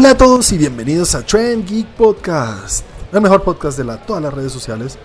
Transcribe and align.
Hola 0.00 0.12
a 0.12 0.16
todos 0.16 0.50
y 0.52 0.56
bienvenidos 0.56 1.14
a 1.14 1.20
Trend 1.20 1.68
Geek 1.68 1.88
Podcast, 1.88 2.86
el 3.12 3.20
mejor 3.20 3.42
podcast 3.42 3.76
de 3.76 3.84
la, 3.84 3.98
todas 3.98 4.22
las 4.22 4.32
redes 4.32 4.50
sociales 4.50 4.96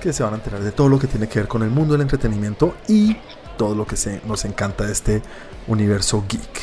que 0.00 0.12
se 0.12 0.22
van 0.22 0.34
a 0.34 0.36
enterar 0.36 0.60
de 0.60 0.70
todo 0.70 0.88
lo 0.88 1.00
que 1.00 1.08
tiene 1.08 1.28
que 1.28 1.40
ver 1.40 1.48
con 1.48 1.64
el 1.64 1.70
mundo 1.70 1.94
del 1.94 2.02
entretenimiento 2.02 2.76
y 2.86 3.16
todo 3.58 3.74
lo 3.74 3.84
que 3.88 3.96
se, 3.96 4.20
nos 4.24 4.44
encanta 4.44 4.86
de 4.86 4.92
este 4.92 5.20
universo 5.66 6.24
geek. 6.28 6.60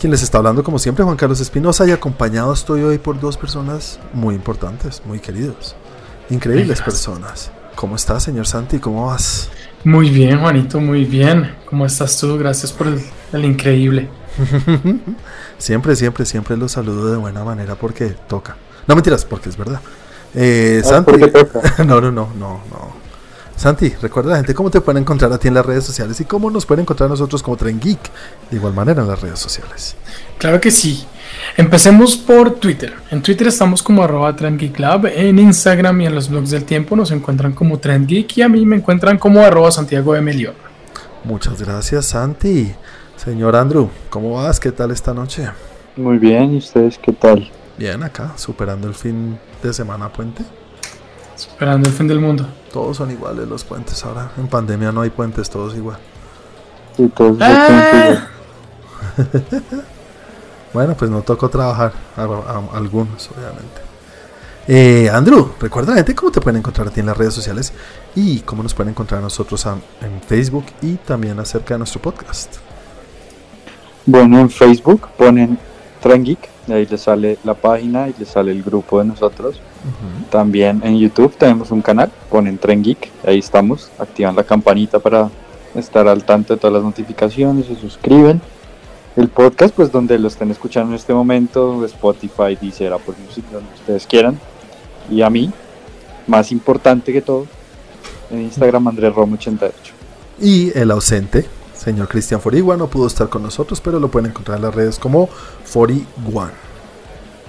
Quien 0.00 0.10
les 0.10 0.24
está 0.24 0.38
hablando 0.38 0.64
como 0.64 0.80
siempre, 0.80 1.04
Juan 1.04 1.16
Carlos 1.16 1.38
Espinosa, 1.38 1.86
y 1.86 1.92
acompañado 1.92 2.52
estoy 2.52 2.82
hoy 2.82 2.98
por 2.98 3.20
dos 3.20 3.36
personas 3.36 4.00
muy 4.12 4.34
importantes, 4.34 5.00
muy 5.04 5.20
queridos, 5.20 5.76
increíbles 6.28 6.82
personas. 6.82 7.52
¿Cómo 7.76 7.94
estás, 7.94 8.24
señor 8.24 8.48
Santi? 8.48 8.80
¿Cómo 8.80 9.06
vas? 9.06 9.48
Muy 9.84 10.10
bien, 10.10 10.40
Juanito, 10.40 10.80
muy 10.80 11.04
bien. 11.04 11.54
¿Cómo 11.66 11.86
estás 11.86 12.18
tú? 12.18 12.36
Gracias 12.36 12.72
por 12.72 12.88
el, 12.88 13.00
el 13.32 13.44
increíble. 13.44 14.08
siempre, 15.58 15.96
siempre, 15.96 16.24
siempre 16.26 16.56
los 16.56 16.72
saludo 16.72 17.10
de 17.10 17.16
buena 17.16 17.44
manera 17.44 17.74
porque 17.74 18.14
toca. 18.28 18.56
No 18.86 18.94
mentiras, 18.94 19.24
porque 19.24 19.48
es 19.48 19.56
verdad. 19.56 19.80
Eh, 20.34 20.82
Ah, 20.84 20.88
Santi, 20.88 21.12
no, 21.86 22.00
no, 22.00 22.10
no, 22.10 22.28
no, 22.38 22.60
no. 22.70 23.04
Santi, 23.56 23.90
recuerda 24.02 24.30
a 24.30 24.32
la 24.32 24.36
gente 24.38 24.52
cómo 24.52 24.68
te 24.68 24.80
pueden 24.80 25.02
encontrar 25.02 25.32
a 25.32 25.38
ti 25.38 25.46
en 25.46 25.54
las 25.54 25.64
redes 25.64 25.84
sociales 25.84 26.20
y 26.20 26.24
cómo 26.24 26.50
nos 26.50 26.66
pueden 26.66 26.82
encontrar 26.82 27.06
a 27.06 27.10
nosotros 27.10 27.40
como 27.40 27.56
Tren 27.56 27.78
Geek 27.78 28.00
de 28.50 28.56
igual 28.56 28.74
manera 28.74 29.02
en 29.02 29.08
las 29.08 29.20
redes 29.20 29.38
sociales. 29.38 29.94
Claro 30.38 30.60
que 30.60 30.72
sí. 30.72 31.06
Empecemos 31.56 32.16
por 32.16 32.56
Twitter. 32.56 32.94
En 33.10 33.22
Twitter 33.22 33.46
estamos 33.46 33.82
como 33.82 34.02
arroba 34.02 34.34
TrendGeekLab. 34.34 35.06
En 35.06 35.38
Instagram 35.38 36.00
y 36.00 36.06
en 36.06 36.14
los 36.16 36.28
blogs 36.28 36.50
del 36.50 36.64
tiempo 36.64 36.96
nos 36.96 37.12
encuentran 37.12 37.52
como 37.52 37.78
TrendGeek 37.78 38.38
y 38.38 38.42
a 38.42 38.48
mí 38.48 38.66
me 38.66 38.76
encuentran 38.76 39.18
como 39.18 39.40
arroba 39.40 39.70
Santiago 39.70 40.14
de. 40.14 40.54
Muchas 41.22 41.62
gracias, 41.62 42.06
Santi. 42.06 42.74
Señor 43.24 43.56
Andrew, 43.56 43.88
¿cómo 44.10 44.34
vas? 44.34 44.60
¿Qué 44.60 44.70
tal 44.72 44.90
esta 44.90 45.14
noche? 45.14 45.48
Muy 45.96 46.18
bien, 46.18 46.54
¿y 46.54 46.58
ustedes 46.58 46.98
qué 46.98 47.12
tal? 47.12 47.50
Bien, 47.78 48.02
acá, 48.02 48.32
superando 48.36 48.86
el 48.86 48.94
fin 48.94 49.38
de 49.62 49.72
semana 49.72 50.12
puente. 50.12 50.44
Esperando 51.34 51.88
el 51.88 51.94
fin 51.94 52.06
del 52.06 52.20
mundo. 52.20 52.46
Todos 52.72 52.98
son 52.98 53.10
iguales 53.10 53.48
los 53.48 53.64
puentes 53.64 54.04
ahora. 54.04 54.30
En 54.36 54.46
pandemia 54.46 54.92
no 54.92 55.00
hay 55.00 55.10
puentes, 55.10 55.48
todos 55.48 55.74
igual. 55.74 55.96
Sí, 56.96 57.10
todos 57.16 57.38
Ah. 57.40 58.26
Bueno, 60.72 60.96
pues 60.96 61.08
no 61.08 61.22
tocó 61.22 61.48
trabajar, 61.48 61.92
a- 62.16 62.22
a- 62.24 62.76
algunos, 62.76 63.30
obviamente. 63.30 63.80
Eh, 64.66 65.08
Andrew, 65.08 65.52
recuerda 65.60 65.92
a 65.92 65.94
la 65.94 65.98
gente 65.98 66.16
cómo 66.16 66.32
te 66.32 66.40
pueden 66.40 66.58
encontrar 66.58 66.88
a 66.88 66.90
ti 66.90 66.98
en 66.98 67.06
las 67.06 67.16
redes 67.16 67.32
sociales 67.32 67.72
y 68.16 68.40
cómo 68.40 68.62
nos 68.64 68.74
pueden 68.74 68.90
encontrar 68.90 69.20
a 69.20 69.22
nosotros 69.22 69.64
a- 69.66 69.76
en 70.00 70.20
Facebook 70.26 70.64
y 70.82 70.94
también 70.96 71.38
acerca 71.38 71.74
de 71.74 71.78
nuestro 71.78 72.02
podcast. 72.02 72.56
Bueno, 74.06 74.38
en 74.38 74.50
Facebook 74.50 75.08
ponen 75.16 75.58
Trengeek, 76.02 76.50
y 76.66 76.72
ahí 76.72 76.86
les 76.86 77.00
sale 77.00 77.38
la 77.44 77.54
página 77.54 78.08
y 78.08 78.14
les 78.18 78.28
sale 78.28 78.52
el 78.52 78.62
grupo 78.62 78.98
de 78.98 79.06
nosotros. 79.06 79.60
También 80.30 80.80
en 80.84 80.98
YouTube 80.98 81.34
tenemos 81.36 81.70
un 81.70 81.82
canal, 81.82 82.10
ponen 82.30 82.58
Trengeek, 82.58 83.10
ahí 83.26 83.38
estamos, 83.38 83.90
activan 83.98 84.36
la 84.36 84.44
campanita 84.44 84.98
para 84.98 85.30
estar 85.74 86.06
al 86.08 86.24
tanto 86.24 86.54
de 86.54 86.60
todas 86.60 86.74
las 86.74 86.82
notificaciones, 86.82 87.66
se 87.66 87.76
suscriben. 87.76 88.40
El 89.16 89.28
podcast, 89.28 89.74
pues 89.74 89.92
donde 89.92 90.18
lo 90.18 90.28
estén 90.28 90.50
escuchando 90.50 90.90
en 90.90 90.96
este 90.96 91.14
momento, 91.14 91.84
Spotify, 91.84 92.58
Deezer, 92.60 92.92
Apple 92.92 93.14
Music, 93.24 93.44
donde 93.52 93.72
ustedes 93.74 94.06
quieran. 94.06 94.38
Y 95.08 95.22
a 95.22 95.30
mí, 95.30 95.52
más 96.26 96.50
importante 96.50 97.12
que 97.12 97.22
todo, 97.22 97.46
en 98.30 98.42
Instagram 98.42 98.88
Andrés 98.88 99.14
Romo 99.14 99.34
88. 99.34 99.94
Y 100.40 100.76
el 100.76 100.90
ausente, 100.90 101.46
señor 101.84 102.08
Cristian 102.08 102.40
Forigua, 102.40 102.76
no 102.76 102.86
pudo 102.88 103.06
estar 103.06 103.28
con 103.28 103.42
nosotros, 103.42 103.80
pero 103.80 104.00
lo 104.00 104.08
pueden 104.08 104.30
encontrar 104.30 104.56
en 104.56 104.62
las 104.64 104.74
redes 104.74 104.98
como 104.98 105.28
Fori1. 105.70 106.50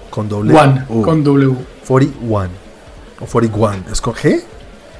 Con 0.09 0.27
doble 0.29 0.53
One 0.57 0.85
U. 0.89 1.01
con 1.01 1.23
W. 1.23 1.55
Fori1. 1.87 2.47
O 3.21 3.25
Fori1. 3.25 3.91
¿Es 3.91 4.01
con 4.01 4.13
G? 4.13 4.41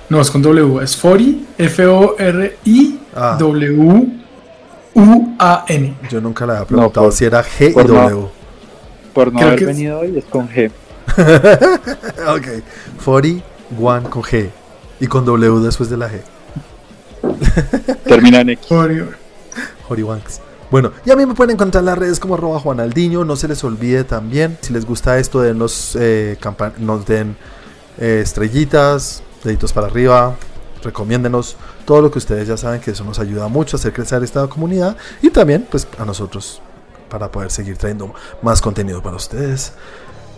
No, 0.10 0.22
es 0.22 0.30
con 0.32 0.42
W. 0.42 0.82
Es 0.84 0.96
Fori, 0.96 1.46
F-O-R-I, 1.58 3.00
Ah. 3.16 3.38
W-U-A-N. 3.40 4.14
Yo 6.10 6.22
nunca 6.22 6.46
le 6.46 6.54
había 6.54 6.66
preguntado 6.66 7.08
por- 7.08 7.14
si 7.14 7.26
era 7.26 7.44
G 7.44 7.70
y 7.72 7.74
por 7.74 7.90
no. 7.90 7.94
W. 8.10 8.28
Por 9.14 9.32
no 9.34 9.40
Creo 9.40 9.50
haber 9.52 9.62
es- 9.62 9.68
venido 9.68 10.00
hoy 10.00 10.18
es 10.18 10.26
con 10.26 10.50
G. 10.50 10.70
ok. 12.28 12.48
41 13.04 14.10
con 14.10 14.22
G. 14.24 14.50
Y 15.00 15.08
con 15.08 15.26
W 15.26 15.60
después 15.60 15.90
de 15.90 15.98
la 15.98 16.10
G. 16.10 16.22
Termina 18.06 18.42
en 18.42 18.50
X. 18.52 18.68
Horiwanks. 19.88 20.42
Bueno, 20.72 20.92
y 21.06 21.12
a 21.12 21.16
mí 21.16 21.26
me 21.26 21.36
pueden 21.36 21.54
encontrar 21.54 21.82
en 21.82 21.86
las 21.86 21.98
redes 21.98 22.20
como 22.20 22.34
arroba 22.34 22.60
Juanaldiño. 22.60 23.24
No 23.24 23.36
se 23.36 23.48
les 23.48 23.64
olvide 23.64 24.04
también, 24.04 24.58
si 24.62 24.74
les 24.74 24.86
gusta 24.86 25.20
esto, 25.20 25.42
denos, 25.42 25.96
eh, 26.00 26.38
nos 26.80 27.06
den 27.06 27.38
eh, 28.00 28.22
estrellitas, 28.24 29.22
deditos 29.44 29.72
para 29.74 29.88
arriba, 29.88 30.36
recomiéndenos 30.84 31.56
todo 31.86 32.02
lo 32.02 32.12
que 32.12 32.18
ustedes 32.18 32.48
ya 32.48 32.58
saben 32.58 32.82
que 32.82 32.92
eso 32.92 33.04
nos 33.04 33.20
ayuda 33.20 33.48
mucho 33.48 33.78
a 33.78 33.80
hacer 33.80 33.94
crecer 33.94 34.24
esta 34.24 34.48
comunidad 34.48 34.98
y 35.22 35.30
también 35.30 35.68
pues 35.70 35.88
a 36.00 36.06
nosotros 36.06 36.62
para 37.10 37.32
poder 37.32 37.52
seguir 37.52 37.78
trayendo 37.78 38.14
más 38.42 38.62
contenido 38.62 39.02
para 39.02 39.16
ustedes. 39.18 39.74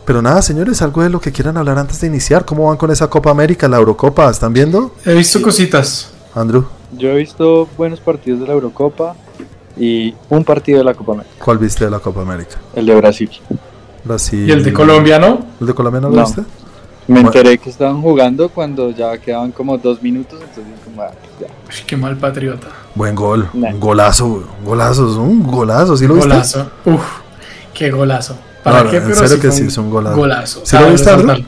Pero 0.05 0.21
nada, 0.21 0.41
señores, 0.41 0.81
algo 0.81 1.03
de 1.03 1.09
lo 1.09 1.19
que 1.19 1.31
quieran 1.31 1.57
hablar 1.57 1.77
antes 1.77 1.99
de 1.99 2.07
iniciar. 2.07 2.45
¿Cómo 2.45 2.67
van 2.67 2.77
con 2.77 2.91
esa 2.91 3.09
Copa 3.09 3.29
América, 3.29 3.67
la 3.67 3.77
Eurocopa? 3.77 4.29
¿Están 4.29 4.53
viendo? 4.53 4.93
He 5.05 5.13
visto 5.13 5.41
cositas. 5.41 6.11
Andrew, 6.33 6.65
Yo 6.97 7.09
he 7.09 7.15
visto 7.15 7.67
buenos 7.77 7.99
partidos 7.99 8.39
de 8.39 8.47
la 8.47 8.53
Eurocopa 8.53 9.15
y 9.79 10.13
un 10.29 10.43
partido 10.43 10.79
de 10.79 10.83
la 10.85 10.93
Copa 10.93 11.13
América, 11.13 11.35
¿cuál 11.43 11.57
viste 11.57 11.85
de 11.85 11.91
la 11.91 11.99
Copa 11.99 12.21
América? 12.21 12.57
el 12.75 12.85
de 12.85 12.95
Brasil. 12.95 13.29
Brasil. 14.03 14.47
Y 14.47 14.51
el 14.51 14.63
de 14.63 14.73
Colombia, 14.73 15.19
¿no? 15.19 15.39
¿El 15.59 15.67
de 15.67 15.73
Colombia 15.73 16.01
no 16.01 16.09
lo 16.09 16.15
No. 16.15 16.25
viste? 16.25 16.41
Me 17.07 17.21
Bueno. 17.21 17.29
enteré 17.29 17.57
que 17.57 17.69
estaban 17.69 18.01
jugando 18.01 18.49
cuando 18.49 18.91
ya 18.91 19.17
quedaban 19.17 19.51
como 19.53 19.77
dos 19.77 20.01
minutos, 20.03 20.39
entonces 20.41 20.73
como, 20.83 21.01
ah, 21.03 21.11
ya. 21.39 21.47
Uy, 21.47 21.75
qué 21.85 21.95
mal 21.95 22.17
patriota. 22.17 22.67
Buen 22.95 23.15
gol, 23.15 23.49
Nah. 23.53 23.69
un 23.73 23.79
golazo, 23.79 24.27
güey, 24.27 24.43
un 24.59 24.65
golazo, 24.65 25.09
es 25.09 25.15
un 25.15 25.43
golazo, 25.43 25.95
¿sí 25.95 26.05
lo 26.05 26.15
viste? 26.15 26.29
Golazo. 26.29 26.69
Uf, 26.85 27.03
qué 27.73 27.91
golazo. 27.91 28.35
¿Para 28.63 28.83
No, 28.83 28.89
qué? 28.89 28.97
en 28.97 29.03
Pero 29.03 29.15
serio 29.15 29.35
sí 29.35 29.41
que 29.41 29.51
sí, 29.51 29.63
es 29.67 29.77
un 29.77 29.89
golazo. 29.89 30.17
Golazo. 30.17 30.61
¿Sí 30.65 30.75
lo 30.75 30.81
Cabe 30.81 30.91
viste. 30.91 31.45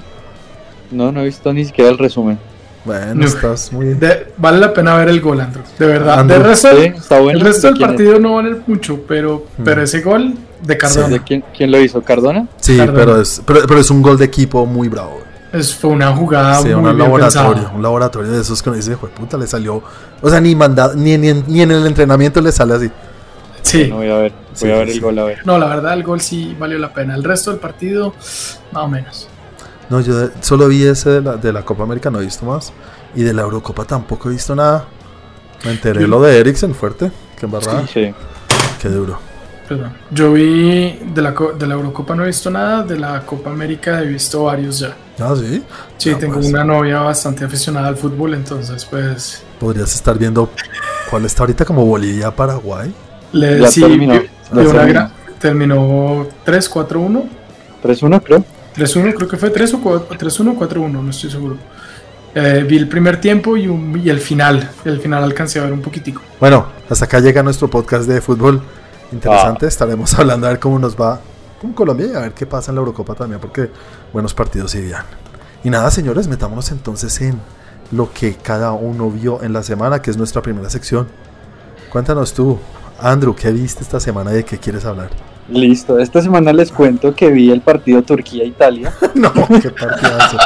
No, 0.92 1.12
no 1.12 1.22
he 1.22 1.26
visto 1.26 1.52
ni 1.52 1.66
siquiera 1.66 1.90
el 1.92 1.98
resumen. 1.98 2.40
Bueno, 2.86 3.16
No. 3.16 3.26
estás 3.26 3.72
muy... 3.74 3.88
De- 3.94 4.32
vale 4.38 4.58
la 4.58 4.74
pena 4.74 4.96
ver 4.96 5.10
el 5.10 5.20
gol, 5.22 5.42
Andrew. 5.42 5.64
De 5.78 5.86
verdad. 5.86 6.20
Andrew, 6.20 6.40
de 6.42 6.48
resto, 6.48 6.70
Sí, 6.78 6.84
está 6.96 7.20
bueno. 7.20 7.40
el 7.40 7.46
resto 7.46 7.68
¿De 7.68 7.74
del 7.74 7.78
quién 7.78 7.90
es? 7.90 7.96
partido 7.96 8.20
no 8.20 8.36
vale 8.36 8.56
mucho, 8.68 9.02
pero, 9.08 9.46
Mm. 9.58 9.64
pero 9.64 9.84
ese 9.84 10.02
gol 10.02 10.34
de 10.64 10.78
Cardona 10.78 11.08
¿De 11.10 11.20
quién, 11.24 11.44
quién 11.56 11.72
lo 11.72 11.80
hizo? 11.80 12.02
¿Cardona? 12.02 12.48
Sí, 12.58 12.78
Cardona. 12.78 12.98
pero 13.00 13.22
es, 13.22 13.42
pero, 13.46 13.62
pero 13.68 13.80
es 13.80 13.90
un 13.92 14.02
gol 14.02 14.18
de 14.18 14.26
equipo 14.26 14.66
muy 14.66 14.88
bravo. 14.88 15.22
es, 15.52 15.74
fue 15.76 15.90
una 15.90 16.16
jugada 16.16 16.58
sí, 16.58 16.66
muy 16.66 16.74
un 16.76 16.84
bien 16.84 16.98
laboratorio, 17.00 17.54
pensada. 17.54 17.72
un 17.76 17.82
laboratorio 17.82 18.32
de 18.32 18.42
esos 18.42 18.62
que 18.62 18.70
uno 18.70 18.76
dice, 18.78 18.94
"Jue 18.96 19.10
puta, 19.10 19.36
le 19.38 19.48
salió... 19.48 19.82
O 20.22 20.30
sea, 20.30 20.40
ni, 20.40 20.54
manda, 20.56 20.94
ni, 20.96 21.18
ni, 21.18 21.30
en- 21.30 21.44
ni 21.48 21.62
en 21.64 21.72
el 21.72 21.86
entrenamiento 21.88 22.40
le 22.40 22.52
sale 22.52 22.76
así. 22.76 22.92
Sí. 23.64 23.88
No 23.90 23.96
voy 23.98 24.10
a 24.12 24.16
ver, 24.18 24.32
voy 24.32 24.40
Sí, 24.54 24.72
a 24.72 24.76
ver 24.76 24.88
sí. 24.90 24.94
el 24.96 25.02
gol 25.02 25.18
a 25.20 25.24
ver. 25.26 25.40
No, 25.46 25.58
la 25.58 25.66
verdad, 25.68 25.94
el 25.94 26.04
gol 26.04 26.22
sí 26.22 26.56
valió 26.60 26.78
la 26.78 26.94
pena. 26.94 27.16
El 27.16 27.24
resto 27.24 27.50
del 27.52 27.60
partido, 27.60 28.14
más 28.72 28.84
o 28.84 28.88
menos. 28.88 29.28
No, 29.90 30.00
yo 30.02 30.30
solo 30.42 30.68
vi 30.68 30.84
ese 30.86 31.10
de 31.10 31.22
la, 31.22 31.36
de 31.38 31.52
la 31.52 31.64
Copa 31.64 31.84
América, 31.84 32.10
no 32.12 32.20
he 32.22 32.26
visto 32.26 32.46
más. 32.46 32.72
Y 33.16 33.24
de 33.24 33.34
la 33.34 33.42
Eurocopa 33.42 33.86
tampoco 33.86 34.30
he 34.30 34.34
visto 34.34 34.56
nada. 34.56 34.86
Me 35.66 35.72
enteré 35.72 36.02
Yo- 36.02 36.08
lo 36.08 36.22
de 36.22 36.38
Eriksen, 36.40 36.76
fuerte. 36.76 37.12
Qué 37.38 37.46
embarrada. 37.46 37.88
Sí. 37.88 38.14
Qué 38.82 38.90
duro. 38.90 39.18
Perdón. 39.68 39.94
Yo 40.12 40.34
vi 40.34 41.00
de 41.14 41.22
la, 41.22 41.32
de 41.58 41.68
la 41.68 41.74
Eurocopa 41.76 42.16
no 42.16 42.24
he 42.24 42.28
visto 42.28 42.50
nada, 42.50 42.84
de 42.84 42.98
la 42.98 43.22
Copa 43.26 43.52
América 43.52 44.02
he 44.02 44.06
visto 44.06 44.44
varios 44.46 44.80
ya. 44.80 44.96
Ah, 45.20 45.34
sí. 45.38 45.64
Sí, 45.98 46.12
Ah, 46.12 46.18
tengo 46.20 46.36
pues. 46.36 46.48
una 46.48 46.64
novia 46.64 47.00
bastante 47.02 47.44
aficionada 47.46 47.88
al 47.88 47.96
fútbol, 47.98 48.34
entonces 48.34 48.86
pues 48.86 49.44
Podrías 49.60 49.94
estar 49.94 50.18
viendo 50.18 50.50
cuál 51.10 51.26
está 51.26 51.44
ahorita 51.44 51.66
como 51.66 51.86
Bolivia, 51.86 52.32
Paraguay. 52.36 52.92
le 53.34 53.60
Ya 53.60 53.68
sí, 53.68 53.82
terminó. 53.82 54.14
vi- 54.14 54.20
vi 54.20 54.62
una 54.62 54.72
terminó. 54.72 55.00
gra- 55.00 55.12
terminó 55.40 56.28
3-4-1. 56.46 57.24
3-1 57.84 58.22
creo. 58.24 58.46
3-1, 58.76 59.14
creo 59.16 59.28
que 59.28 59.38
fue 59.38 59.50
3 59.50 59.74
o 59.76 59.82
4 59.82 60.18
3-1 60.18 60.58
4-1, 60.58 60.92
no 60.92 61.10
estoy 61.10 61.30
seguro. 61.32 61.58
Eh, 62.36 62.64
vi 62.68 62.78
el 62.78 62.88
primer 62.88 63.20
tiempo 63.20 63.58
y, 63.58 63.68
un- 63.68 64.00
y 64.04 64.10
el 64.10 64.20
final. 64.20 64.70
El 64.86 65.00
final 65.00 65.24
alcancé 65.24 65.60
a 65.60 65.64
ver 65.64 65.74
un 65.74 65.82
poquitico. 65.82 66.22
Bueno, 66.40 66.68
hasta 66.90 67.06
acá 67.06 67.20
llega 67.20 67.42
nuestro 67.44 67.70
podcast 67.70 68.08
de 68.08 68.22
fútbol 68.22 68.62
interesante. 69.12 69.66
Estaremos 69.68 70.14
hablando 70.20 70.46
a 70.48 70.52
ver 70.52 70.60
cómo 70.60 70.78
nos 70.78 70.96
va 70.96 71.20
con 71.60 71.74
Colombia 71.74 72.08
y 72.08 72.16
a 72.16 72.20
ver 72.20 72.32
qué 72.34 72.46
pasa 72.46 72.72
en 72.72 72.76
la 72.76 72.80
Eurocopa 72.82 73.16
también, 73.16 73.42
porque 73.42 73.70
buenos 74.14 74.34
partidos 74.34 74.76
irían. 74.76 75.04
Y 75.64 75.70
nada, 75.70 75.90
señores, 75.92 76.28
metámonos 76.28 76.72
entonces 76.72 77.20
en 77.22 77.40
lo 77.92 78.14
que 78.14 78.36
cada 78.36 78.72
uno 78.74 79.10
vio 79.10 79.42
en 79.44 79.52
la 79.52 79.64
semana, 79.64 80.02
que 80.02 80.12
es 80.12 80.16
nuestra 80.18 80.42
primera 80.44 80.70
sección. 80.70 81.08
Cuéntanos 81.92 82.34
tú, 82.34 82.60
Andrew, 83.02 83.36
¿qué 83.36 83.52
viste 83.52 83.84
esta 83.84 84.00
semana 84.00 84.32
y 84.32 84.36
de 84.36 84.46
qué 84.46 84.58
quieres 84.60 84.86
hablar? 84.86 85.10
Listo, 85.52 85.98
esta 86.00 86.22
semana 86.22 86.54
les 86.54 86.72
cuento 86.72 87.16
que 87.16 87.30
vi 87.32 87.52
el 87.52 87.62
partido 87.62 88.02
Turquía-Italia. 88.04 88.94
no, 89.16 89.32
qué 89.34 89.70
partidazo. 89.72 90.38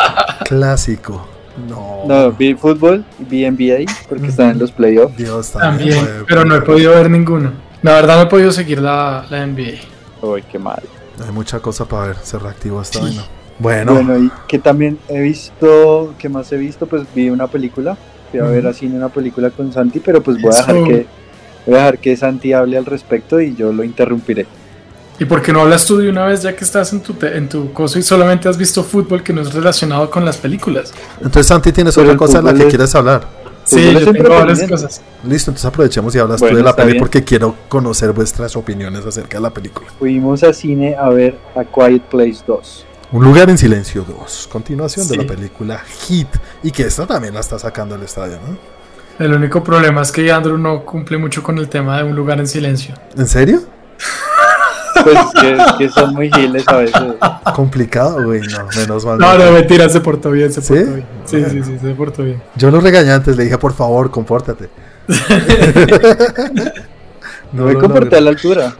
Clásico. 0.45 1.27
No. 1.69 2.03
No, 2.07 2.31
vi 2.31 2.55
fútbol, 2.55 3.03
vi 3.19 3.49
NBA 3.49 3.85
porque 4.09 4.27
están 4.27 4.51
en 4.51 4.59
los 4.59 4.71
playoffs. 4.71 5.15
Dios 5.17 5.51
También, 5.51 5.99
fue- 6.05 6.25
pero 6.27 6.45
no 6.45 6.55
he 6.55 6.61
podido 6.61 6.91
ver 6.91 7.09
ninguno. 7.09 7.51
La 7.81 7.93
verdad 7.93 8.15
no 8.17 8.21
he 8.23 8.25
podido 8.27 8.51
seguir 8.51 8.81
la, 8.81 9.25
la 9.29 9.45
NBA. 9.45 9.79
Uy, 10.21 10.41
qué 10.51 10.57
mal. 10.57 10.81
Hay 11.23 11.31
mucha 11.31 11.59
cosa 11.59 11.85
para 11.85 12.07
ver, 12.07 12.15
se 12.23 12.39
reactivó 12.39 12.81
esta 12.81 12.99
Sí. 12.99 13.05
vaina. 13.05 13.23
Bueno, 13.59 13.93
Bueno, 13.93 14.17
y 14.17 14.31
que 14.47 14.57
también 14.57 14.97
he 15.09 15.21
visto, 15.21 16.13
¿qué 16.17 16.27
más 16.27 16.51
he 16.51 16.57
visto? 16.57 16.87
Pues 16.87 17.03
vi 17.13 17.29
una 17.29 17.45
película, 17.47 17.95
fui 18.31 18.39
a 18.39 18.43
ver 18.43 18.61
Ujú. 18.61 18.69
a 18.69 18.73
cine 18.73 18.95
una 18.97 19.09
película 19.09 19.51
con 19.51 19.71
Santi, 19.71 19.99
pero 19.99 20.23
pues 20.23 20.41
voy 20.41 20.51
a 20.53 20.57
dejar 20.57 20.75
que 20.83 21.05
voy 21.67 21.75
a 21.75 21.77
dejar 21.77 21.99
que 21.99 22.17
Santi 22.17 22.51
hable 22.53 22.77
al 22.77 22.85
respecto 22.85 23.39
y 23.39 23.53
yo 23.55 23.71
lo 23.71 23.83
interrumpiré. 23.83 24.47
¿Y 25.19 25.25
por 25.25 25.41
qué 25.41 25.53
no 25.53 25.61
hablas 25.61 25.85
tú 25.85 25.97
de 25.97 26.09
una 26.09 26.25
vez 26.25 26.41
ya 26.41 26.55
que 26.55 26.63
estás 26.65 26.91
en 26.91 27.01
tu, 27.01 27.13
te- 27.13 27.37
en 27.37 27.47
tu 27.47 27.71
coso 27.71 27.99
y 27.99 28.03
solamente 28.03 28.49
has 28.49 28.57
visto 28.57 28.83
fútbol 28.83 29.21
que 29.23 29.31
no 29.31 29.41
es 29.41 29.53
relacionado 29.53 30.09
con 30.09 30.25
las 30.25 30.37
películas? 30.37 30.91
entonces 31.17 31.47
Santi 31.47 31.71
tienes 31.71 31.93
Pero 31.95 32.07
otra 32.07 32.17
cosa 32.17 32.37
de 32.39 32.43
la 32.45 32.53
que 32.53 32.63
es- 32.63 32.69
quieres 32.69 32.93
hablar. 32.95 33.43
Sí, 33.65 33.93
yo 33.93 34.11
tengo 34.11 34.27
varias 34.29 34.63
cosas. 34.67 35.01
Listo, 35.23 35.51
entonces 35.51 35.65
aprovechemos 35.65 36.13
y 36.15 36.19
hablas 36.19 36.41
Bueno, 36.41 36.53
tú 36.53 36.57
de 36.57 36.63
la 36.63 36.75
peli 36.75 36.91
bien. 36.93 36.99
porque 36.99 37.23
quiero 37.23 37.55
conocer 37.69 38.11
vuestras 38.11 38.55
opiniones 38.57 39.05
acerca 39.05 39.37
de 39.37 39.41
la 39.43 39.51
película. 39.51 39.87
Fuimos 39.99 40.43
a 40.43 40.51
cine 40.51 40.95
a 40.97 41.07
ver 41.09 41.37
A 41.55 41.63
Quiet 41.63 42.01
Place 42.09 42.39
2. 42.45 42.85
Un 43.13 43.23
lugar 43.23 43.49
en 43.49 43.57
silencio 43.57 44.03
2, 44.05 44.49
continuación 44.51 45.07
de 45.07 45.15
la 45.17 45.23
película 45.25 45.79
Hit, 46.07 46.27
y 46.63 46.71
que 46.71 46.83
esta 46.83 47.05
también 47.07 47.35
la 47.35 47.39
está 47.39 47.57
sacando 47.57 47.95
el 47.95 48.01
estadio, 48.03 48.37
¿no? 48.45 48.57
El 49.23 49.31
único 49.31 49.63
problema 49.63 50.01
es 50.01 50.11
que 50.11 50.29
Andrew 50.31 50.57
no 50.57 50.83
cumple 50.83 51.17
mucho 51.19 51.41
con 51.43 51.57
el 51.59 51.69
tema 51.69 51.99
de 51.99 52.03
un 52.03 52.15
lugar 52.15 52.39
en 52.39 52.47
silencio. 52.47 52.95
¿En 53.15 53.27
serio? 53.27 53.61
Pues 55.03 55.17
que, 55.41 55.57
que 55.77 55.89
son 55.89 56.13
muy 56.13 56.31
giles 56.31 56.67
a 56.67 56.77
veces. 56.77 57.01
Complicado, 57.55 58.23
güey, 58.23 58.41
no, 58.41 58.67
menos 58.75 59.05
mal. 59.05 59.17
No, 59.17 59.37
no, 59.37 59.51
mentira, 59.51 59.89
se 59.89 59.99
portó 60.01 60.31
bien, 60.31 60.51
se 60.53 60.61
¿Sí? 60.61 60.73
portó 60.73 60.93
bien. 60.93 61.05
Sí, 61.25 61.43
sí, 61.49 61.63
sí, 61.63 61.79
se 61.79 61.93
portó 61.95 62.23
bien. 62.23 62.41
Yo 62.55 62.69
lo 62.71 62.79
regañé 62.79 63.11
antes, 63.11 63.35
le 63.37 63.43
dije, 63.45 63.57
por 63.57 63.73
favor, 63.73 64.11
compórtate. 64.11 64.69
No 67.51 67.65
me 67.65 67.73
lo 67.73 67.79
comporté 67.79 68.15
a 68.17 68.21
la 68.21 68.31
altura. 68.31 68.73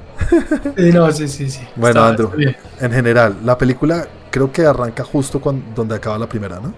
Sí, 0.78 0.92
no, 0.92 1.12
sí, 1.12 1.28
sí, 1.28 1.50
sí. 1.50 1.60
Bueno, 1.76 2.00
Está- 2.10 2.24
Andrew. 2.26 2.32
está. 2.50 2.86
En 2.86 2.92
general, 2.92 3.36
la 3.44 3.56
película 3.58 4.08
creo 4.32 4.52
que 4.52 4.66
arranca 4.66 5.04
justo 5.04 5.40
cuando, 5.40 5.64
donde 5.76 5.96
acaba 5.96 6.18
la 6.18 6.28
primera, 6.28 6.60
¿no? 6.60 6.74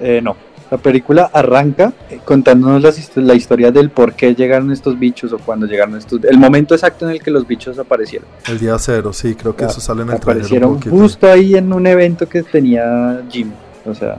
Eh, 0.00 0.20
no. 0.22 0.36
La 0.70 0.76
película 0.76 1.30
arranca 1.32 1.92
eh, 2.10 2.20
contándonos 2.24 2.82
histo- 2.98 3.22
la 3.22 3.34
historia 3.34 3.70
del 3.72 3.88
por 3.90 4.12
qué 4.12 4.34
llegaron 4.34 4.70
estos 4.70 4.98
bichos 4.98 5.32
o 5.32 5.38
cuando 5.38 5.66
llegaron 5.66 5.96
estos. 5.96 6.22
El 6.24 6.36
momento 6.38 6.74
exacto 6.74 7.06
en 7.06 7.12
el 7.12 7.22
que 7.22 7.30
los 7.30 7.46
bichos 7.46 7.78
aparecieron. 7.78 8.28
El 8.48 8.58
día 8.58 8.78
cero, 8.78 9.12
sí, 9.12 9.34
creo 9.34 9.56
que 9.56 9.62
Ya, 9.64 9.68
eso 9.70 9.80
sale 9.80 10.02
en 10.02 10.10
el 10.10 10.16
Aparecieron 10.16 10.80
justo 10.80 11.30
ahí 11.30 11.54
en 11.54 11.72
un 11.72 11.86
evento 11.86 12.28
que 12.28 12.42
tenía 12.42 13.22
Jim. 13.30 13.50
O 13.86 13.94
sea, 13.94 14.18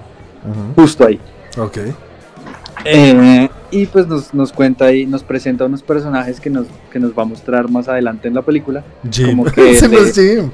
justo 0.76 1.06
ahí. 1.06 1.20
Ok. 1.58 1.78
Eh, 2.86 3.50
y 3.72 3.86
pues 3.88 4.08
nos, 4.08 4.34
nos 4.34 4.52
cuenta 4.54 4.86
ahí, 4.86 5.06
nos 5.06 5.22
presenta 5.24 5.66
unos 5.66 5.84
personajes 5.84 6.40
que 6.40 6.50
nos, 6.50 6.66
que 6.92 7.00
nos 7.00 7.12
va 7.12 7.24
a 7.24 7.26
mostrar 7.26 7.70
más 7.70 7.88
adelante 7.90 8.28
en 8.28 8.34
la 8.34 8.42
película. 8.42 8.84
Jim. 9.12 9.28
Como 9.30 9.44
que 9.52 9.62
le- 9.62 9.72
es 9.72 10.16
Jim. 10.16 10.50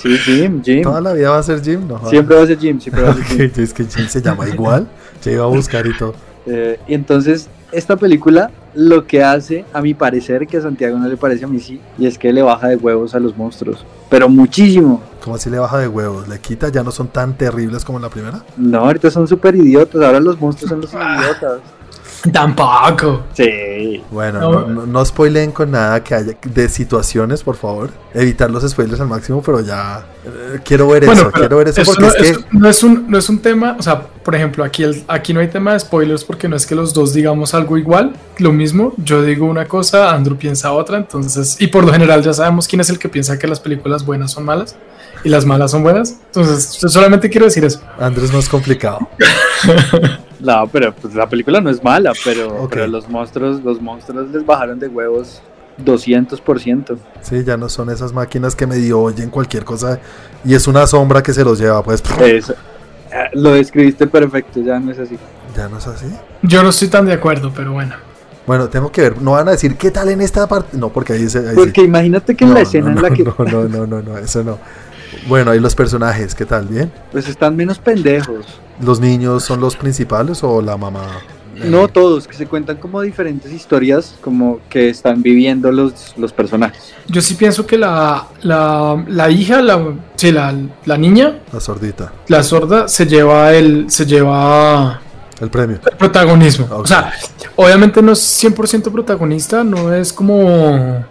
Sí, 0.00 0.16
Jim, 0.16 0.62
Jim. 0.62 0.82
Toda 0.82 1.00
la 1.00 1.12
vida 1.12 1.30
va 1.30 1.38
a 1.38 1.42
ser 1.42 1.62
Jim, 1.62 1.86
¿no? 1.86 2.08
Siempre 2.08 2.36
va 2.36 2.42
a 2.42 2.46
ser 2.46 2.58
Jim, 2.58 2.80
siempre 2.80 3.02
va 3.02 3.10
a 3.10 3.14
ser 3.14 3.24
Jim. 3.24 3.50
Es 3.64 3.74
que 3.74 3.84
Jim 3.84 4.06
se 4.08 4.22
llama 4.22 4.48
igual. 4.48 4.86
Ya 5.22 5.32
iba 5.32 5.44
a 5.44 5.48
buscar 5.48 5.86
y 5.86 5.96
todo. 5.96 6.14
Eh, 6.46 6.78
y 6.88 6.94
entonces, 6.94 7.48
esta 7.70 7.96
película 7.96 8.50
lo 8.74 9.06
que 9.06 9.22
hace, 9.22 9.64
a 9.72 9.82
mi 9.82 9.94
parecer, 9.94 10.46
que 10.46 10.56
a 10.56 10.62
Santiago 10.62 10.98
no 10.98 11.08
le 11.08 11.16
parece 11.16 11.44
a 11.44 11.48
mí 11.48 11.60
sí, 11.60 11.80
y 11.98 12.06
es 12.06 12.18
que 12.18 12.32
le 12.32 12.42
baja 12.42 12.68
de 12.68 12.76
huevos 12.76 13.14
a 13.14 13.20
los 13.20 13.36
monstruos. 13.36 13.84
Pero 14.08 14.28
muchísimo. 14.28 15.02
Como 15.22 15.36
así 15.36 15.50
le 15.50 15.58
baja 15.58 15.78
de 15.78 15.88
huevos, 15.88 16.28
le 16.28 16.38
quita, 16.38 16.68
ya 16.68 16.82
no 16.82 16.90
son 16.90 17.08
tan 17.08 17.36
terribles 17.36 17.84
como 17.84 17.98
en 17.98 18.02
la 18.02 18.08
primera. 18.08 18.42
No, 18.56 18.78
ahorita 18.78 19.10
son 19.10 19.28
súper 19.28 19.56
idiotas. 19.56 20.00
Ahora 20.02 20.20
los 20.20 20.40
monstruos 20.40 20.70
son 20.70 20.80
los 20.80 20.92
idiotas. 20.94 21.60
Tampoco. 22.32 23.22
Sí. 23.34 24.02
Bueno, 24.10 24.40
No. 24.40 24.66
no, 24.66 24.86
no, 24.86 25.04
spoileen 25.04 25.52
con 25.52 25.70
nada 25.70 26.02
que 26.02 26.14
haya 26.14 26.32
de 26.44 26.68
situaciones, 26.68 27.42
por 27.42 27.56
favor. 27.56 27.90
Evitar 28.12 28.50
los 28.50 28.68
spoilers 28.68 29.00
al 29.00 29.08
máximo, 29.08 29.42
pero 29.42 29.60
ya 29.60 30.04
eh, 30.24 30.58
quiero 30.64 30.88
ver 30.88 31.04
eso, 31.04 31.12
Bueno, 31.14 31.30
quiero 31.32 31.56
ver 31.58 31.68
eso 31.68 31.80
eso 31.80 31.92
porque 31.92 32.02
no, 32.02 32.08
es 32.08 32.14
que 32.16 32.28
eso 32.30 32.40
no 32.50 32.68
es 32.68 32.82
un, 32.82 33.10
no 33.10 33.18
es 33.18 33.28
un 33.28 33.38
tema, 33.38 33.76
o 33.78 33.82
sea, 33.82 34.00
por 34.02 34.34
ejemplo, 34.34 34.64
aquí, 34.64 34.82
el, 34.82 35.04
aquí 35.08 35.32
no 35.32 35.40
hay 35.40 35.48
tema 35.48 35.72
de 35.72 35.80
spoilers 35.80 36.24
porque 36.24 36.48
no 36.48 36.56
es 36.56 36.66
que 36.66 36.74
los 36.74 36.92
dos 36.92 37.14
digamos 37.14 37.54
algo 37.54 37.78
igual, 37.78 38.14
lo 38.38 38.52
mismo, 38.52 38.92
yo 38.98 39.22
digo 39.22 39.46
una 39.46 39.66
cosa, 39.66 40.12
Andrew 40.12 40.36
piensa 40.36 40.72
otra, 40.72 40.98
entonces, 40.98 41.56
y 41.60 41.68
por 41.68 41.84
lo 41.84 41.92
general 41.92 42.22
ya 42.22 42.32
sabemos 42.34 42.68
quién 42.68 42.80
es 42.80 42.90
el 42.90 42.98
que 42.98 43.08
piensa 43.08 43.38
que 43.38 43.46
las 43.46 43.60
películas 43.60 44.04
buenas 44.04 44.32
son 44.32 44.44
malas 44.44 44.76
y 45.24 45.28
las 45.28 45.44
malas 45.46 45.70
son 45.70 45.82
buenas, 45.82 46.16
entonces 46.26 46.90
solamente 46.92 47.28
quiero 47.30 47.46
decir 47.46 47.64
eso. 47.64 47.80
Andrés 47.98 48.32
no 48.32 48.38
es 48.38 48.48
complicado. 48.48 49.08
No, 50.40 50.66
pero 50.72 50.94
pues 50.94 51.14
la 51.14 51.28
película 51.28 51.60
no 51.60 51.68
es 51.68 51.84
mala, 51.84 52.12
pero, 52.24 52.66
los 52.88 53.08
monstruos, 53.10 53.62
los 53.62 53.78
monstruos 53.78 54.30
les 54.30 54.46
bajaron 54.46 54.78
de 54.78 54.88
huevos 54.88 55.42
200%. 55.84 56.96
Sí, 57.20 57.44
ya 57.44 57.56
no 57.58 57.68
son 57.68 57.90
esas 57.90 58.12
máquinas 58.12 58.56
que 58.56 58.66
medio 58.66 59.00
oyen 59.00 59.28
cualquier 59.28 59.64
cosa 59.64 60.00
y 60.44 60.54
es 60.54 60.66
una 60.66 60.86
sombra 60.86 61.22
que 61.22 61.34
se 61.34 61.44
los 61.44 61.58
lleva, 61.58 61.82
pues 61.82 62.02
Eso. 62.22 62.54
Eh, 63.12 63.28
Lo 63.34 63.52
describiste 63.52 64.06
perfecto, 64.06 64.60
ya 64.62 64.78
no 64.78 64.92
es 64.92 64.98
así. 64.98 65.18
ya 65.54 65.68
no 65.68 65.78
es 65.78 65.86
así. 65.86 66.06
Yo 66.42 66.62
no 66.62 66.70
estoy 66.70 66.88
tan 66.88 67.04
de 67.04 67.12
acuerdo, 67.12 67.52
pero 67.54 67.72
bueno. 67.72 67.94
Bueno, 68.46 68.68
tengo 68.68 68.90
que 68.90 69.02
ver, 69.02 69.20
no 69.20 69.32
van 69.32 69.46
a 69.48 69.50
decir 69.52 69.76
qué 69.76 69.90
tal 69.90 70.08
en 70.08 70.22
esta 70.22 70.46
parte, 70.48 70.76
no, 70.76 70.88
porque 70.88 71.12
ahí, 71.12 71.28
se, 71.28 71.40
ahí 71.40 71.48
sí. 71.50 71.54
Porque 71.54 71.82
imagínate 71.82 72.34
que 72.34 72.44
en 72.44 72.50
No, 72.50 72.56
la 72.56 72.62
escena 72.62 72.90
no, 72.90 72.96
en 72.96 73.02
la 73.02 73.10
no, 73.10 73.14
que 73.14 73.24
No, 73.38 73.44
no, 73.44 73.68
no, 73.68 73.86
no, 73.86 74.02
no, 74.02 74.16
eso 74.18 74.42
no. 74.42 74.58
Bueno, 75.26 75.54
y 75.54 75.60
los 75.60 75.74
personajes, 75.74 76.34
¿qué 76.34 76.46
tal? 76.46 76.66
¿Bien? 76.66 76.90
pues 77.12 77.28
están 77.28 77.56
menos 77.56 77.78
pendejos. 77.78 78.46
¿Los 78.80 79.00
niños 79.00 79.44
son 79.44 79.60
los 79.60 79.76
principales 79.76 80.42
o 80.42 80.62
la 80.62 80.76
mamá? 80.76 81.02
Eh, 81.56 81.64
No 81.68 81.88
todos, 81.88 82.26
que 82.26 82.34
se 82.34 82.46
cuentan 82.46 82.76
como 82.78 83.02
diferentes 83.02 83.52
historias 83.52 84.14
como 84.22 84.60
que 84.70 84.88
están 84.88 85.20
viviendo 85.22 85.70
los, 85.72 86.14
los 86.16 86.32
personajes. 86.32 86.94
Yo 87.08 87.20
sí 87.20 87.34
pienso 87.34 87.66
que 87.66 87.76
la, 87.76 88.26
la, 88.42 89.04
la 89.08 89.30
hija, 89.30 89.60
la, 89.60 89.94
sí, 90.16 90.32
la, 90.32 90.54
la 90.86 90.96
niña, 90.96 91.40
La 91.52 91.60
sordita, 91.60 92.12
la 92.28 92.42
sorda, 92.42 92.88
se 92.88 93.06
lleva 93.06 93.52
el, 93.52 93.90
se 93.90 94.06
lleva 94.06 95.00
el 95.40 95.50
premio. 95.50 95.80
el 95.90 95.96
protagonismo. 95.98 96.66
O 96.70 96.86
sea, 96.86 97.12
obviamente 97.56 98.00
no 98.00 98.12
es 98.12 98.44
100% 98.44 98.90
protagonista, 98.92 99.62
no 99.64 99.92
es 99.92 100.12
como, 100.12 101.04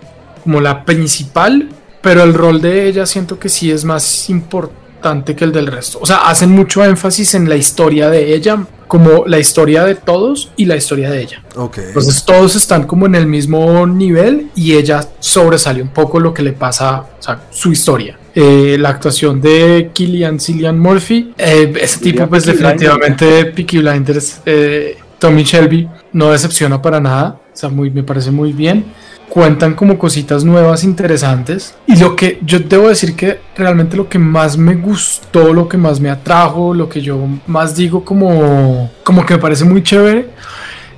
como 0.43 0.61
la 0.61 0.83
principal, 0.85 1.69
pero 2.01 2.23
el 2.23 2.33
rol 2.33 2.61
de 2.61 2.87
ella 2.87 3.05
siento 3.05 3.39
que 3.39 3.49
sí 3.49 3.71
es 3.71 3.85
más 3.85 4.29
importante 4.29 5.35
que 5.35 5.45
el 5.45 5.51
del 5.51 5.67
resto. 5.67 5.99
O 6.01 6.05
sea, 6.05 6.29
hacen 6.29 6.51
mucho 6.51 6.83
énfasis 6.83 7.33
en 7.33 7.47
la 7.47 7.55
historia 7.55 8.09
de 8.09 8.33
ella, 8.33 8.65
como 8.87 9.25
la 9.27 9.39
historia 9.39 9.85
de 9.85 9.95
todos 9.95 10.51
y 10.57 10.65
la 10.65 10.75
historia 10.75 11.09
de 11.11 11.21
ella. 11.21 11.43
Ok. 11.55 11.77
Entonces 11.77 12.25
todos 12.25 12.55
están 12.55 12.85
como 12.85 13.05
en 13.05 13.15
el 13.15 13.27
mismo 13.27 13.85
nivel 13.85 14.49
y 14.55 14.73
ella 14.73 15.07
sobresale 15.19 15.81
un 15.81 15.89
poco 15.89 16.19
lo 16.19 16.33
que 16.33 16.43
le 16.43 16.53
pasa, 16.53 17.01
o 17.19 17.21
sea, 17.21 17.47
su 17.51 17.71
historia. 17.71 18.17
Eh, 18.33 18.77
la 18.79 18.89
actuación 18.89 19.41
de 19.41 19.91
Killian 19.93 20.39
Cillian 20.39 20.79
Murphy, 20.79 21.33
eh, 21.37 21.73
ese 21.79 21.99
tipo 21.99 22.27
pues 22.27 22.45
Peaky 22.45 22.57
definitivamente 22.57 23.45
Peaky 23.45 23.77
Blinders, 23.79 24.41
eh, 24.45 24.97
Tommy 25.17 25.43
Shelby 25.43 25.89
no 26.13 26.31
decepciona 26.31 26.81
para 26.81 26.99
nada, 26.99 27.39
o 27.53 27.55
sea, 27.55 27.69
muy, 27.69 27.89
me 27.89 28.03
parece 28.03 28.31
muy 28.31 28.53
bien. 28.53 28.85
Cuentan 29.29 29.75
como 29.75 29.97
cositas 29.99 30.43
nuevas, 30.43 30.83
interesantes. 30.83 31.75
Y 31.85 31.97
lo 31.97 32.15
que 32.15 32.39
yo 32.43 32.59
debo 32.59 32.89
decir 32.89 33.15
que 33.15 33.39
realmente 33.55 33.95
lo 33.95 34.09
que 34.09 34.17
más 34.19 34.57
me 34.57 34.75
gustó, 34.75 35.53
lo 35.53 35.69
que 35.69 35.77
más 35.77 35.99
me 35.99 36.09
atrajo, 36.09 36.73
lo 36.73 36.89
que 36.89 37.01
yo 37.01 37.27
más 37.45 37.75
digo 37.75 38.03
como, 38.03 38.89
como 39.03 39.25
que 39.25 39.35
me 39.35 39.39
parece 39.39 39.65
muy 39.65 39.83
chévere, 39.83 40.29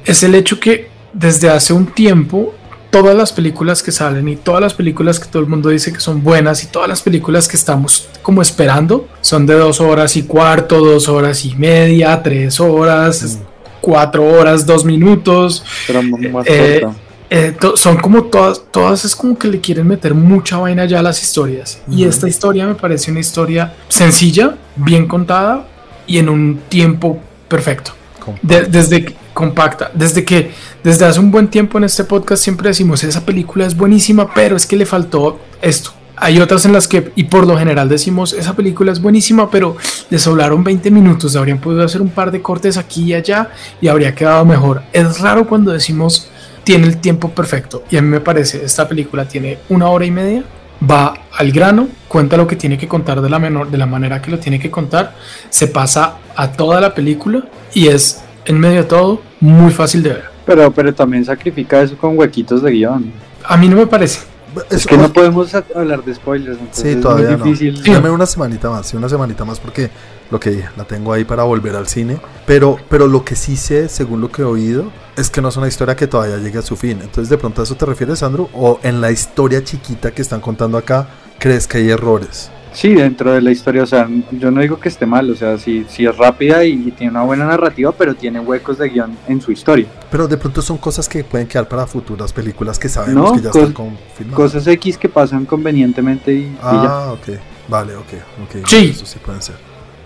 es 0.05 0.23
el 0.23 0.33
hecho 0.35 0.59
que 0.59 0.89
desde 1.13 1.49
hace 1.49 1.73
un 1.73 1.87
tiempo 1.87 2.53
todas 2.89 3.15
las 3.15 3.31
películas 3.31 3.81
que 3.83 3.91
salen 3.91 4.27
y 4.27 4.35
todas 4.35 4.61
las 4.61 4.73
películas 4.73 5.19
que 5.19 5.27
todo 5.29 5.41
el 5.41 5.47
mundo 5.47 5.69
dice 5.69 5.91
que 5.93 5.99
son 5.99 6.23
buenas 6.23 6.63
y 6.63 6.67
todas 6.67 6.89
las 6.89 7.01
películas 7.01 7.47
que 7.47 7.55
estamos 7.57 8.07
como 8.21 8.41
esperando 8.41 9.07
son 9.21 9.45
de 9.45 9.55
dos 9.55 9.79
horas 9.81 10.15
y 10.17 10.23
cuarto, 10.23 10.79
dos 10.83 11.07
horas 11.07 11.45
y 11.45 11.55
media, 11.55 12.21
tres 12.21 12.59
horas, 12.59 13.39
cuatro 13.79 14.25
horas, 14.25 14.65
dos 14.65 14.83
minutos. 14.85 15.63
Pero 15.87 16.03
más 16.03 16.45
Eh, 16.47 16.79
corta. 16.81 16.97
Eh, 17.33 17.55
son 17.75 17.95
como 17.97 18.23
todas, 18.25 18.61
todas 18.71 19.05
es 19.05 19.15
como 19.15 19.37
que 19.39 19.47
le 19.47 19.61
quieren 19.61 19.87
meter 19.87 20.13
mucha 20.13 20.57
vaina 20.57 20.83
ya 20.85 20.99
a 20.99 21.01
las 21.01 21.23
historias. 21.23 21.79
Y 21.89 22.01
Ujú. 22.01 22.09
esta 22.09 22.27
historia 22.27 22.67
me 22.67 22.75
parece 22.75 23.09
una 23.09 23.21
historia 23.21 23.73
sencilla, 23.87 24.57
bien 24.75 25.07
contada 25.07 25.65
y 26.05 26.17
en 26.17 26.27
un 26.27 26.59
tiempo 26.67 27.19
perfecto. 27.47 27.93
De- 28.41 28.63
desde 28.65 29.15
compacta, 29.33 29.89
desde 29.93 30.25
que 30.25 30.51
desde 30.83 31.05
hace 31.05 31.19
un 31.21 31.31
buen 31.31 31.47
tiempo 31.47 31.77
en 31.77 31.85
este 31.85 32.03
podcast 32.03 32.43
siempre 32.43 32.67
decimos 32.67 33.01
esa 33.03 33.25
película 33.25 33.65
es 33.65 33.75
buenísima, 33.77 34.31
pero 34.33 34.57
es 34.57 34.65
que 34.67 34.75
le 34.75 34.85
faltó 34.85 35.39
esto. 35.61 35.91
Hay 36.17 36.39
otras 36.39 36.65
en 36.65 36.73
las 36.73 36.87
que, 36.87 37.11
y 37.15 37.23
por 37.23 37.47
lo 37.47 37.57
general 37.57 37.87
decimos, 37.89 38.33
esa 38.33 38.53
película 38.55 38.91
es 38.91 39.01
buenísima, 39.01 39.49
pero 39.49 39.75
le 40.09 40.19
sobraron 40.19 40.63
20 40.63 40.91
minutos, 40.91 41.35
habrían 41.37 41.59
podido 41.59 41.83
hacer 41.83 42.01
un 42.01 42.09
par 42.09 42.29
de 42.29 42.41
cortes 42.43 42.77
aquí 42.77 43.05
y 43.05 43.13
allá 43.15 43.49
y 43.79 43.87
habría 43.87 44.13
quedado 44.13 44.45
mejor. 44.45 44.83
Es 44.93 45.19
raro 45.19 45.47
cuando 45.47 45.71
decimos 45.71 46.27
tiene 46.63 46.87
el 46.87 46.97
tiempo 46.97 47.29
perfecto 47.29 47.83
y 47.89 47.97
a 47.97 48.01
mí 48.01 48.07
me 48.07 48.19
parece, 48.19 48.63
esta 48.63 48.87
película 48.87 49.25
tiene 49.25 49.59
una 49.69 49.89
hora 49.89 50.05
y 50.05 50.11
media, 50.11 50.43
va 50.89 51.13
al 51.33 51.51
grano, 51.51 51.87
cuenta 52.07 52.37
lo 52.37 52.47
que 52.47 52.55
tiene 52.55 52.77
que 52.77 52.87
contar 52.87 53.21
de 53.21 53.29
la, 53.29 53.39
menor, 53.39 53.69
de 53.69 53.77
la 53.77 53.85
manera 53.85 54.21
que 54.21 54.31
lo 54.31 54.39
tiene 54.39 54.59
que 54.59 54.71
contar, 54.71 55.15
se 55.49 55.67
pasa 55.67 56.17
a 56.35 56.51
toda 56.51 56.81
la 56.81 56.93
película 56.93 57.43
y 57.73 57.87
es 57.87 58.23
en 58.45 58.59
medio 58.59 58.83
de 58.83 58.87
todo 58.87 59.21
muy 59.39 59.71
fácil 59.71 60.03
de 60.03 60.09
ver. 60.09 60.23
Pero, 60.45 60.71
pero 60.71 60.93
también 60.93 61.23
sacrifica 61.23 61.81
eso 61.81 61.95
con 61.97 62.17
huequitos 62.17 62.63
de 62.63 62.71
guion. 62.71 63.11
A 63.43 63.57
mí 63.57 63.67
no 63.67 63.75
me 63.75 63.87
parece. 63.87 64.30
Es, 64.69 64.85
que 64.85 64.97
no 64.97 65.11
podemos 65.11 65.53
hablar 65.53 66.03
de 66.03 66.15
spoilers. 66.15 66.57
Sí, 66.71 66.95
todavía 66.95 67.37
no. 67.37 67.45
Dame 67.85 68.09
una 68.09 68.25
semanita 68.25 68.69
más, 68.69 68.87
sí, 68.87 68.97
una 68.97 69.09
semanita 69.09 69.45
más 69.45 69.59
porque 69.59 69.89
lo 70.29 70.39
que 70.39 70.49
dije, 70.49 70.69
la 70.77 70.85
tengo 70.85 71.13
ahí 71.13 71.25
para 71.25 71.43
volver 71.43 71.75
al 71.75 71.87
cine. 71.87 72.19
Pero, 72.45 72.77
pero 72.89 73.07
lo 73.07 73.23
que 73.23 73.35
sí 73.35 73.57
sé, 73.57 73.89
según 73.89 74.21
lo 74.21 74.31
que 74.31 74.41
he 74.41 74.45
oído, 74.45 74.91
es 75.15 75.29
que 75.29 75.41
no 75.41 75.49
es 75.49 75.57
una 75.57 75.67
historia 75.67 75.95
que 75.95 76.07
todavía 76.07 76.37
llegue 76.37 76.59
a 76.59 76.61
su 76.61 76.75
fin. 76.75 76.99
Entonces, 77.01 77.29
de 77.29 77.37
pronto 77.37 77.61
a 77.61 77.63
eso 77.65 77.75
te 77.75 77.85
refieres, 77.85 78.19
Sandro, 78.19 78.49
o 78.53 78.79
en 78.83 79.01
la 79.01 79.11
historia 79.11 79.63
chiquita 79.63 80.11
que 80.11 80.21
están 80.21 80.41
contando 80.41 80.77
acá, 80.77 81.07
crees 81.37 81.67
que 81.67 81.79
hay 81.79 81.89
errores. 81.89 82.49
Sí, 82.73 82.93
dentro 82.93 83.33
de 83.33 83.41
la 83.41 83.51
historia, 83.51 83.83
o 83.83 83.85
sea, 83.85 84.07
yo 84.31 84.49
no 84.49 84.61
digo 84.61 84.79
que 84.79 84.87
esté 84.87 85.05
mal, 85.05 85.29
o 85.29 85.35
sea, 85.35 85.57
sí, 85.57 85.85
sí 85.89 86.05
es 86.05 86.17
rápida 86.17 86.63
y, 86.63 86.91
tiene 86.91 87.11
una 87.11 87.23
buena 87.23 87.45
narrativa, 87.45 87.91
pero 87.91 88.15
tiene 88.15 88.39
huecos 88.39 88.77
de 88.77 88.89
guion 88.89 89.17
en 89.27 89.41
su 89.41 89.51
historia. 89.51 89.87
Pero 90.09 90.27
de 90.27 90.37
pronto 90.37 90.61
son 90.61 90.77
cosas 90.77 91.09
que 91.09 91.23
pueden 91.23 91.47
quedar 91.47 91.67
para 91.67 91.85
futuras 91.85 92.31
películas 92.31 92.79
que 92.79 92.87
sabemos 92.87 93.33
que 93.33 93.41
ya 93.41 93.49
están 93.49 93.73
confirmadas. 93.73 94.35
Cosas 94.35 94.67
X 94.67 94.97
que 94.97 95.09
pasan 95.09 95.45
convenientemente 95.45 96.33
y, 96.33 96.57
ah, 96.61 97.13
ok, 97.13 97.37
vale, 97.67 97.95
ok, 97.95 98.13
ok. 98.43 98.67
Sí. 98.67 98.91
Eso 98.95 99.05
sí 99.05 99.19
pueden 99.23 99.41
ser. 99.41 99.55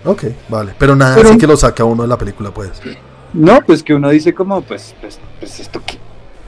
Ok, 0.03 0.23
vale, 0.49 0.73
pero 0.77 0.95
nada 0.95 1.15
así 1.21 1.37
que 1.37 1.47
lo 1.47 1.57
saca 1.57 1.83
uno 1.83 2.03
de 2.03 2.09
la 2.09 2.17
película, 2.17 2.51
pues. 2.51 2.71
No, 3.33 3.59
pues 3.61 3.83
que 3.83 3.93
uno 3.93 4.09
dice 4.09 4.33
como, 4.33 4.61
pues, 4.61 4.95
pues, 5.01 5.19
pues 5.39 5.59
esto 5.59 5.81
qué, 5.85 5.97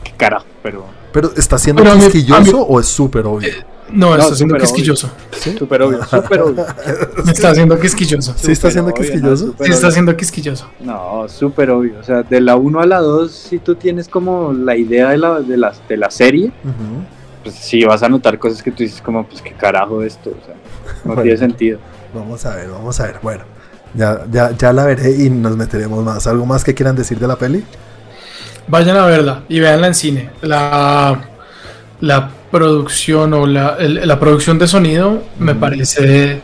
qué 0.03 0.11
carajo, 0.17 0.45
pero... 0.63 0.85
Pero 1.11 1.31
¿está 1.35 1.57
siendo 1.57 1.83
quisquilloso 1.83 2.61
o 2.61 2.79
es 2.79 2.87
súper 2.87 3.25
obvio? 3.25 3.51
No, 3.91 4.15
está 4.15 4.35
siendo 4.35 4.57
quisquilloso. 4.57 5.09
Súper 5.57 5.81
obvio, 5.81 6.03
súper 6.05 6.41
obvio. 6.41 6.65
está 7.29 7.51
haciendo 7.51 7.79
quisquilloso. 7.79 8.33
¿Sí 8.35 8.51
está 8.51 8.67
haciendo 8.67 8.93
quisquilloso? 8.93 9.55
sí, 9.61 9.71
está 9.71 9.87
haciendo 9.87 10.15
quisquilloso. 10.15 10.67
No, 10.79 11.27
súper 11.29 11.69
obvio. 11.71 11.99
O 11.99 12.03
sea, 12.03 12.23
de 12.23 12.41
la 12.41 12.55
1 12.55 12.81
a 12.81 12.85
la 12.85 12.99
2, 12.99 13.31
si 13.31 13.59
tú 13.59 13.75
tienes 13.75 14.07
como 14.07 14.53
la 14.53 14.75
idea 14.75 15.09
de 15.09 15.17
la, 15.17 15.39
de 15.39 15.57
la, 15.57 15.73
de 15.87 15.97
la 15.97 16.11
serie, 16.11 16.51
pues 17.43 17.55
sí 17.55 17.83
vas 17.85 18.03
a 18.03 18.09
notar 18.09 18.37
cosas 18.39 18.61
que 18.61 18.71
tú 18.71 18.83
dices 18.83 19.01
como, 19.01 19.25
pues 19.25 19.41
qué 19.41 19.51
carajo 19.51 20.03
esto. 20.03 20.31
O 20.31 20.45
sea, 20.45 20.55
no 21.05 21.21
tiene 21.21 21.37
sentido. 21.37 21.79
Vamos 22.13 22.45
a 22.45 22.55
ver, 22.55 22.69
vamos 22.69 22.99
a 22.99 23.03
ver. 23.05 23.19
Bueno, 23.21 23.43
ya, 23.93 24.25
ya, 24.31 24.51
ya 24.51 24.73
la 24.73 24.85
veré 24.85 25.11
y 25.11 25.29
nos 25.29 25.55
meteremos 25.55 26.03
más. 26.03 26.27
¿Algo 26.27 26.45
más 26.45 26.63
que 26.63 26.73
quieran 26.73 26.95
decir 26.95 27.19
de 27.19 27.27
la 27.27 27.35
peli? 27.35 27.63
Vayan 28.67 28.97
a 28.97 29.05
verla 29.05 29.43
y 29.47 29.59
véanla 29.61 29.87
en 29.87 29.95
cine. 29.95 30.29
La, 30.41 31.29
la 32.01 32.31
producción 32.51 33.33
o 33.33 33.45
la, 33.45 33.77
la 33.79 34.19
producción 34.19 34.57
de 34.59 34.67
sonido 34.67 35.23
me 35.39 35.55
parece 35.55 36.41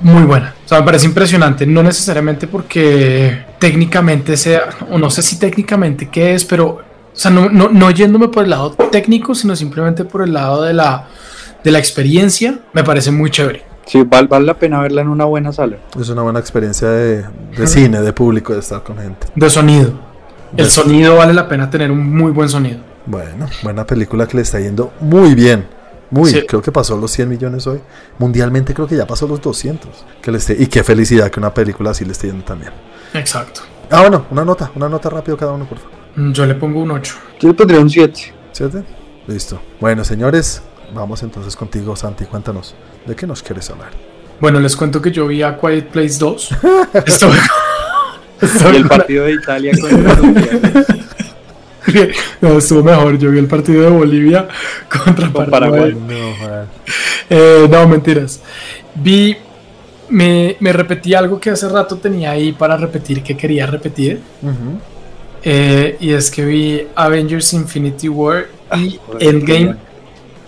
muy 0.00 0.22
buena. 0.22 0.54
O 0.64 0.68
sea, 0.68 0.80
me 0.80 0.86
parece 0.86 1.06
impresionante. 1.06 1.66
No 1.66 1.82
necesariamente 1.82 2.46
porque 2.46 3.44
técnicamente 3.58 4.36
sea, 4.36 4.70
o 4.90 4.98
no 4.98 5.10
sé 5.10 5.22
si 5.22 5.38
técnicamente 5.38 6.08
qué 6.08 6.34
es, 6.34 6.44
pero, 6.44 6.66
o 6.68 6.82
sea, 7.12 7.30
no, 7.30 7.48
no, 7.48 7.68
no 7.68 7.90
yéndome 7.90 8.28
por 8.28 8.44
el 8.44 8.50
lado 8.50 8.72
técnico, 8.90 9.34
sino 9.34 9.54
simplemente 9.56 10.04
por 10.04 10.22
el 10.22 10.32
lado 10.32 10.62
de 10.62 10.72
la, 10.72 11.08
de 11.62 11.70
la 11.70 11.78
experiencia, 11.78 12.58
me 12.72 12.84
parece 12.84 13.10
muy 13.10 13.30
chévere. 13.30 13.64
Sí, 13.86 14.02
vale, 14.06 14.28
vale 14.28 14.46
la 14.46 14.54
pena 14.54 14.80
verla 14.80 15.02
en 15.02 15.08
una 15.08 15.24
buena 15.24 15.52
sala. 15.52 15.78
Es 15.98 16.08
una 16.08 16.22
buena 16.22 16.38
experiencia 16.38 16.88
de, 16.88 17.24
de 17.56 17.66
cine, 17.66 18.00
de 18.00 18.12
público, 18.12 18.52
de 18.52 18.60
estar 18.60 18.82
con 18.82 18.96
gente. 18.98 19.26
De 19.34 19.50
sonido. 19.50 19.92
El 20.56 20.70
sonido 20.70 21.16
vale 21.16 21.34
la 21.34 21.48
pena 21.48 21.70
tener 21.70 21.90
un 21.90 22.14
muy 22.14 22.30
buen 22.30 22.48
sonido. 22.48 22.89
Bueno, 23.10 23.48
buena 23.64 23.84
película 23.84 24.28
que 24.28 24.36
le 24.36 24.44
está 24.44 24.60
yendo 24.60 24.92
muy 25.00 25.34
bien. 25.34 25.66
Muy, 26.10 26.46
creo 26.46 26.62
que 26.62 26.70
pasó 26.70 26.96
los 26.96 27.10
100 27.10 27.28
millones 27.28 27.66
hoy. 27.66 27.80
Mundialmente 28.18 28.72
creo 28.72 28.86
que 28.86 28.96
ya 28.96 29.04
pasó 29.04 29.26
los 29.26 29.40
200. 29.40 29.90
Que 30.22 30.30
le 30.30 30.38
esté, 30.38 30.56
y 30.56 30.68
qué 30.68 30.84
felicidad 30.84 31.28
que 31.28 31.40
una 31.40 31.52
película 31.52 31.90
así 31.90 32.04
le 32.04 32.12
esté 32.12 32.28
yendo 32.28 32.44
también. 32.44 32.70
Exacto. 33.12 33.62
Ah, 33.90 34.02
bueno, 34.02 34.26
una 34.30 34.44
nota, 34.44 34.70
una 34.76 34.88
nota 34.88 35.10
rápido 35.10 35.36
cada 35.36 35.52
uno, 35.52 35.68
por 35.68 35.78
favor. 35.78 35.92
Mm, 36.14 36.30
yo 36.30 36.46
le 36.46 36.54
pongo 36.54 36.80
un 36.80 36.92
8. 36.92 37.14
Yo 37.40 37.48
le 37.48 37.54
pondría 37.54 37.80
un 37.80 37.90
7. 37.90 38.32
¿7? 38.54 38.84
Listo. 39.26 39.60
Bueno, 39.80 40.04
señores, 40.04 40.62
vamos 40.94 41.24
entonces 41.24 41.56
contigo, 41.56 41.96
Santi. 41.96 42.26
Cuéntanos, 42.26 42.76
¿de 43.06 43.16
qué 43.16 43.26
nos 43.26 43.42
quieres 43.42 43.68
hablar? 43.70 43.90
Bueno, 44.40 44.60
les 44.60 44.76
cuento 44.76 45.02
que 45.02 45.10
yo 45.10 45.26
vi 45.26 45.42
a 45.42 45.58
Quiet 45.58 45.88
Place 45.88 46.16
2. 46.16 46.50
Estoy... 47.06 47.32
y 48.72 48.76
el 48.76 48.86
partido 48.86 49.24
de 49.24 49.32
Italia 49.32 49.72
con 49.80 49.90
el 49.90 50.86
no, 52.40 52.58
estuvo 52.58 52.82
mejor. 52.82 53.18
Yo 53.18 53.30
vi 53.30 53.38
el 53.38 53.46
partido 53.46 53.82
de 53.82 53.90
Bolivia 53.90 54.48
contra 55.04 55.30
Paraguay. 55.30 55.96
Eh, 57.28 57.66
no, 57.70 57.88
mentiras. 57.88 58.40
Vi, 58.94 59.36
me, 60.08 60.56
me, 60.60 60.72
repetí 60.72 61.14
algo 61.14 61.38
que 61.38 61.50
hace 61.50 61.68
rato 61.68 61.96
tenía 61.96 62.32
ahí 62.32 62.52
para 62.52 62.76
repetir, 62.76 63.22
que 63.22 63.36
quería 63.36 63.66
repetir. 63.66 64.20
Eh, 65.42 65.96
y 66.00 66.12
es 66.12 66.30
que 66.30 66.44
vi 66.44 66.86
Avengers 66.94 67.52
Infinity 67.54 68.08
War 68.08 68.48
y 68.76 68.98
ah, 68.98 69.16
Endgame. 69.18 69.76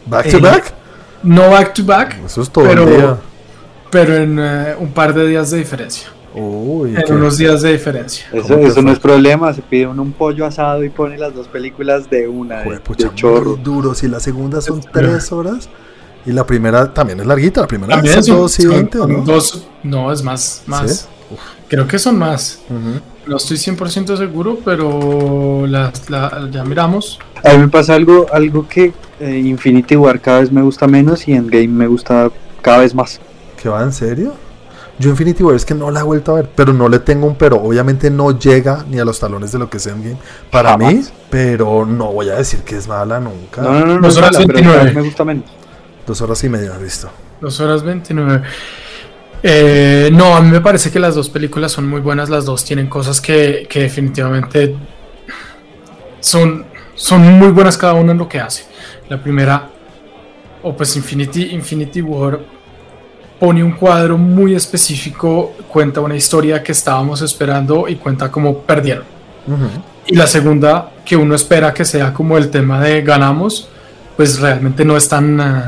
¿Back 0.06 0.30
to 0.30 0.40
back? 0.40 0.74
No 1.22 1.50
back 1.50 1.74
to 1.74 1.84
back. 1.84 2.18
Eso 2.24 2.42
es 2.42 2.50
todo 2.50 2.64
pero, 2.64 3.20
pero 3.90 4.16
en 4.16 4.38
eh, 4.38 4.74
un 4.78 4.92
par 4.92 5.14
de 5.14 5.28
días 5.28 5.50
de 5.50 5.58
diferencia 5.58 6.08
en 6.34 7.14
unos 7.14 7.38
días 7.38 7.62
de 7.62 7.72
diferencia. 7.72 8.26
Eso, 8.32 8.58
eso 8.58 8.82
no 8.82 8.92
es 8.92 8.98
problema, 8.98 9.52
se 9.52 9.62
pide 9.62 9.86
uno 9.86 10.02
un 10.02 10.12
pollo 10.12 10.46
asado 10.46 10.84
y 10.84 10.90
pone 10.90 11.18
las 11.18 11.34
dos 11.34 11.48
películas 11.48 12.08
de 12.08 12.28
una, 12.28 12.60
de, 12.62 12.80
chorro. 13.14 13.56
duro, 13.56 13.94
si 13.94 14.08
la 14.08 14.20
segunda 14.20 14.60
son 14.60 14.80
tres 14.80 15.32
horas 15.32 15.68
y 16.24 16.32
la 16.32 16.46
primera 16.46 16.92
también 16.92 17.20
es 17.20 17.26
larguita, 17.26 17.62
la 17.62 17.66
primera 17.66 18.00
es 18.00 18.26
dos 18.26 18.58
y 18.60 18.66
veinte, 18.66 18.98
¿o 18.98 19.06
no? 19.06 19.22
Dos, 19.22 19.66
no, 19.82 20.12
es 20.12 20.22
más, 20.22 20.62
más. 20.66 21.08
Creo 21.68 21.86
que 21.86 21.98
son 21.98 22.18
más. 22.18 22.60
No 23.26 23.36
estoy 23.36 23.56
100% 23.56 24.16
seguro, 24.16 24.58
pero 24.64 25.66
la, 25.66 25.92
ya 26.50 26.64
miramos. 26.64 27.18
A 27.44 27.52
mí 27.52 27.58
me 27.58 27.68
pasa 27.68 27.94
algo, 27.94 28.26
algo 28.32 28.68
que 28.68 28.92
eh, 29.20 29.38
Infinity 29.38 29.96
War 29.96 30.20
cada 30.20 30.40
vez 30.40 30.52
me 30.52 30.62
gusta 30.62 30.86
menos 30.86 31.26
y 31.28 31.32
Endgame 31.32 31.68
me 31.68 31.86
gusta 31.86 32.30
cada 32.60 32.78
vez 32.78 32.94
más. 32.94 33.20
¿Qué 33.60 33.68
va 33.68 33.82
en 33.82 33.92
serio? 33.92 34.34
Yo 35.02 35.10
Infinity 35.10 35.42
War 35.42 35.56
es 35.56 35.64
que 35.64 35.74
no 35.74 35.90
la 35.90 35.98
he 35.98 36.02
vuelto 36.04 36.30
a 36.30 36.34
ver, 36.36 36.50
pero 36.54 36.72
no 36.72 36.88
le 36.88 37.00
tengo 37.00 37.26
un 37.26 37.34
pero. 37.34 37.56
Obviamente 37.56 38.08
no 38.08 38.38
llega 38.38 38.84
ni 38.88 39.00
a 39.00 39.04
los 39.04 39.18
talones 39.18 39.50
de 39.50 39.58
lo 39.58 39.68
que 39.68 39.78
es 39.78 39.86
Endgame 39.88 40.16
para 40.48 40.78
mí, 40.78 41.02
pero 41.28 41.84
no 41.84 42.12
voy 42.12 42.28
a 42.28 42.36
decir 42.36 42.60
que 42.60 42.76
es 42.76 42.86
mala 42.86 43.18
nunca. 43.18 43.62
No, 43.62 43.80
no, 43.80 43.98
no, 43.98 44.00
Dos 44.00 44.16
horas 44.16 44.38
29. 44.38 44.92
me 44.92 45.02
gusta 45.02 45.24
menos. 45.24 45.44
Dos 46.06 46.20
horas 46.20 46.44
y 46.44 46.48
media, 46.48 46.78
listo. 46.78 47.10
Dos 47.40 47.58
horas 47.58 47.82
29. 47.82 48.42
Eh, 49.42 50.08
no, 50.12 50.36
a 50.36 50.40
mí 50.40 50.52
me 50.52 50.60
parece 50.60 50.92
que 50.92 51.00
las 51.00 51.16
dos 51.16 51.28
películas 51.28 51.72
son 51.72 51.88
muy 51.88 52.00
buenas. 52.00 52.30
Las 52.30 52.44
dos 52.44 52.64
tienen 52.64 52.86
cosas 52.86 53.20
que, 53.20 53.66
que 53.68 53.80
definitivamente 53.80 54.76
son, 56.20 56.64
son 56.94 57.22
muy 57.40 57.48
buenas 57.48 57.76
cada 57.76 57.94
una 57.94 58.12
en 58.12 58.18
lo 58.18 58.28
que 58.28 58.38
hace. 58.38 58.66
La 59.08 59.20
primera, 59.20 59.68
o 60.62 60.76
pues 60.76 60.94
Infinity, 60.94 61.46
Infinity 61.46 62.02
War 62.02 62.61
pone 63.42 63.64
un 63.64 63.72
cuadro 63.72 64.16
muy 64.16 64.54
específico, 64.54 65.56
cuenta 65.66 66.00
una 66.00 66.14
historia 66.14 66.62
que 66.62 66.70
estábamos 66.70 67.22
esperando 67.22 67.88
y 67.88 67.96
cuenta 67.96 68.30
cómo 68.30 68.58
perdieron. 68.58 69.02
Y 70.06 70.14
la 70.14 70.28
segunda, 70.28 70.92
que 71.04 71.16
uno 71.16 71.34
espera 71.34 71.74
que 71.74 71.84
sea 71.84 72.14
como 72.14 72.38
el 72.38 72.50
tema 72.50 72.80
de 72.80 73.02
ganamos, 73.02 73.68
pues 74.16 74.38
realmente 74.38 74.84
no 74.84 74.96
es 74.96 75.08
tan, 75.08 75.40
eh, 75.40 75.62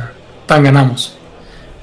tan 0.47 0.62
ganamos. 0.62 1.16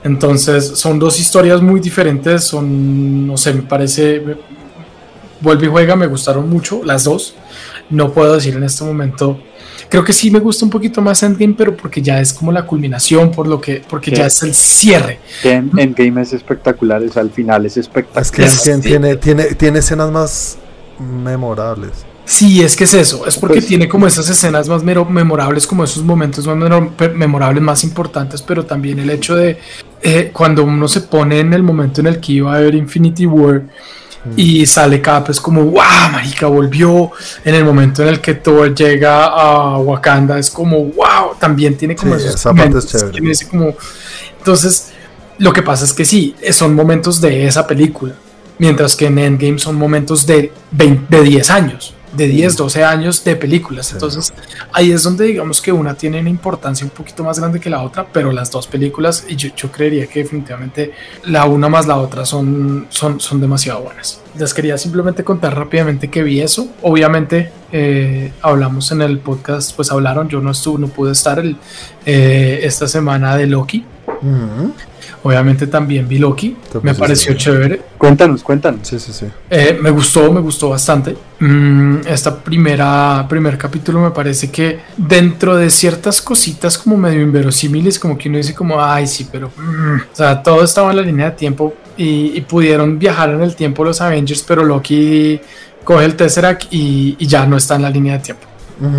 Entonces 0.01 0.79
son 0.79 0.97
dos 0.97 1.19
historias 1.19 1.61
muy 1.61 1.81
diferentes, 1.81 2.45
son, 2.45 3.27
no 3.27 3.35
sé, 3.35 3.53
me 3.53 3.63
parece, 3.63 4.23
vuelve 5.41 5.65
y 5.65 5.69
juega, 5.69 5.97
me 5.97 6.07
gustaron 6.07 6.49
mucho 6.49 6.85
las 6.85 7.03
dos. 7.03 7.35
No 7.89 8.13
puedo 8.13 8.35
decir 8.35 8.55
en 8.55 8.63
este 8.63 8.85
momento 8.85 9.41
Creo 9.91 10.05
que 10.05 10.13
sí 10.13 10.31
me 10.31 10.39
gusta 10.39 10.63
un 10.63 10.71
poquito 10.71 11.01
más 11.01 11.21
Endgame, 11.21 11.53
pero 11.53 11.75
porque 11.75 12.01
ya 12.01 12.21
es 12.21 12.31
como 12.31 12.49
la 12.49 12.65
culminación, 12.65 13.29
por 13.29 13.45
lo 13.45 13.59
que, 13.59 13.83
porque 13.89 14.09
ya 14.09 14.27
es 14.27 14.41
el 14.41 14.53
cierre. 14.53 15.19
Endgame 15.43 16.21
es 16.21 16.31
espectacular, 16.31 17.03
al 17.13 17.29
final 17.29 17.65
es 17.65 17.75
espectacular. 17.75 18.23
Es 18.23 18.61
que 18.61 18.71
Endgame 18.71 18.81
tiene, 18.81 19.15
tiene, 19.17 19.43
tiene 19.55 19.79
escenas 19.79 20.09
más 20.09 20.57
memorables. 20.97 22.05
Sí, 22.23 22.61
es 22.61 22.77
que 22.77 22.85
es 22.85 22.93
eso, 22.93 23.27
es 23.27 23.37
porque 23.37 23.55
pues 23.55 23.67
tiene 23.67 23.89
como 23.89 24.07
esas 24.07 24.29
escenas 24.29 24.69
más 24.69 24.81
memorables, 24.81 25.67
como 25.67 25.83
esos 25.83 26.05
momentos 26.05 26.47
más 26.47 26.81
memorables, 27.13 27.61
más 27.61 27.83
importantes, 27.83 28.41
pero 28.41 28.65
también 28.65 28.97
el 28.99 29.09
hecho 29.09 29.35
de 29.35 29.57
eh, 30.01 30.29
cuando 30.31 30.63
uno 30.63 30.87
se 30.87 31.01
pone 31.01 31.39
en 31.39 31.51
el 31.53 31.63
momento 31.63 31.99
en 31.99 32.07
el 32.07 32.21
que 32.21 32.31
iba 32.31 32.55
a 32.55 32.61
ver 32.61 32.75
Infinity 32.75 33.25
War 33.25 33.63
y 34.35 34.65
sale 34.65 35.01
Cap, 35.01 35.29
es 35.29 35.39
como, 35.39 35.63
wow, 35.63 36.11
marica, 36.11 36.47
volvió. 36.47 37.11
En 37.43 37.55
el 37.55 37.65
momento 37.65 38.03
en 38.03 38.09
el 38.09 38.21
que 38.21 38.35
Thor 38.35 38.73
llega 38.73 39.25
a 39.25 39.79
Wakanda, 39.79 40.37
es 40.37 40.49
como, 40.49 40.85
wow, 40.85 41.35
también 41.39 41.75
tiene 41.75 41.95
como 41.95 42.15
esa 42.15 42.53
parte 42.53 42.77
es 42.77 42.87
chévere. 42.87 43.35
como... 43.49 43.73
Entonces, 44.37 44.91
lo 45.37 45.51
que 45.53 45.63
pasa 45.63 45.85
es 45.85 45.93
que 45.93 46.05
sí, 46.05 46.35
son 46.51 46.75
momentos 46.75 47.19
de 47.19 47.47
esa 47.47 47.65
película, 47.65 48.13
mientras 48.59 48.95
que 48.95 49.07
en 49.07 49.17
Endgame 49.17 49.59
son 49.59 49.75
momentos 49.75 50.25
de, 50.25 50.51
20, 50.71 51.17
de 51.17 51.23
10 51.23 51.49
años. 51.49 51.95
De 52.13 52.27
10, 52.27 52.57
12 52.57 52.83
años 52.83 53.23
de 53.23 53.35
películas. 53.35 53.91
Entonces 53.93 54.33
ahí 54.73 54.91
es 54.91 55.03
donde 55.03 55.25
digamos 55.25 55.61
que 55.61 55.71
una 55.71 55.93
tiene 55.93 56.19
una 56.19 56.29
importancia 56.29 56.85
un 56.85 56.91
poquito 56.91 57.23
más 57.23 57.39
grande 57.39 57.59
que 57.59 57.69
la 57.69 57.81
otra, 57.81 58.05
pero 58.11 58.31
las 58.31 58.51
dos 58.51 58.67
películas, 58.67 59.25
y 59.27 59.35
yo, 59.35 59.49
yo 59.55 59.71
creería 59.71 60.07
que 60.07 60.23
definitivamente 60.23 60.91
la 61.25 61.45
una 61.45 61.69
más 61.69 61.87
la 61.87 61.97
otra 61.97 62.25
son, 62.25 62.87
son, 62.89 63.19
son 63.19 63.41
demasiado 63.41 63.81
buenas. 63.81 64.21
Les 64.37 64.53
quería 64.53 64.77
simplemente 64.77 65.23
contar 65.23 65.57
rápidamente 65.57 66.09
que 66.09 66.23
vi 66.23 66.41
eso. 66.41 66.67
Obviamente 66.81 67.51
eh, 67.71 68.31
hablamos 68.41 68.91
en 68.91 69.01
el 69.01 69.19
podcast, 69.19 69.75
pues 69.75 69.91
hablaron, 69.91 70.29
yo 70.29 70.41
no 70.41 70.51
estuve, 70.51 70.79
no 70.79 70.87
pude 70.87 71.11
estar 71.11 71.39
el, 71.39 71.57
eh, 72.05 72.59
esta 72.63 72.87
semana 72.87 73.35
de 73.37 73.47
Loki. 73.47 73.85
Obviamente 75.23 75.67
también 75.67 76.07
vi 76.07 76.17
Loki, 76.17 76.57
me 76.81 76.95
pareció 76.95 77.35
chévere. 77.35 77.79
Cuéntanos, 77.97 78.41
cuéntanos. 78.41 78.87
Sí, 78.87 78.99
sí, 78.99 79.13
sí. 79.13 79.27
Eh, 79.51 79.77
me 79.79 79.91
gustó, 79.91 80.31
me 80.31 80.41
gustó 80.41 80.69
bastante. 80.69 81.15
Mm, 81.39 81.97
esta 82.07 82.35
primera, 82.35 83.25
primer 83.29 83.55
capítulo 83.55 83.99
me 83.99 84.09
parece 84.09 84.49
que 84.49 84.79
dentro 84.97 85.55
de 85.55 85.69
ciertas 85.69 86.21
cositas 86.23 86.75
como 86.75 86.97
medio 86.97 87.21
inverosímiles, 87.21 87.99
como 87.99 88.17
que 88.17 88.29
uno 88.29 88.39
dice 88.39 88.55
como, 88.55 88.83
ay, 88.83 89.05
sí, 89.05 89.27
pero... 89.31 89.51
Mm", 89.55 89.95
o 90.11 90.15
sea, 90.15 90.41
todo 90.41 90.63
estaba 90.63 90.89
en 90.89 90.97
la 90.97 91.03
línea 91.03 91.29
de 91.29 91.35
tiempo 91.35 91.75
y, 91.97 92.41
pudieron 92.41 92.97
viajar 92.97 93.29
en 93.29 93.41
el 93.41 93.55
tiempo 93.55 93.83
los 93.83 94.01
Avengers, 94.01 94.43
pero 94.47 94.63
Loki 94.63 95.39
coge 95.83 96.05
el 96.05 96.15
Tesseract 96.15 96.65
y, 96.71 97.15
ya 97.27 97.45
no 97.45 97.57
está 97.57 97.75
en 97.75 97.83
la 97.83 97.91
línea 97.91 98.13
de 98.13 98.23
tiempo. 98.23 98.47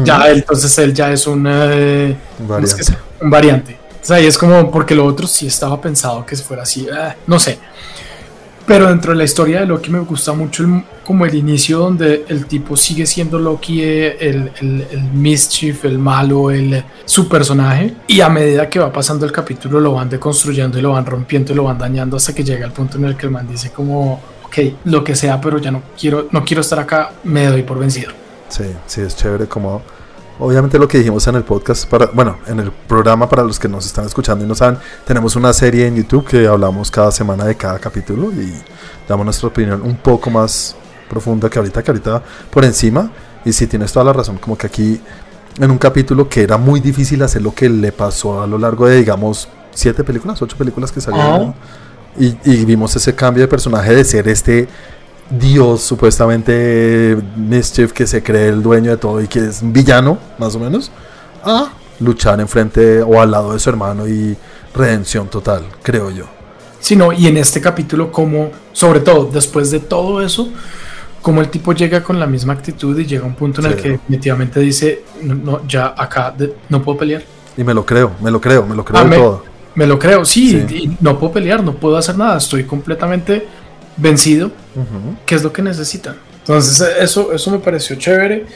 Ya, 0.05 0.31
entonces 0.31 0.79
él 0.79 0.95
ya 0.95 1.11
es 1.11 1.27
un, 1.27 1.45
eh, 1.49 2.17
variante. 2.47 2.85
un 3.21 3.31
variante. 3.31 3.82
O 4.03 4.05
sea, 4.05 4.21
y 4.21 4.27
es 4.27 4.37
como 4.37 4.69
porque 4.71 4.97
lo 4.97 5.05
otro 5.07 5.29
sí 5.29 5.47
estaba 5.47 5.81
pensado 5.81 6.27
que 6.27 6.35
fuera 6.37 6.65
así, 6.65 6.89
ah, 6.93 7.15
no 7.27 7.39
sé. 7.39 7.59
Pero 8.67 8.89
dentro 8.89 9.13
de 9.13 9.19
la 9.19 9.25
historia 9.25 9.61
de 9.61 9.67
Loki 9.67 9.91
me 9.91 10.01
gusta 10.01 10.33
mucho 10.33 10.65
como 11.05 11.25
el 11.25 11.35
inicio 11.35 11.79
donde 11.79 12.25
el 12.29 12.47
tipo 12.47 12.77
sigue 12.77 13.07
siendo 13.07 13.39
Loki, 13.39 13.83
eh, 13.83 14.17
el, 14.21 14.53
el, 14.61 14.87
el, 14.91 15.03
mischief, 15.13 15.85
el 15.85 15.99
malo, 15.99 16.51
el, 16.51 16.85
su 17.05 17.29
personaje. 17.29 17.95
Y 18.07 18.21
a 18.21 18.29
medida 18.29 18.69
que 18.69 18.79
va 18.79 18.93
pasando 18.93 19.27
el 19.27 19.33
capítulo 19.33 19.81
lo 19.81 19.95
van 19.95 20.09
deconstruyendo 20.09 20.79
y 20.79 20.83
lo 20.83 20.93
van 20.93 21.07
rompiendo 21.07 21.53
y 21.53 21.57
lo 21.57 21.65
van 21.65 21.79
dañando 21.79 22.17
hasta 22.17 22.35
que 22.35 22.45
llega 22.45 22.67
el 22.67 22.73
punto 22.73 22.99
en 22.99 23.05
el 23.05 23.17
que 23.17 23.27
el 23.27 23.33
man 23.33 23.49
dice 23.49 23.71
como, 23.71 24.21
ok, 24.45 24.59
lo 24.85 25.03
que 25.03 25.17
sea, 25.17 25.41
pero 25.41 25.59
ya 25.59 25.71
no 25.71 25.83
quiero, 25.99 26.29
no 26.31 26.45
quiero 26.45 26.61
estar 26.61 26.79
acá, 26.79 27.13
me 27.25 27.47
doy 27.47 27.63
por 27.63 27.79
vencido. 27.79 28.13
Sí, 28.49 28.65
sí, 28.87 29.01
es 29.01 29.17
chévere 29.17 29.47
como 29.47 29.83
Obviamente 30.45 30.77
lo 30.77 30.89
que 30.89 30.99
dijimos 30.99 31.25
en 31.29 31.37
el 31.37 31.45
podcast, 31.45 31.89
para, 31.89 32.07
bueno, 32.07 32.39
en 32.49 32.59
el 32.59 32.73
programa 32.73 33.29
para 33.29 33.45
los 33.45 33.61
que 33.61 33.69
nos 33.69 33.87
están 33.87 34.07
escuchando 34.07 34.45
y 34.45 34.49
no 34.49 34.57
saben, 34.57 34.77
tenemos 35.07 35.37
una 35.37 35.53
serie 35.53 35.87
en 35.87 35.95
YouTube 35.95 36.27
que 36.27 36.49
hablamos 36.49 36.91
cada 36.91 37.13
semana 37.13 37.45
de 37.45 37.55
cada 37.55 37.79
capítulo 37.79 38.33
y 38.33 38.53
damos 39.09 39.25
nuestra 39.25 39.47
opinión 39.47 39.81
un 39.83 39.95
poco 39.95 40.31
más 40.31 40.75
profunda 41.09 41.49
que 41.49 41.61
ahorita, 41.61 41.81
que 41.85 41.91
ahorita 41.93 42.23
por 42.51 42.65
encima. 42.65 43.09
Y 43.45 43.53
si 43.53 43.69
tienes 43.69 43.93
toda 43.93 44.07
la 44.07 44.13
razón, 44.13 44.39
como 44.39 44.59
que 44.59 44.67
aquí 44.67 45.01
en 45.61 45.71
un 45.71 45.79
capítulo 45.79 46.29
que 46.29 46.43
era 46.43 46.59
muy 46.59 46.81
difícil 46.81 47.23
hacer 47.23 47.41
lo 47.41 47.55
que 47.55 47.69
le 47.69 47.93
pasó 47.93 48.43
a 48.43 48.47
lo 48.49 48.59
largo 48.59 48.89
de, 48.89 48.97
digamos, 48.97 49.49
siete 49.71 50.03
películas, 50.03 50.43
ocho 50.43 50.57
películas 50.57 50.91
que 50.91 51.01
salieron. 51.01 51.55
Y, 52.19 52.37
y, 52.45 52.65
vimos 52.65 52.97
ese 52.97 53.15
cambio 53.15 53.45
de 53.45 53.49
personaje 53.49 53.95
de 53.95 54.05
ser 54.05 54.27
este 54.27 54.69
Dios, 55.39 55.83
supuestamente 55.83 57.17
Mischief, 57.37 57.93
que 57.93 58.07
se 58.07 58.23
cree 58.23 58.49
el 58.49 58.63
dueño 58.63 58.91
de 58.91 58.97
todo 58.99 59.21
y 59.23 59.29
que 59.29 59.39
es 59.39 59.63
un 59.63 59.73
villano, 59.73 60.19
más 60.39 60.55
o 60.55 60.59
menos, 60.59 60.91
a 61.43 61.73
luchar 62.01 62.41
enfrente 62.41 63.03
o 63.03 63.21
al 63.21 63.31
lado 63.31 63.53
de 63.53 63.59
su 63.59 63.71
hermano 63.71 64.07
y 64.07 64.37
redención 64.75 65.29
total, 65.29 65.65
creo 65.83 66.11
yo. 66.11 66.25
Sí, 66.81 66.97
no, 66.97 67.13
y 67.13 67.29
en 67.29 67.37
este 67.37 67.61
capítulo, 67.61 68.11
como, 68.11 68.51
sobre 68.73 69.01
todo, 69.01 69.31
después 69.33 69.71
de 69.71 69.81
todo 69.81 70.21
eso, 70.21 70.49
como 71.23 71.41
el 71.41 71.49
tipo 71.49 71.73
llega 71.73 72.03
con 72.03 72.19
la 72.19 72.27
misma 72.27 72.53
actitud 72.53 72.99
y 72.99 73.07
llega 73.07 73.23
a 73.23 73.27
un 73.27 73.35
punto 73.35 73.61
en 73.61 73.69
el 73.69 73.77
que 73.77 73.91
definitivamente 73.91 74.61
dice, 74.61 75.05
no, 75.23 75.67
ya 75.67 75.95
acá 75.97 76.35
no 76.69 76.83
puedo 76.83 76.99
pelear. 76.99 77.23
Y 77.57 77.65
me 77.65 77.73
lo 77.73 77.87
creo, 77.87 78.13
me 78.21 78.31
lo 78.31 78.41
creo, 78.41 78.67
me 78.67 78.75
lo 78.75 78.85
creo 78.85 79.01
ah, 79.01 79.11
todo. 79.11 79.45
Me 79.75 79.87
lo 79.87 79.99
creo, 79.99 80.25
sí, 80.25 80.97
no 81.01 81.19
puedo 81.19 81.33
pelear, 81.33 81.63
no 81.63 81.73
puedo 81.75 81.97
hacer 81.97 82.19
nada, 82.19 82.37
estoy 82.37 82.65
completamente 82.65 83.47
vencido, 83.97 84.51
qué 85.27 85.35
es 85.35 85.43
lo 85.43 85.53
que 85.53 85.63
necesitan. 85.63 86.17
Entonces 86.41 86.97
eso, 87.01 87.33
eso 87.33 87.51
me 87.51 87.59
pareció 87.59 87.97
chévere 87.97 88.47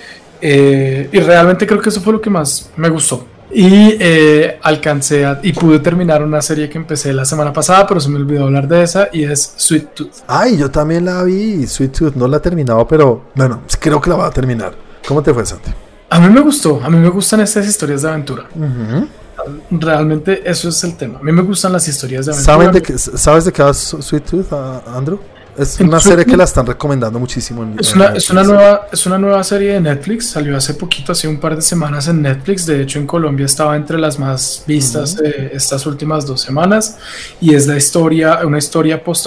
eh, 0.41 1.09
y 1.13 1.21
realmente 1.21 1.67
creo 1.67 1.81
que 1.81 1.89
eso 1.89 2.01
fue 2.01 2.13
lo 2.13 2.21
que 2.21 2.31
más 2.31 2.71
me 2.77 2.89
gustó. 2.89 3.27
Y 3.49 3.97
eh, 4.01 4.59
alcancé 4.61 5.25
y 5.43 5.53
pude 5.53 5.79
terminar 5.79 6.23
una 6.23 6.43
serie 6.43 6.69
que 6.69 6.79
empecé 6.79 7.13
la 7.13 7.25
semana 7.25 7.53
pasada, 7.53 7.87
pero 7.87 8.01
se 8.01 8.09
me 8.09 8.17
olvidó 8.17 8.45
hablar 8.45 8.67
de 8.67 8.83
esa 8.83 9.09
y 9.13 9.23
es 9.23 9.55
Sweet 9.57 9.95
Tooth. 9.95 10.13
Ay, 10.27 10.59
yo 10.59 10.71
también 10.71 11.05
la 11.05 11.23
vi, 11.23 11.67
Sweet 11.67 11.93
Tooth, 11.93 12.15
no 12.17 12.27
la 12.27 12.39
he 12.39 12.41
terminado, 12.41 12.87
pero 12.89 13.27
bueno, 13.35 13.63
creo 13.79 14.01
que 14.01 14.11
la 14.11 14.17
va 14.17 14.27
a 14.27 14.31
terminar. 14.31 14.75
¿Cómo 15.07 15.23
te 15.23 15.33
fue, 15.33 15.47
Santi? 15.47 15.71
A 16.11 16.19
mí 16.19 16.29
me 16.29 16.41
gustó, 16.41 16.81
a 16.83 16.91
mí 16.91 16.99
me 16.99 17.09
gustan 17.09 17.41
estas 17.41 17.67
historias 17.67 18.03
de 18.03 18.09
aventura. 18.09 18.47
Realmente 19.71 20.43
eso 20.45 20.69
es 20.69 20.83
el 20.83 20.97
tema. 20.97 21.21
A 21.21 21.23
mí 21.23 21.31
me 21.31 21.43
gustan 21.43 21.73
las 21.73 21.87
historias 21.87 22.27
de 22.27 22.33
aventura. 22.33 22.71
de 22.73 22.99
¿Sabes 22.99 23.45
de 23.45 23.53
qué 23.53 23.63
va 23.63 23.73
Sweet 23.73 24.25
Tooth, 24.25 24.53
Andrew? 24.87 25.21
Es 25.59 25.81
una 25.81 26.01
serie 26.01 26.25
que 26.25 26.37
la 26.37 26.45
están 26.45 26.67
recomendando 26.67 27.19
muchísimo. 27.19 27.67
es, 27.79 27.95
una, 27.95 28.07
es, 28.09 28.31
una 28.31 28.43
nueva, 28.43 28.87
es 28.93 29.07
una 29.07 29.19
nueva 29.19 29.43
serie 29.43 29.75
de 29.75 29.81
Netflix. 29.81 30.31
Salió 30.31 30.57
hace 30.57 30.75
poquito, 30.75 31.13
hace 31.13 31.29
un 31.29 31.39
par 31.39 31.57
de 31.57 31.63
semanas 31.63 32.09
en 32.09 32.23
Netflix. 32.23 32.67
De 32.67 32.83
hecho, 32.83 32.99
en 32.99 33.07
Colombia 33.07 33.47
estaba 33.47 33.77
entre 33.77 33.99
las 33.99 34.19
más 34.19 34.65
vistas 34.67 35.17
estas 35.53 35.87
últimas 35.87 36.27
dos 36.27 36.41
semanas. 36.41 36.99
Y 37.41 37.55
es 37.55 37.67
la 37.67 37.77
historia, 37.77 38.41
una 38.45 38.59
historia 38.59 39.03
post 39.03 39.27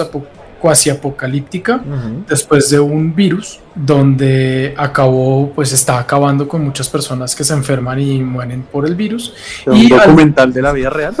cuasi 0.60 0.90
apocalíptica 0.90 1.82
después 2.28 2.68
de 2.68 2.78
un 2.78 3.14
virus 3.14 3.60
donde 3.74 4.74
acabó, 4.76 5.50
pues 5.54 5.72
está 5.72 5.98
acabando 5.98 6.46
con 6.46 6.62
muchas 6.62 6.88
personas 6.88 7.34
que 7.34 7.42
se 7.44 7.54
enferman 7.54 7.98
y 7.98 8.20
mueren 8.20 8.62
por 8.70 8.86
el 8.86 8.94
virus. 8.94 9.32
Un 9.66 9.88
documental 9.88 10.52
de 10.52 10.62
la 10.62 10.72
vida 10.72 10.90
real. 10.90 11.14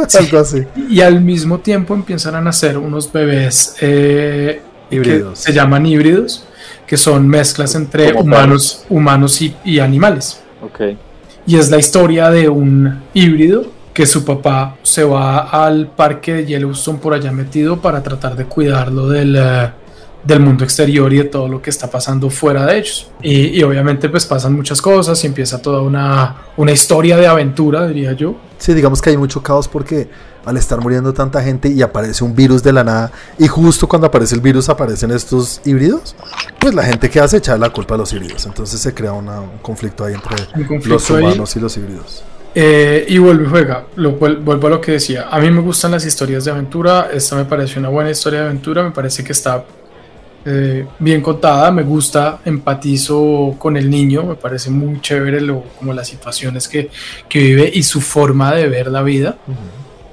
Y 0.88 1.00
al 1.00 1.22
mismo 1.22 1.58
tiempo 1.60 1.94
empiezan 1.94 2.34
a 2.34 2.40
nacer 2.40 2.76
unos 2.76 3.10
bebés 3.10 3.76
eh, 3.80 4.60
híbridos. 4.90 5.38
se 5.38 5.52
llaman 5.52 5.86
híbridos, 5.86 6.44
que 6.86 6.96
son 6.96 7.28
mezclas 7.28 7.74
entre 7.74 8.12
humanos, 8.12 8.84
humanos 8.88 9.40
y, 9.40 9.78
animales. 9.78 10.40
Okay. 10.62 10.98
Y 11.46 11.56
es 11.56 11.70
la 11.70 11.78
historia 11.78 12.30
de 12.30 12.48
un 12.48 13.02
híbrido 13.14 13.64
que 13.94 14.06
su 14.06 14.24
papá 14.24 14.76
se 14.82 15.04
va 15.04 15.40
al 15.40 15.88
parque 15.88 16.34
de 16.34 16.46
Yellowstone 16.46 16.98
por 16.98 17.14
allá 17.14 17.32
metido 17.32 17.80
para 17.80 18.02
tratar 18.02 18.36
de 18.36 18.44
cuidarlo 18.44 19.08
del, 19.08 19.36
eh, 19.36 19.70
del 20.24 20.40
mundo 20.40 20.64
exterior 20.64 21.12
y 21.12 21.18
de 21.18 21.24
todo 21.24 21.48
lo 21.48 21.62
que 21.62 21.70
está 21.70 21.90
pasando 21.90 22.30
fuera 22.30 22.66
de 22.66 22.78
ellos. 22.78 23.10
Y, 23.22 23.62
obviamente 23.62 24.08
pues 24.08 24.26
pasan 24.26 24.54
muchas 24.54 24.80
cosas 24.82 25.22
y 25.24 25.26
empieza 25.26 25.60
toda 25.60 25.82
una, 25.82 26.36
una 26.56 26.72
historia 26.72 27.16
de 27.16 27.26
aventura, 27.26 27.86
diría 27.86 28.12
yo. 28.12 28.36
Sí, 28.58 28.74
digamos 28.74 29.00
que 29.00 29.10
hay 29.10 29.16
mucho 29.16 29.42
caos 29.42 29.68
porque 29.68 30.08
al 30.44 30.56
estar 30.56 30.80
muriendo 30.80 31.12
tanta 31.12 31.42
gente 31.42 31.68
y 31.68 31.82
aparece 31.82 32.24
un 32.24 32.34
virus 32.34 32.62
de 32.62 32.72
la 32.72 32.84
nada 32.84 33.12
y 33.38 33.46
justo 33.46 33.88
cuando 33.88 34.06
aparece 34.06 34.34
el 34.34 34.40
virus 34.40 34.68
aparecen 34.68 35.10
estos 35.10 35.60
híbridos, 35.64 36.14
pues 36.58 36.74
la 36.74 36.82
gente 36.82 37.10
que 37.10 37.20
hace 37.20 37.38
echar 37.38 37.58
la 37.58 37.70
culpa 37.70 37.94
a 37.94 37.98
los 37.98 38.12
híbridos. 38.12 38.46
Entonces 38.46 38.80
se 38.80 38.94
crea 38.94 39.12
un 39.12 39.28
conflicto 39.62 40.04
ahí 40.04 40.14
entre 40.14 40.88
los 40.88 41.10
humanos 41.10 41.56
y 41.56 41.60
los 41.60 41.76
híbridos. 41.76 42.24
Eh, 42.54 43.06
y 43.08 43.18
vuelve 43.18 43.44
y 43.44 43.48
juega, 43.48 43.86
lo, 43.96 44.12
vuelvo 44.12 44.66
a 44.66 44.70
lo 44.70 44.80
que 44.80 44.92
decía. 44.92 45.28
A 45.30 45.38
mí 45.38 45.50
me 45.50 45.60
gustan 45.60 45.92
las 45.92 46.04
historias 46.04 46.44
de 46.44 46.50
aventura. 46.50 47.08
Esta 47.12 47.36
me 47.36 47.44
parece 47.44 47.78
una 47.78 47.88
buena 47.88 48.10
historia 48.10 48.40
de 48.40 48.46
aventura. 48.46 48.82
Me 48.82 48.90
parece 48.90 49.22
que 49.22 49.32
está 49.32 49.64
eh, 50.44 50.86
bien 50.98 51.20
contada. 51.20 51.70
Me 51.70 51.82
gusta, 51.82 52.40
empatizo 52.44 53.54
con 53.58 53.76
el 53.76 53.90
niño. 53.90 54.24
Me 54.24 54.34
parece 54.34 54.70
muy 54.70 55.00
chévere 55.00 55.40
lo, 55.40 55.62
como 55.78 55.92
las 55.92 56.08
situaciones 56.08 56.68
que, 56.68 56.90
que 57.28 57.38
vive 57.38 57.70
y 57.72 57.82
su 57.82 58.00
forma 58.00 58.54
de 58.54 58.68
ver 58.68 58.88
la 58.88 59.02
vida. 59.02 59.36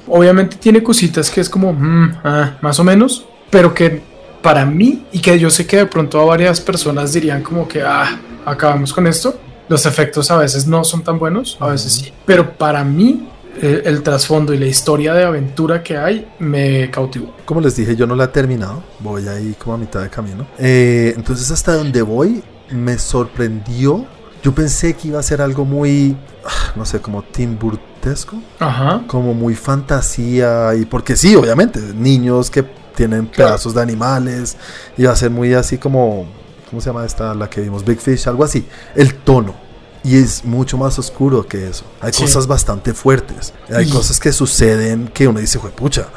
Obviamente 0.07 0.57
tiene 0.57 0.81
cositas 0.83 1.29
que 1.29 1.41
es 1.41 1.49
como 1.49 1.73
mm, 1.73 2.19
ah, 2.23 2.57
más 2.61 2.79
o 2.79 2.83
menos, 2.83 3.25
pero 3.49 3.73
que 3.73 4.01
para 4.41 4.65
mí 4.65 5.05
y 5.11 5.19
que 5.19 5.37
yo 5.37 5.49
sé 5.49 5.65
que 5.65 5.77
de 5.77 5.85
pronto 5.85 6.21
a 6.21 6.25
varias 6.25 6.61
personas 6.61 7.11
dirían 7.11 7.43
como 7.43 7.67
que 7.67 7.81
ah, 7.81 8.19
acabamos 8.45 8.93
con 8.93 9.07
esto 9.07 9.37
los 9.69 9.85
efectos 9.85 10.31
a 10.31 10.37
veces 10.37 10.65
no 10.67 10.83
son 10.83 11.03
tan 11.03 11.19
buenos, 11.19 11.57
a 11.59 11.67
veces 11.67 11.93
sí. 11.93 12.13
Pero 12.25 12.53
para 12.53 12.83
mí, 12.83 13.27
el, 13.61 14.03
trasfondo 14.03 14.53
y 14.53 14.57
la 14.57 14.65
historia 14.65 15.13
de 15.13 15.23
aventura 15.23 15.83
que 15.83 15.97
hay 15.97 16.27
me 16.39 16.89
cautivó. 16.91 17.33
Como 17.45 17.61
les 17.61 17.75
dije, 17.75 17.95
yo 17.95 18.07
no 18.07 18.15
la 18.15 18.25
he 18.25 18.27
terminado. 18.29 18.83
Voy 18.99 19.27
ahí 19.27 19.55
como 19.57 19.75
a 19.75 19.77
mitad 19.77 20.01
de 20.01 20.09
camino. 20.09 20.47
Eh, 20.57 21.13
entonces, 21.15 21.49
hasta 21.51 21.75
donde 21.75 22.01
voy, 22.01 22.43
me 22.71 22.97
sorprendió. 22.97 24.05
Yo 24.43 24.53
pensé 24.53 24.93
que 24.93 25.09
iba 25.09 25.19
a 25.19 25.23
ser 25.23 25.41
algo 25.41 25.65
muy, 25.65 26.15
ah, 26.45 26.73
no 26.75 26.85
sé, 26.85 27.01
como 27.01 27.23
Tim 27.23 27.57
Burtesco. 27.57 28.41
Ajá. 28.59 29.03
Como 29.07 29.33
muy 29.33 29.55
fantasía. 29.55 30.75
Y 30.75 30.85
porque 30.85 31.15
sí, 31.15 31.35
obviamente, 31.35 31.79
niños 31.95 32.49
que 32.49 32.63
tienen 32.95 33.27
pedazos 33.27 33.73
de 33.73 33.81
animales. 33.81 34.57
Iba 34.97 35.11
a 35.11 35.15
ser 35.15 35.31
muy 35.31 35.53
así 35.53 35.77
como 35.77 36.27
¿cómo 36.69 36.81
se 36.81 36.89
llama 36.89 37.05
esta? 37.05 37.33
La 37.33 37.49
que 37.49 37.61
vimos, 37.61 37.83
Big 37.85 37.99
Fish, 37.99 38.27
algo 38.27 38.43
así. 38.43 38.65
El 38.95 39.15
tono. 39.15 39.66
Y 40.07 40.15
es 40.15 40.45
mucho 40.45 40.77
más 40.77 40.97
oscuro 40.97 41.45
que 41.45 41.67
eso. 41.67 41.83
Hay 41.99 42.13
cosas 42.13 42.47
bastante 42.47 42.93
fuertes. 42.93 43.53
Hay 43.69 43.89
cosas 43.89 44.19
que 44.21 44.31
suceden 44.31 45.09
que 45.13 45.27
uno 45.27 45.41
dice, 45.41 45.59
pucha, 45.59 46.07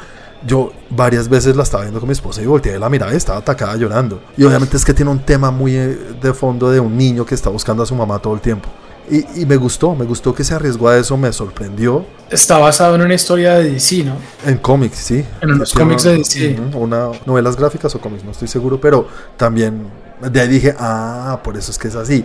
yo 0.47 0.71
varias 0.89 1.27
veces 1.27 1.57
la 1.57 1.63
estaba 1.63 1.83
viendo 1.83 1.99
con 1.99 2.07
mi 2.07 2.13
esposa 2.13 2.41
y 2.41 2.45
volteé 2.45 2.79
la 2.79 2.89
mirada 2.89 3.13
y 3.13 3.17
estaba 3.17 3.39
atacada 3.39 3.75
llorando. 3.75 4.21
Y 4.37 4.45
obviamente 4.45 4.77
es 4.77 4.85
que 4.85 4.93
tiene 4.93 5.11
un 5.11 5.19
tema 5.19 5.51
muy 5.51 5.75
eh, 5.75 5.97
de 6.21 6.33
fondo 6.33 6.71
de 6.71 6.79
un 6.79 6.97
niño 6.97 7.25
que 7.25 7.35
está 7.35 7.49
buscando 7.49 7.83
a 7.83 7.85
su 7.85 7.93
mamá 7.93 8.19
todo 8.19 8.33
el 8.33 8.39
tiempo. 8.39 8.69
Y, 9.09 9.45
me 9.45 9.57
gustó, 9.57 9.93
me 9.93 10.05
gustó 10.05 10.33
que 10.33 10.45
se 10.45 10.53
arriesgó 10.53 10.87
a 10.87 10.97
eso, 10.97 11.17
me 11.17 11.33
sorprendió. 11.33 12.05
Está 12.29 12.59
basado 12.59 12.95
en 12.95 13.01
una 13.01 13.13
historia 13.13 13.55
de 13.55 13.73
DC, 13.73 14.05
¿no? 14.05 14.15
En 14.45 14.57
cómics, 14.59 14.99
sí. 14.99 15.25
En 15.41 15.51
unos 15.51 15.73
cómics 15.73 16.03
de 16.03 16.17
DC. 16.17 16.57
Una, 16.75 17.09
novelas 17.25 17.57
gráficas 17.57 17.93
o 17.93 17.99
cómics, 17.99 18.23
no 18.23 18.31
estoy 18.31 18.47
seguro, 18.47 18.79
pero 18.79 19.05
también 19.35 19.83
de 20.21 20.39
ahí 20.39 20.47
dije, 20.47 20.73
ah, 20.79 21.41
por 21.43 21.57
eso 21.57 21.71
es 21.71 21.77
que 21.77 21.89
es 21.89 21.95
así. 21.95 22.23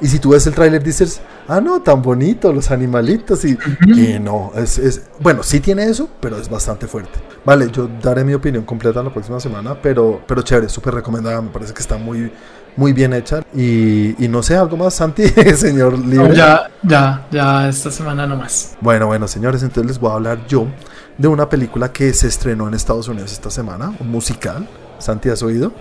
Y 0.00 0.08
si 0.08 0.18
tú 0.18 0.30
ves 0.30 0.46
el 0.46 0.54
tráiler 0.54 0.82
dices, 0.82 1.20
ah, 1.48 1.60
no, 1.60 1.82
tan 1.82 2.02
bonito, 2.02 2.52
los 2.52 2.70
animalitos. 2.70 3.44
Y, 3.44 3.58
no, 4.20 4.52
es, 4.54 4.78
es, 4.78 5.02
bueno, 5.20 5.42
sí 5.42 5.60
tiene 5.60 5.84
eso, 5.84 6.08
pero 6.20 6.38
es 6.38 6.48
bastante 6.48 6.86
fuerte. 6.86 7.18
Vale, 7.44 7.70
yo 7.70 7.88
daré 8.00 8.24
mi 8.24 8.34
opinión 8.34 8.64
completa 8.64 9.02
la 9.02 9.12
próxima 9.12 9.40
semana, 9.40 9.76
pero, 9.80 10.20
pero 10.26 10.42
chévere, 10.42 10.68
súper 10.68 10.94
recomendada. 10.94 11.40
Me 11.40 11.50
parece 11.50 11.74
que 11.74 11.80
está 11.80 11.96
muy, 11.96 12.30
muy 12.76 12.92
bien 12.92 13.12
hecha. 13.12 13.42
Y, 13.54 14.14
no 14.28 14.42
sé, 14.42 14.56
algo 14.56 14.76
más, 14.76 14.94
Santi, 14.94 15.26
señor 15.56 15.98
Libre. 15.98 16.36
ya, 16.36 16.70
ya, 16.82 17.26
ya, 17.30 17.68
esta 17.68 17.90
semana 17.90 18.26
no 18.26 18.36
más. 18.36 18.76
Bueno, 18.80 19.06
bueno, 19.06 19.26
señores, 19.26 19.62
entonces 19.62 19.86
les 19.86 19.98
voy 19.98 20.12
a 20.12 20.14
hablar 20.14 20.46
yo 20.46 20.66
de 21.18 21.26
una 21.26 21.48
película 21.48 21.92
que 21.92 22.12
se 22.14 22.28
estrenó 22.28 22.68
en 22.68 22.74
Estados 22.74 23.08
Unidos 23.08 23.32
esta 23.32 23.50
semana, 23.50 23.92
un 23.98 24.10
musical. 24.10 24.68
Santi, 24.98 25.28
¿has 25.28 25.42
oído? 25.42 25.72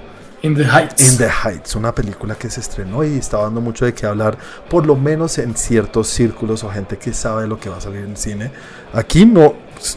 In 0.43 0.56
the 0.56 0.65
Heights. 0.65 1.12
In 1.12 1.17
the 1.17 1.30
Heights, 1.30 1.76
una 1.76 1.93
película 1.93 2.36
que 2.36 2.50
se 2.50 2.60
estrenó 2.60 3.04
y 3.04 3.17
está 3.17 3.38
dando 3.41 3.60
mucho 3.60 3.86
de 3.86 3.93
qué 3.93 4.06
hablar, 4.06 4.38
por 4.69 4.86
lo 4.86 4.95
menos 4.95 5.38
en 5.39 5.56
ciertos 5.56 6.08
círculos 6.08 6.63
o 6.63 6.69
gente 6.69 6.97
que 6.97 7.13
sabe 7.13 7.47
lo 7.47 7.60
que 7.60 7.69
va 7.69 7.78
a 7.78 7.82
salir 7.82 8.02
en 8.02 8.12
el 8.12 8.17
cine. 8.17 8.52
Aquí 8.93 9.26
no, 9.26 9.56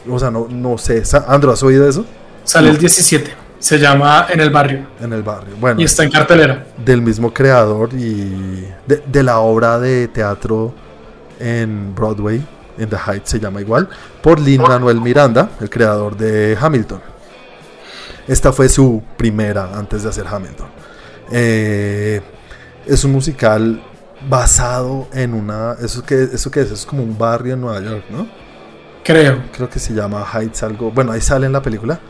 o 0.08 0.18
sea, 0.18 0.30
no, 0.30 0.48
no 0.48 0.78
sé. 0.78 1.02
Andro, 1.26 1.52
¿has 1.52 1.62
oído 1.62 1.88
eso? 1.88 2.06
Sale 2.44 2.70
el 2.70 2.78
17. 2.78 3.34
Se 3.58 3.78
llama 3.78 4.26
En 4.30 4.40
el 4.40 4.48
barrio. 4.48 4.86
En 5.00 5.12
el 5.12 5.22
barrio, 5.22 5.54
bueno. 5.60 5.80
Y 5.80 5.84
está 5.84 6.02
en 6.04 6.10
cartelera. 6.10 6.66
Del 6.82 7.02
mismo 7.02 7.32
creador 7.32 7.90
y 7.92 8.66
de, 8.86 9.02
de 9.06 9.22
la 9.22 9.40
obra 9.40 9.78
de 9.78 10.08
teatro 10.08 10.74
en 11.38 11.94
Broadway, 11.94 12.42
In 12.78 12.88
the 12.88 12.96
Heights 12.96 13.30
se 13.30 13.38
llama 13.38 13.60
igual, 13.60 13.88
por 14.22 14.40
Lin 14.40 14.62
Manuel 14.62 15.00
Miranda, 15.00 15.50
el 15.60 15.68
creador 15.68 16.16
de 16.16 16.56
Hamilton. 16.58 17.00
Esta 18.28 18.52
fue 18.52 18.68
su 18.68 19.02
primera 19.16 19.76
antes 19.76 20.02
de 20.02 20.08
hacer 20.08 20.26
Hamilton. 20.26 20.68
Eh, 21.32 22.20
es 22.86 23.04
un 23.04 23.12
musical 23.12 23.82
basado 24.28 25.08
en 25.12 25.34
una. 25.34 25.76
¿Eso 25.80 26.02
que 26.02 26.22
¿Eso 26.22 26.50
qué 26.50 26.60
es? 26.60 26.70
Es 26.70 26.86
como 26.86 27.02
un 27.02 27.16
barrio 27.16 27.54
en 27.54 27.60
Nueva 27.60 27.80
York, 27.80 28.04
¿no? 28.10 28.28
Creo. 29.04 29.42
Creo 29.52 29.68
que 29.68 29.78
se 29.78 29.94
llama 29.94 30.24
Heights 30.32 30.62
algo. 30.62 30.90
Bueno, 30.90 31.12
ahí 31.12 31.20
sale 31.20 31.46
en 31.46 31.52
la 31.52 31.62
película. 31.62 32.00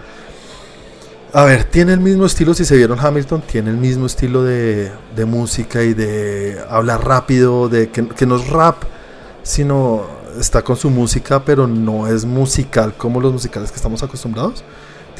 A 1.33 1.44
ver, 1.44 1.62
tiene 1.62 1.92
el 1.92 2.01
mismo 2.01 2.27
estilo, 2.27 2.55
si 2.55 2.64
se 2.64 2.77
vieron 2.77 2.99
Hamilton, 2.99 3.42
tiene 3.42 3.70
el 3.70 3.77
mismo 3.77 4.07
estilo 4.07 4.42
de, 4.42 4.90
de 5.14 5.25
música 5.25 5.81
y 5.85 5.94
de 5.94 6.59
hablar 6.68 7.07
rápido, 7.07 7.68
de 7.68 7.88
que, 7.90 8.09
que, 8.09 8.27
no 8.27 8.35
es 8.35 8.49
rap, 8.49 8.83
sino 9.44 10.07
está 10.40 10.62
con 10.62 10.75
su 10.75 10.90
música, 10.90 11.44
pero 11.44 11.68
no 11.68 12.09
es 12.09 12.25
musical 12.25 12.94
como 12.96 13.20
los 13.20 13.33
musicales 13.33 13.70
que 13.70 13.77
estamos 13.77 14.03
acostumbrados. 14.03 14.64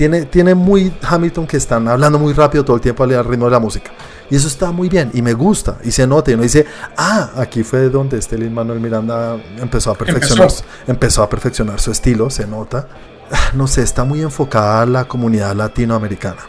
Tiene, 0.09 0.55
muy 0.55 0.91
Hamilton 1.03 1.47
que 1.47 1.59
están 1.59 1.87
hablando 1.87 2.19
muy 2.19 2.33
rápido 2.33 2.65
todo 2.65 2.77
el 2.77 2.81
tiempo 2.81 3.05
al 3.05 3.23
ritmo 3.23 3.45
de 3.45 3.51
la 3.51 3.59
música. 3.59 3.91
Y 4.31 4.37
eso 4.37 4.49
está 4.49 4.73
muy 4.73 4.89
bien 4.89 5.11
y 5.13 5.21
me 5.21 5.35
gusta 5.35 5.77
y 5.85 5.91
se 5.91 6.07
nota 6.07 6.31
y 6.31 6.35
uno 6.35 6.43
dice, 6.43 6.65
ah, 6.97 7.33
aquí 7.37 7.63
fue 7.63 7.91
donde 7.91 8.17
este 8.17 8.39
Lin 8.39 8.55
Manuel 8.55 8.81
Miranda 8.81 9.37
empezó 9.59 9.91
a 9.91 9.95
perfeccionar, 9.95 10.49
empezó. 10.87 11.23
a 11.23 11.29
perfeccionar 11.29 11.79
su 11.81 11.91
estilo, 11.91 12.31
se 12.31 12.47
nota. 12.47 12.89
Ah, 13.31 13.51
no 13.53 13.67
sé, 13.67 13.83
está 13.83 14.05
muy 14.05 14.23
enfocada 14.23 14.81
a 14.81 14.87
la 14.87 15.05
comunidad 15.05 15.55
latinoamericana. 15.55 16.41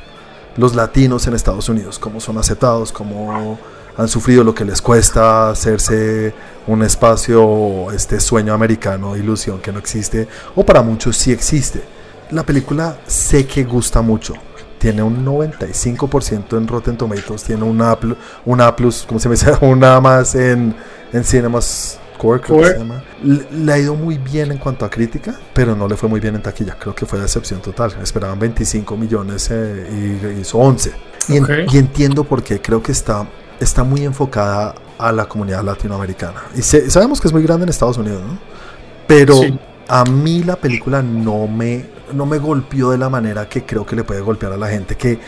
Los 0.56 0.74
latinos 0.74 1.28
en 1.28 1.34
Estados 1.34 1.68
Unidos, 1.68 2.00
cómo 2.00 2.22
son 2.22 2.38
aceptados, 2.38 2.94
cómo 2.94 3.60
han 3.98 4.08
sufrido 4.08 4.46
lo 4.46 4.56
que 4.56 4.64
les 4.64 4.82
cuesta 4.82 5.50
hacerse 5.50 6.34
un 6.68 6.84
espacio, 6.84 7.92
este 7.92 8.22
sueño 8.22 8.54
americano, 8.54 9.18
ilusión 9.18 9.60
que 9.60 9.74
no 9.74 9.80
existe, 9.80 10.30
o 10.56 10.66
para 10.66 10.82
muchos 10.82 11.18
sí 11.18 11.34
existe 11.34 11.84
la 12.32 12.44
película 12.44 12.98
sé 13.08 13.46
que 13.46 13.64
gusta 13.64 14.02
mucho. 14.02 14.34
Tiene 14.78 15.04
un 15.04 15.24
95% 15.24 16.58
en 16.58 16.68
Rotten 16.68 16.98
Tomatoes, 16.98 17.44
tiene 17.44 17.64
una, 17.64 17.98
una 18.46 18.76
plus, 18.76 19.06
¿cómo 19.08 19.20
se 19.20 19.30
me 19.30 19.36
dice? 19.36 19.52
Una 19.62 20.02
más 20.02 20.34
en, 20.34 20.74
en 21.14 21.24
Cinemas 21.24 22.00
Core, 22.18 22.42
creo 22.42 22.60
que 22.60 22.66
se 22.66 22.78
llama. 22.80 23.04
Le, 23.24 23.72
ha 23.72 23.78
ido 23.78 23.94
muy 23.94 24.18
bien 24.18 24.52
en 24.52 24.58
cuanto 24.58 24.84
a 24.84 24.90
crítica, 24.90 25.40
pero 25.54 25.76
no 25.76 25.88
le 25.88 25.96
fue 25.96 26.10
muy 26.10 26.20
bien 26.20 26.36
en 26.36 26.42
taquilla. 26.42 26.78
Creo 26.80 26.96
que 26.96 27.06
fue 27.06 27.20
decepción 27.20 27.62
total. 27.62 27.94
Esperaban 28.02 28.40
25 28.40 28.98
millones 28.98 29.50
eh, 29.52 30.20
y 30.36 30.42
hizo 30.42 30.58
11. 30.58 30.94
Y, 31.30 31.78
entiendo 31.78 32.24
por 32.24 32.42
qué. 32.42 32.60
Creo 32.60 32.82
que 32.82 32.92
está, 32.92 33.28
está 33.60 33.84
muy 33.84 34.04
enfocada 34.04 34.74
a 34.98 35.12
la 35.12 35.26
comunidad 35.26 35.64
latinoamericana. 35.64 36.42
Y 36.56 36.64
sabemos 36.64 37.22
que 37.22 37.28
es 37.28 37.34
muy 37.34 37.44
grande 37.44 37.64
en 37.64 37.70
Estados 37.70 38.00
Unidos, 38.00 38.24
¿no? 38.24 38.40
Pero 39.06 39.36
a 39.94 40.06
mí 40.06 40.42
la 40.42 40.56
película 40.56 41.02
no 41.02 41.48
me 41.48 41.86
no 42.14 42.26
me 42.26 42.38
golpeó 42.38 42.92
de 42.92 42.98
la 42.98 43.10
manera 43.10 43.50
que 43.50 43.66
creo 43.66 43.86
que 43.86 43.96
le 43.96 44.06
puede 44.06 44.22
golpear 44.22 44.54
a 44.54 44.58
la 44.58 44.70
gente 44.70 44.96
que 44.96 45.20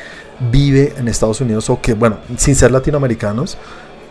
vive 0.52 0.94
en 0.98 1.10
Estados 1.10 1.42
Unidos 1.42 1.70
o 1.70 1.82
que, 1.82 1.94
bueno, 1.94 2.20
sin 2.38 2.56
ser 2.56 2.72
latinoamericanos, 2.72 3.58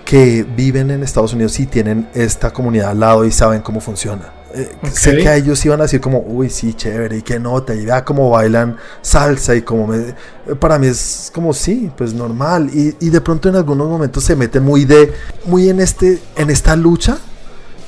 que 0.05 0.45
viven 0.45 0.91
en 0.91 1.03
Estados 1.03 1.33
Unidos 1.33 1.59
y 1.59 1.67
tienen 1.67 2.09
esta 2.15 2.53
comunidad 2.53 2.91
al 2.91 3.01
lado 3.01 3.25
y 3.25 3.33
saben 3.33 3.63
cómo 3.63 3.81
funciona. 3.81 4.31
Eh, 4.55 4.71
sé 4.93 5.17
que 5.17 5.29
a 5.29 5.37
ellos 5.37 5.65
iban 5.65 5.81
a 5.81 5.85
decir 5.85 6.03
como, 6.03 6.19
uy, 6.21 6.51
sí, 6.51 6.75
chévere, 6.75 7.19
y 7.19 7.23
qué 7.23 7.39
nota, 7.39 7.75
y 7.75 7.87
vea 7.87 8.05
cómo 8.05 8.29
bailan 8.29 8.77
salsa 9.01 9.55
y 9.55 9.63
como 9.63 9.87
me... 9.87 10.15
Para 10.61 10.79
mí 10.79 10.87
es 10.87 11.31
como, 11.35 11.55
sí, 11.55 11.91
pues 11.97 12.13
normal. 12.13 12.71
Y, 12.75 12.95
y 13.01 13.09
de 13.09 13.21
pronto 13.23 13.49
en 13.49 13.57
algunos 13.57 13.89
momentos 13.89 14.25
se 14.25 14.37
mete 14.37 14.61
muy 14.61 14.85
de, 14.85 15.13
muy 15.47 15.71
en, 15.71 15.81
este, 15.81 16.19
en 16.37 16.51
esta 16.51 16.77
lucha 16.77 17.19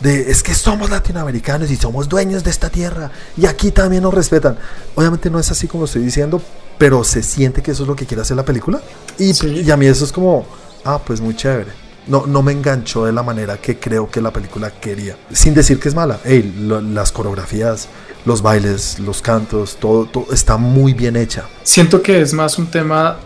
es 0.02 0.42
que 0.42 0.54
somos 0.54 0.90
latinoamericanos 0.90 1.70
y 1.70 1.76
somos 1.76 2.08
dueños 2.08 2.44
de 2.44 2.50
esta 2.50 2.68
tierra 2.68 3.10
y 3.36 3.46
aquí 3.46 3.70
también 3.70 4.02
nos 4.02 4.14
respetan. 4.14 4.56
Obviamente 4.94 5.30
no 5.30 5.38
es 5.38 5.50
así 5.50 5.66
como 5.66 5.84
estoy 5.84 6.02
diciendo, 6.02 6.42
pero 6.78 7.04
se 7.04 7.22
siente 7.22 7.62
que 7.62 7.70
eso 7.70 7.84
es 7.84 7.88
lo 7.88 7.96
que 7.96 8.06
quiere 8.06 8.22
hacer 8.22 8.36
la 8.36 8.44
película. 8.44 8.80
Y, 9.18 9.70
a 9.70 9.76
mí 9.76 9.86
eso 9.86 10.04
es 10.04 10.12
como, 10.12 10.46
ah, 10.84 11.00
pues 11.04 11.20
muy 11.20 11.34
chévere. 11.34 11.70
No, 12.06 12.26
no 12.26 12.42
me 12.42 12.52
enganchó 12.52 13.06
de 13.06 13.12
la 13.12 13.22
manera 13.22 13.56
que 13.56 13.78
creo 13.78 14.10
que 14.10 14.20
la 14.20 14.30
película 14.30 14.70
quería. 14.70 15.16
Sin 15.32 15.54
decir 15.54 15.80
que 15.80 15.88
es 15.88 15.94
mala. 15.94 16.20
las 16.24 17.12
coreografías, 17.12 17.88
los 18.26 18.42
bailes, 18.42 18.98
los 18.98 19.22
cantos, 19.22 19.76
todo, 19.76 20.04
todo, 20.04 20.26
está 20.32 20.58
muy 20.58 20.92
bien 20.92 21.16
hecha. 21.16 21.44
Siento 21.62 22.02
que 22.02 22.20
es 22.20 22.34
más 22.34 22.58
un 22.58 22.66
tema 22.66 23.16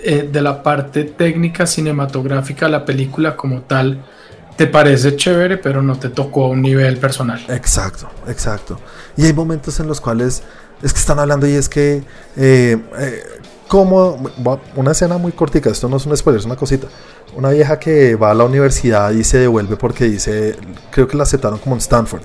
eh, 0.00 0.28
de 0.30 0.42
la 0.42 0.62
parte 0.62 1.04
técnica 1.04 1.66
cinematográfica 1.66 2.66
de 2.66 2.72
la 2.72 2.84
película 2.84 3.34
como 3.34 3.62
tal 3.62 4.04
te 4.58 4.66
parece 4.66 5.14
chévere, 5.14 5.56
pero 5.56 5.82
no 5.82 5.96
te 6.00 6.08
tocó 6.08 6.46
a 6.46 6.48
un 6.48 6.60
nivel 6.60 6.96
personal. 6.96 7.40
Exacto, 7.48 8.10
exacto. 8.26 8.80
Y 9.16 9.24
hay 9.24 9.32
momentos 9.32 9.78
en 9.78 9.86
los 9.86 10.00
cuales 10.00 10.42
es 10.82 10.92
que 10.92 10.98
están 10.98 11.20
hablando 11.20 11.46
y 11.46 11.52
es 11.52 11.68
que, 11.68 12.02
eh, 12.36 12.76
eh, 12.98 13.22
como 13.68 14.20
una 14.74 14.90
escena 14.90 15.16
muy 15.16 15.30
cortica, 15.30 15.70
esto 15.70 15.88
no 15.88 15.96
es 15.96 16.06
un 16.06 16.16
spoiler, 16.16 16.40
es 16.40 16.44
una 16.46 16.56
cosita. 16.56 16.88
Una 17.36 17.50
vieja 17.50 17.78
que 17.78 18.16
va 18.16 18.32
a 18.32 18.34
la 18.34 18.42
universidad 18.42 19.12
y 19.12 19.22
se 19.22 19.38
devuelve 19.38 19.76
porque 19.76 20.06
dice, 20.06 20.56
creo 20.90 21.06
que 21.06 21.16
la 21.16 21.22
aceptaron 21.22 21.60
como 21.60 21.76
en 21.76 21.80
Stanford. 21.80 22.22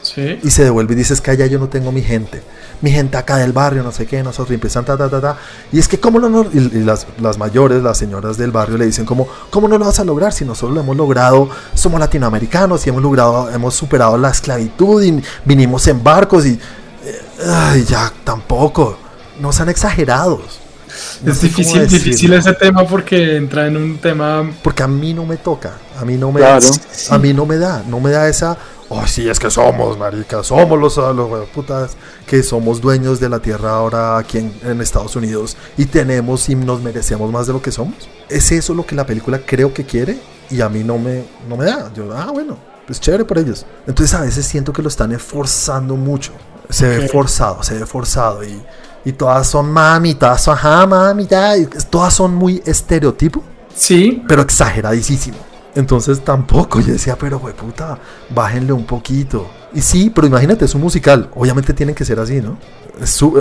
Sí. 0.00 0.40
Y 0.42 0.50
se 0.50 0.64
devuelve 0.64 0.94
y 0.94 0.96
dice, 0.96 1.12
es 1.12 1.20
que 1.20 1.30
allá 1.30 1.44
yo 1.44 1.58
no 1.58 1.68
tengo 1.68 1.92
mi 1.92 2.00
gente 2.00 2.40
mi 2.80 2.90
gente 2.90 3.16
acá 3.16 3.36
del 3.36 3.52
barrio, 3.52 3.82
no 3.82 3.92
sé 3.92 4.06
qué, 4.06 4.22
nosotros, 4.22 4.50
y 4.50 4.54
empiezan 4.54 4.84
ta, 4.84 4.96
ta, 4.96 5.08
ta, 5.08 5.20
ta. 5.20 5.36
Y 5.72 5.78
es 5.78 5.88
que, 5.88 6.00
¿cómo 6.00 6.18
no? 6.18 6.46
y, 6.52 6.60
las, 6.82 7.06
las, 7.20 7.38
mayores, 7.38 7.82
las 7.82 7.98
señoras 7.98 8.36
del 8.38 8.50
barrio 8.50 8.78
le 8.78 8.86
dicen, 8.86 9.04
como, 9.04 9.28
¿cómo 9.50 9.68
no 9.68 9.78
lo 9.78 9.84
vas 9.84 10.00
a 10.00 10.04
lograr 10.04 10.32
si 10.32 10.44
nosotros 10.44 10.74
lo 10.74 10.80
hemos 10.80 10.96
logrado? 10.96 11.48
Somos 11.74 12.00
latinoamericanos 12.00 12.86
y 12.86 12.90
hemos 12.90 13.02
logrado, 13.02 13.50
hemos 13.50 13.74
superado 13.74 14.16
la 14.16 14.30
esclavitud 14.30 15.02
y 15.02 15.22
vinimos 15.44 15.86
en 15.88 16.02
barcos 16.02 16.46
y. 16.46 16.52
Eh, 17.04 17.20
ay, 17.46 17.84
ya, 17.84 18.12
tampoco. 18.24 18.98
No 19.40 19.52
sean 19.52 19.68
exagerados. 19.68 20.60
es 21.24 21.40
difícil, 21.40 21.86
difícil 21.86 22.32
ese 22.32 22.52
tema 22.54 22.84
porque 22.84 23.36
entra 23.36 23.66
en 23.66 23.76
un 23.76 23.98
tema. 23.98 24.50
Porque 24.62 24.82
a 24.82 24.88
mí 24.88 25.12
no 25.12 25.26
me 25.26 25.36
toca, 25.36 25.72
a 25.98 26.04
mí 26.04 26.16
no 26.16 26.32
me 26.32 26.40
da, 26.40 26.58
a 27.10 27.18
mí 27.18 27.32
no 27.32 27.46
me 27.46 27.56
da, 27.56 27.82
no 27.86 28.00
me 28.00 28.10
da 28.10 28.28
esa 28.28 28.56
oh, 28.90 29.06
sí, 29.06 29.28
es 29.28 29.38
que 29.38 29.50
somos, 29.50 29.96
maricas, 29.96 30.46
somos 30.46 30.78
los, 30.78 30.96
los 30.96 31.48
putas 31.48 31.96
que 32.26 32.42
somos 32.42 32.80
dueños 32.80 33.20
de 33.20 33.28
la 33.28 33.38
tierra 33.38 33.70
ahora 33.70 34.18
aquí 34.18 34.38
en, 34.38 34.80
Estados 34.80 35.16
Unidos 35.16 35.56
y 35.76 35.86
tenemos 35.86 36.48
y 36.48 36.54
nos 36.54 36.82
merecemos 36.82 37.30
más 37.30 37.46
de 37.46 37.52
lo 37.52 37.62
que 37.62 37.72
somos. 37.72 38.08
¿Es 38.28 38.50
eso 38.52 38.74
lo 38.74 38.84
que 38.84 38.94
la 38.94 39.06
película 39.06 39.40
creo 39.44 39.72
que 39.72 39.86
quiere? 39.86 40.18
Y 40.50 40.60
a 40.60 40.68
mí 40.68 40.82
no 40.82 40.98
me, 40.98 41.24
no 41.48 41.56
me 41.56 41.64
da. 41.64 41.92
Yo, 41.94 42.12
ah, 42.12 42.30
bueno, 42.32 42.58
pues 42.86 43.00
chévere 43.00 43.24
por 43.24 43.38
ellos. 43.38 43.64
Entonces 43.86 44.14
a 44.18 44.22
veces 44.22 44.44
siento 44.44 44.72
que 44.72 44.82
lo 44.82 44.88
están 44.88 45.12
esforzando 45.12 45.96
mucho. 45.96 46.32
Se 46.68 46.88
ve 46.88 47.08
forzado, 47.08 47.62
se 47.62 47.78
ve 47.78 47.86
forzado 47.86 48.44
y, 48.44 48.60
y 49.04 49.12
todas 49.12 49.46
son 49.46 49.70
mami, 49.70 50.14
todas 50.14 50.42
son 50.42 50.54
ajá, 50.54 50.86
mami, 50.86 51.26
ya, 51.26 51.54
todas 51.88 52.14
son 52.14 52.34
muy 52.34 52.62
estereotipo. 52.66 53.42
Sí. 53.74 54.22
Pero 54.26 54.42
exageradísimo 54.42 55.49
Entonces 55.74 56.20
tampoco. 56.20 56.80
Yo 56.80 56.92
decía, 56.92 57.16
pero 57.16 57.38
güey, 57.38 57.54
puta, 57.54 57.98
bájenle 58.34 58.72
un 58.72 58.84
poquito. 58.84 59.48
Y 59.72 59.80
sí, 59.82 60.10
pero 60.10 60.26
imagínate, 60.26 60.64
es 60.64 60.74
un 60.74 60.80
musical. 60.80 61.30
Obviamente 61.34 61.72
tienen 61.72 61.94
que 61.94 62.04
ser 62.04 62.18
así, 62.18 62.40
¿no? 62.40 62.58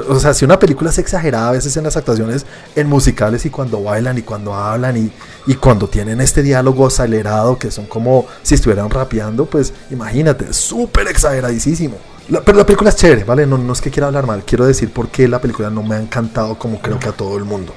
o 0.09 0.19
sea, 0.19 0.33
si 0.33 0.45
una 0.45 0.57
película 0.57 0.89
es 0.89 0.97
exagerada 0.99 1.49
a 1.49 1.51
veces 1.51 1.75
en 1.75 1.83
las 1.83 1.97
actuaciones, 1.97 2.45
en 2.75 2.87
musicales 2.87 3.45
y 3.45 3.49
cuando 3.49 3.83
bailan 3.83 4.17
y 4.17 4.21
cuando 4.21 4.53
hablan 4.53 4.95
y, 4.95 5.11
y 5.47 5.55
cuando 5.55 5.89
tienen 5.89 6.21
este 6.21 6.41
diálogo 6.41 6.87
acelerado 6.87 7.57
que 7.59 7.69
son 7.69 7.85
como 7.85 8.25
si 8.41 8.55
estuvieran 8.55 8.89
rapeando, 8.89 9.45
pues 9.45 9.73
imagínate, 9.91 10.53
súper 10.53 11.07
exageradísimo. 11.07 11.97
pero 12.45 12.57
la 12.57 12.65
película 12.65 12.89
es 12.89 12.95
chévere, 12.95 13.25
¿vale? 13.25 13.45
No, 13.45 13.57
no 13.57 13.73
es 13.73 13.81
que 13.81 13.91
quiera 13.91 14.07
hablar 14.07 14.25
mal, 14.25 14.43
quiero 14.45 14.65
decir 14.65 14.93
por 14.93 15.09
qué 15.09 15.27
la 15.27 15.41
película 15.41 15.69
no 15.69 15.83
me 15.83 15.95
ha 15.95 16.01
encantado 16.01 16.57
como 16.57 16.81
creo 16.81 16.99
que 16.99 17.09
a 17.09 17.13
todo 17.13 17.37
el 17.37 17.43
mundo. 17.43 17.73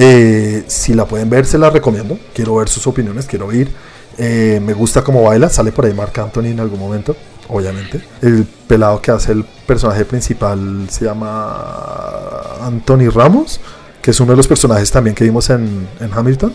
Eh, 0.00 0.62
si 0.68 0.94
la 0.94 1.06
pueden 1.06 1.28
ver, 1.28 1.44
se 1.44 1.58
la 1.58 1.70
recomiendo. 1.70 2.18
Quiero 2.32 2.54
ver 2.54 2.68
sus 2.68 2.86
opiniones, 2.86 3.26
quiero 3.26 3.46
oír. 3.46 3.68
Eh, 4.16 4.60
me 4.64 4.72
gusta 4.72 5.02
cómo 5.02 5.24
baila, 5.24 5.48
sale 5.48 5.72
por 5.72 5.86
ahí 5.86 5.92
Mark 5.92 6.12
Anthony 6.18 6.46
en 6.46 6.60
algún 6.60 6.78
momento 6.78 7.16
obviamente. 7.48 8.02
El 8.22 8.46
pelado 8.66 9.00
que 9.00 9.10
hace 9.10 9.32
el 9.32 9.44
personaje 9.44 10.04
principal 10.04 10.86
se 10.88 11.06
llama 11.06 12.58
Anthony 12.62 13.10
Ramos, 13.12 13.60
que 14.00 14.10
es 14.10 14.20
uno 14.20 14.32
de 14.32 14.36
los 14.36 14.46
personajes 14.46 14.90
también 14.90 15.14
que 15.14 15.24
vimos 15.24 15.50
en, 15.50 15.88
Hamilton. 16.12 16.52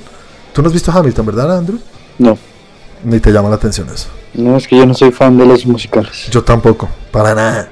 ¿Tú 0.53 0.61
no 0.61 0.67
has 0.67 0.73
visto 0.73 0.91
Hamilton, 0.91 1.25
verdad, 1.25 1.57
Andrew? 1.57 1.79
No. 2.19 2.37
Ni 3.03 3.19
te 3.19 3.31
llama 3.31 3.49
la 3.49 3.55
atención 3.55 3.87
eso. 3.93 4.07
No, 4.33 4.55
es 4.55 4.67
que 4.67 4.77
yo 4.77 4.85
no 4.85 4.93
soy 4.93 5.11
fan 5.11 5.37
de 5.37 5.45
los 5.45 5.65
musicales. 5.65 6.29
Yo 6.31 6.43
tampoco, 6.43 6.87
para 7.11 7.35
nada. 7.35 7.69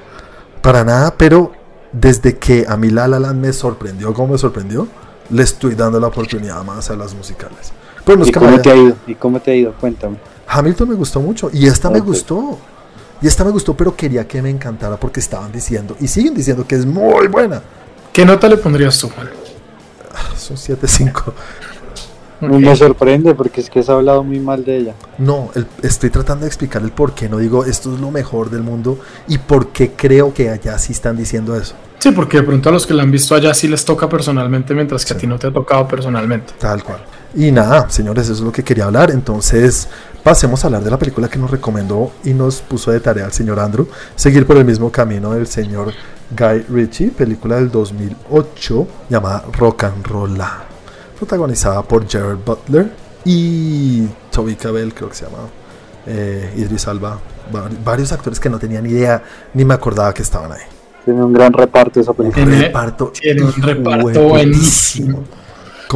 Para 0.60 0.84
nada, 0.84 1.14
pero 1.16 1.52
desde 1.92 2.38
que 2.38 2.64
a 2.68 2.76
mí 2.76 2.90
La 2.90 3.08
La 3.08 3.18
Land 3.18 3.40
me 3.40 3.52
sorprendió 3.52 4.12
como 4.14 4.32
me 4.34 4.38
sorprendió, 4.38 4.88
le 5.32 5.42
estoy 5.42 5.74
dando 5.74 5.98
la 5.98 6.08
oportunidad 6.08 6.62
más 6.62 6.90
a 6.90 6.96
las 6.96 7.14
musicales. 7.14 7.72
Pero 8.04 8.26
¿Y, 8.26 8.32
cómo 8.32 8.60
te 8.60 8.70
ha 8.70 8.76
ido? 8.76 8.96
¿Y 9.06 9.14
cómo 9.14 9.40
te 9.40 9.50
ha 9.50 9.54
ido? 9.54 9.72
Cuéntame. 9.80 10.16
Hamilton 10.46 10.88
me 10.90 10.94
gustó 10.94 11.20
mucho 11.20 11.50
y 11.52 11.66
esta 11.66 11.88
me 11.90 12.00
gustó. 12.00 12.58
Y 13.20 13.26
esta 13.28 13.44
me 13.44 13.50
gustó, 13.50 13.74
pero 13.74 13.94
quería 13.94 14.26
que 14.26 14.42
me 14.42 14.50
encantara 14.50 14.96
porque 14.96 15.20
estaban 15.20 15.52
diciendo, 15.52 15.96
y 16.00 16.08
siguen 16.08 16.34
diciendo 16.34 16.66
que 16.66 16.74
es 16.74 16.84
muy 16.84 17.28
buena. 17.28 17.62
¿Qué 18.12 18.26
nota 18.26 18.48
le 18.48 18.56
pondrías 18.56 18.98
tú, 18.98 19.08
Juan? 19.10 19.30
Ah, 20.12 20.36
son 20.36 20.56
7-5. 20.56 21.32
Me 22.40 22.74
sorprende 22.74 23.34
porque 23.36 23.60
es 23.60 23.70
que 23.70 23.78
has 23.78 23.88
hablado 23.88 24.24
muy 24.24 24.40
mal 24.40 24.64
de 24.64 24.76
ella. 24.76 24.94
No, 25.18 25.50
estoy 25.82 26.10
tratando 26.10 26.42
de 26.42 26.48
explicar 26.48 26.82
el 26.82 26.90
por 26.90 27.14
qué 27.14 27.28
no 27.28 27.38
digo 27.38 27.64
esto 27.64 27.94
es 27.94 28.00
lo 28.00 28.10
mejor 28.10 28.50
del 28.50 28.62
mundo 28.62 28.98
y 29.28 29.38
por 29.38 29.68
qué 29.68 29.92
creo 29.92 30.34
que 30.34 30.50
allá 30.50 30.76
sí 30.78 30.92
están 30.92 31.16
diciendo 31.16 31.56
eso. 31.56 31.76
Sí, 32.02 32.10
porque 32.10 32.38
de 32.38 32.42
pronto 32.42 32.68
a 32.68 32.72
los 32.72 32.84
que 32.84 32.94
la 32.94 33.04
han 33.04 33.12
visto 33.12 33.32
allá 33.32 33.54
sí 33.54 33.68
les 33.68 33.84
toca 33.84 34.08
personalmente, 34.08 34.74
mientras 34.74 35.04
que 35.04 35.12
a 35.12 35.16
ti 35.16 35.24
no 35.24 35.38
te 35.38 35.46
ha 35.46 35.52
tocado 35.52 35.86
personalmente. 35.86 36.52
Tal 36.58 36.82
cual. 36.82 36.98
Y 37.32 37.52
nada, 37.52 37.88
señores, 37.90 38.24
eso 38.24 38.32
es 38.32 38.40
lo 38.40 38.50
que 38.50 38.64
quería 38.64 38.86
hablar. 38.86 39.12
Entonces, 39.12 39.86
pasemos 40.20 40.64
a 40.64 40.66
hablar 40.66 40.82
de 40.82 40.90
la 40.90 40.98
película 40.98 41.28
que 41.28 41.38
nos 41.38 41.48
recomendó 41.48 42.10
y 42.24 42.34
nos 42.34 42.60
puso 42.60 42.90
de 42.90 42.98
tarea 42.98 43.26
el 43.26 43.30
señor 43.30 43.60
Andrew, 43.60 43.86
seguir 44.16 44.48
por 44.48 44.56
el 44.56 44.64
mismo 44.64 44.90
camino 44.90 45.30
del 45.30 45.46
señor 45.46 45.92
Guy 46.36 46.64
Ritchie, 46.68 47.10
película 47.10 47.54
del 47.54 47.70
2008 47.70 48.88
llamada 49.08 49.44
Rock 49.56 49.84
and 49.84 50.04
Roll, 50.04 50.36
protagonizada 51.16 51.82
por 51.82 52.08
Jared 52.08 52.38
Butler 52.44 52.90
y 53.24 54.08
Toby 54.32 54.56
Cabell, 54.56 54.92
creo 54.92 55.08
que 55.08 55.14
se 55.14 55.26
llama, 55.26 55.44
eh, 56.08 56.52
Idris 56.56 56.88
Alba, 56.88 57.20
varios 57.84 58.10
actores 58.10 58.40
que 58.40 58.50
no 58.50 58.58
tenía 58.58 58.80
ni 58.80 58.90
idea 58.90 59.22
ni 59.54 59.64
me 59.64 59.74
acordaba 59.74 60.12
que 60.12 60.22
estaban 60.22 60.50
ahí. 60.50 60.71
Tiene 61.04 61.22
un 61.22 61.32
gran 61.32 61.52
reparto 61.52 62.00
esa 62.00 62.12
película. 62.12 62.44
Tiene, 62.44 62.62
reparto 62.62 63.12
tiene 63.12 63.42
un 63.42 63.52
reparto 63.52 64.22
buenísimo. 64.28 65.24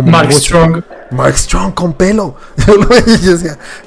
Mark 0.02 0.32
Strong. 0.32 0.82
Mark 1.10 1.36
Strong 1.36 1.74
con 1.74 1.92
pelo. 1.94 2.34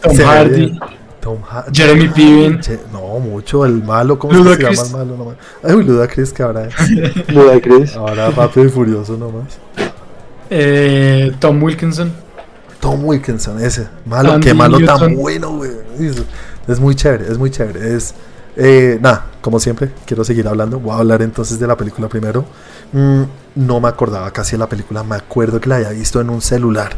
Tom 0.01 0.17
Hardy. 0.17 0.79
Tom 1.19 1.41
Hardy. 1.41 1.71
Jeremy 1.73 2.07
Piven. 2.09 2.61
No, 2.91 3.19
mucho. 3.19 3.65
El 3.65 3.83
malo. 3.83 4.17
¿Cómo 4.17 4.33
se 4.33 4.57
llama 4.57 4.81
el 4.81 4.91
malo? 4.91 5.17
Nomás? 5.17 5.35
Ay, 5.63 5.83
Ludacris, 5.83 6.33
que 6.33 6.43
ahora 6.43 6.67
es. 6.67 6.73
Ludacris. 7.29 7.95
Ahora 7.95 8.31
rápido 8.31 8.65
y 8.65 8.69
furioso 8.69 9.17
nomás. 9.17 9.59
Eh, 10.49 11.31
Tom 11.39 11.61
Wilkinson. 11.61 12.11
Tom 12.79 13.05
Wilkinson, 13.05 13.61
ese. 13.61 13.87
Malo, 14.05 14.39
qué 14.39 14.53
malo 14.53 14.79
tan 14.79 15.15
bueno, 15.15 15.57
güey. 15.57 15.71
Es 16.67 16.79
muy 16.79 16.95
chévere, 16.95 17.25
es 17.29 17.37
muy 17.37 17.51
chévere. 17.51 17.95
Es. 17.95 18.15
Eh, 18.61 18.99
nada, 19.01 19.25
como 19.39 19.57
siempre, 19.57 19.89
quiero 20.05 20.25
seguir 20.25 20.45
hablando. 20.45 20.81
Voy 20.81 20.91
a 20.91 20.97
hablar 20.97 21.21
entonces 21.21 21.57
de 21.59 21.65
la 21.65 21.77
película 21.77 22.09
primero. 22.09 22.43
Mm, 22.91 23.21
no 23.55 23.79
me 23.79 23.87
acordaba 23.87 24.29
casi 24.31 24.51
de 24.51 24.57
la 24.57 24.67
película. 24.67 25.01
Me 25.01 25.15
acuerdo 25.15 25.61
que 25.61 25.69
la 25.69 25.77
había 25.77 25.91
visto 25.91 26.19
en 26.19 26.29
un 26.29 26.41
celular. 26.41 26.91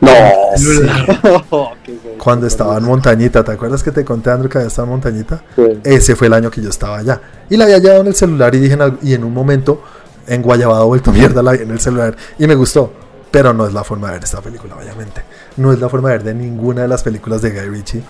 No, 0.00 0.10
Cuando 2.18 2.48
estaba 2.48 2.78
en 2.78 2.84
Montañita, 2.84 3.44
¿te 3.44 3.52
acuerdas 3.52 3.84
que 3.84 3.92
te 3.92 4.04
conté, 4.04 4.30
Andrew, 4.30 4.50
que 4.50 4.58
había 4.58 4.68
estado 4.68 4.86
en 4.86 4.90
Montañita? 4.90 5.44
Ese 5.84 6.16
fue 6.16 6.26
el 6.26 6.32
año 6.32 6.50
que 6.50 6.60
yo 6.60 6.70
estaba 6.70 6.98
allá. 6.98 7.20
Y 7.48 7.56
la 7.56 7.66
había 7.66 7.78
llevado 7.78 8.00
en 8.00 8.08
el 8.08 8.14
celular 8.16 8.52
y 8.52 8.58
dije, 8.58 8.76
y 9.02 9.14
en 9.14 9.22
un 9.22 9.32
momento, 9.32 9.84
en 10.26 10.42
Guayabado, 10.42 10.86
vuelto 10.86 11.12
mierda, 11.12 11.44
la 11.44 11.52
vi 11.52 11.62
en 11.62 11.70
el 11.70 11.78
celular 11.78 12.16
y 12.38 12.46
me 12.48 12.56
gustó. 12.56 12.92
Pero 13.30 13.52
no 13.52 13.68
es 13.68 13.72
la 13.72 13.84
forma 13.84 14.08
de 14.08 14.14
ver 14.14 14.24
esta 14.24 14.40
película, 14.40 14.74
obviamente. 14.74 15.22
No 15.58 15.72
es 15.72 15.78
la 15.78 15.88
forma 15.88 16.08
de 16.08 16.16
ver 16.16 16.24
de 16.24 16.34
ninguna 16.34 16.82
de 16.82 16.88
las 16.88 17.04
películas 17.04 17.40
de 17.40 17.50
Guy 17.50 17.68
Ritchie. 17.68 18.02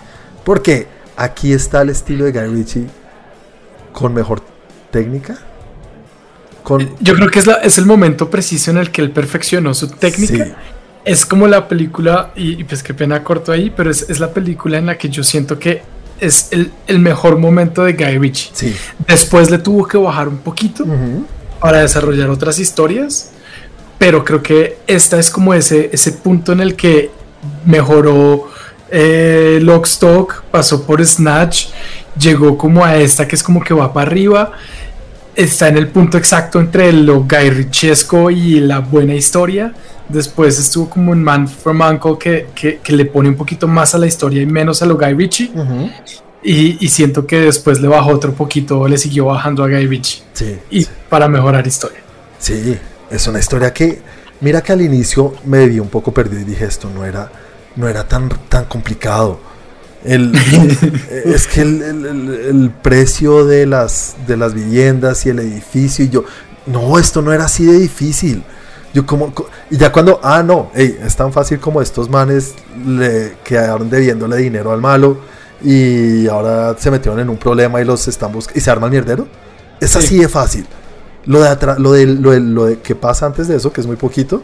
Porque 0.43 1.00
aquí 1.23 1.53
está 1.53 1.81
el 1.81 1.89
estilo 1.89 2.25
de 2.25 2.31
Guy 2.31 2.55
Ritchie 2.55 2.87
con 3.93 4.13
mejor 4.13 4.41
técnica, 4.91 5.37
yo 6.99 7.15
creo 7.15 7.29
que 7.29 7.39
es, 7.39 7.49
es 7.63 7.77
el 7.77 7.85
momento 7.85 8.29
preciso 8.29 8.71
en 8.71 8.77
el 8.77 8.91
que 8.91 9.01
él 9.01 9.11
perfeccionó 9.11 9.73
su 9.73 9.87
técnica. 9.87 10.55
Es 11.03 11.25
como 11.25 11.47
la 11.47 11.67
película, 11.67 12.31
y, 12.35 12.63
pues 12.63 12.83
qué 12.83 12.93
pena 12.93 13.23
corto 13.23 13.51
ahí, 13.51 13.73
pero 13.75 13.89
es, 13.89 14.19
la 14.19 14.31
película 14.31 14.77
en 14.77 14.85
la 14.85 14.97
que 14.97 15.09
yo 15.09 15.23
siento 15.23 15.57
que 15.57 15.81
es 16.19 16.49
el, 16.51 16.99
mejor 16.99 17.39
momento 17.39 17.83
de 17.83 17.93
Guy 17.93 18.19
Ritchie. 18.19 18.75
Después 19.07 19.49
le 19.49 19.57
tuvo 19.57 19.87
que 19.87 19.97
bajar 19.97 20.27
un 20.27 20.37
poquito 20.37 20.85
para 21.59 21.79
desarrollar 21.79 22.29
otras 22.29 22.59
historias, 22.59 23.31
pero 23.97 24.23
creo 24.23 24.43
que 24.43 24.77
esta 24.85 25.17
es 25.17 25.31
como 25.31 25.53
ese, 25.53 25.89
ese 25.91 26.11
punto 26.11 26.51
en 26.51 26.59
el 26.59 26.75
que 26.75 27.09
mejoró 27.65 28.50
eh, 28.91 29.59
Lockstock, 29.61 30.43
pasó 30.51 30.85
por 30.85 31.03
Snatch, 31.05 31.67
llegó 32.19 32.57
como 32.57 32.83
a 32.83 32.97
esta 32.97 33.27
que 33.27 33.35
es 33.35 33.43
como 33.43 33.63
que 33.63 33.73
va 33.73 33.91
para 33.93 34.11
arriba 34.11 34.51
está 35.35 35.67
en 35.67 35.77
el 35.77 35.87
punto 35.87 36.17
exacto 36.17 36.59
entre 36.59 36.91
lo 36.91 37.21
Guy 37.23 37.49
Ritchiesco 37.49 38.29
y 38.29 38.59
la 38.59 38.79
buena 38.79 39.15
historia. 39.15 39.73
Después 40.09 40.59
estuvo 40.59 40.89
como 40.89 41.11
un 41.11 41.23
Man 41.23 41.47
from 41.47 41.81
Uncle 41.81 42.17
que, 42.19 42.79
que, 42.83 42.93
le 42.93 43.05
pone 43.05 43.29
un 43.29 43.35
poquito 43.35 43.67
más 43.67 43.95
a 43.95 43.97
la 43.97 44.07
historia 44.07 44.41
y 44.41 44.45
menos 44.45 44.81
a 44.81 44.85
lo 44.85 44.97
Guy 44.97 45.13
Ritchie. 45.13 45.51
y, 46.43 46.87
siento 46.89 47.25
que 47.25 47.39
después 47.39 47.79
le 47.79 47.87
bajó 47.87 48.11
otro 48.11 48.33
poquito, 48.33 48.87
le 48.87 48.97
siguió 48.97 49.25
bajando 49.25 49.63
a 49.63 49.67
Guy 49.67 49.87
Ritchie. 49.87 50.23
Sí, 50.33 50.57
y 50.69 50.85
para 51.09 51.29
mejorar 51.29 51.65
historia. 51.65 51.99
Sí, 52.39 52.77
es 53.09 53.27
una 53.27 53.39
historia 53.39 53.71
que, 53.71 54.01
mira 54.41 54.61
que 54.61 54.73
al 54.73 54.81
inicio 54.81 55.33
me 55.45 55.65
vi 55.67 55.79
un 55.79 55.89
poco 55.89 56.13
perdido 56.13 56.41
y 56.41 56.45
dije 56.45 56.65
esto 56.65 56.89
no 56.93 57.05
era, 57.05 57.31
no 57.75 57.87
era 57.87 58.07
tan, 58.07 58.29
tan 58.49 58.65
complicado 58.65 59.39
el, 60.03 60.33
es 61.25 61.47
que 61.47 61.61
el, 61.61 62.71
precio 62.81 63.45
de 63.45 63.65
las, 63.65 64.15
de 64.27 64.37
las 64.37 64.53
viviendas 64.53 65.25
y 65.25 65.29
el 65.29 65.39
edificio, 65.39 66.05
y 66.05 66.09
yo, 66.09 66.23
no, 66.65 66.97
esto 66.97 67.21
no 67.21 67.33
era 67.33 67.45
así 67.45 67.65
de 67.65 67.77
difícil. 67.77 68.43
Yo 68.93 69.05
como, 69.05 69.33
y 69.69 69.77
ya 69.77 69.91
cuando, 69.91 70.19
ah, 70.21 70.43
no, 70.43 70.69
es 70.73 71.15
tan 71.15 71.31
fácil 71.31 71.59
como 71.59 71.81
estos 71.81 72.09
manes 72.09 72.55
le 72.85 73.37
quedaron 73.43 73.89
debiéndole 73.89 74.35
dinero 74.37 74.73
al 74.73 74.81
malo 74.81 75.17
y 75.63 76.27
ahora 76.27 76.75
se 76.77 76.91
metieron 76.91 77.19
en 77.21 77.29
un 77.29 77.37
problema 77.37 77.79
y 77.79 77.85
los 77.85 78.07
están 78.09 78.33
buscando 78.33 78.57
y 78.57 78.61
se 78.61 78.69
arma 78.69 78.87
el 78.87 78.91
mierdero. 78.91 79.27
Es 79.79 79.95
así 79.95 80.19
de 80.19 80.27
fácil. 80.27 80.67
Lo 81.25 81.41
de, 81.41 81.57
lo, 81.77 81.91
de, 81.93 82.05
lo, 82.05 82.31
de, 82.31 82.39
lo 82.41 82.65
de 82.65 82.79
que 82.79 82.95
pasa 82.95 83.27
antes 83.27 83.47
de 83.47 83.55
eso, 83.55 83.71
que 83.71 83.79
es 83.79 83.87
muy 83.87 83.95
poquito, 83.95 84.43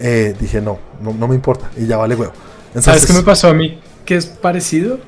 eh, 0.00 0.34
dije, 0.40 0.62
no, 0.62 0.78
no, 1.02 1.28
me 1.28 1.34
importa 1.34 1.70
y 1.76 1.86
ya 1.86 1.98
vale 1.98 2.14
huevo. 2.14 2.32
¿Sabes 2.80 3.06
qué 3.06 3.12
me 3.12 3.22
pasó 3.22 3.48
a 3.48 3.54
mí? 3.54 3.78
que 4.04 4.16
es 4.16 4.26
parecido. 4.26 5.00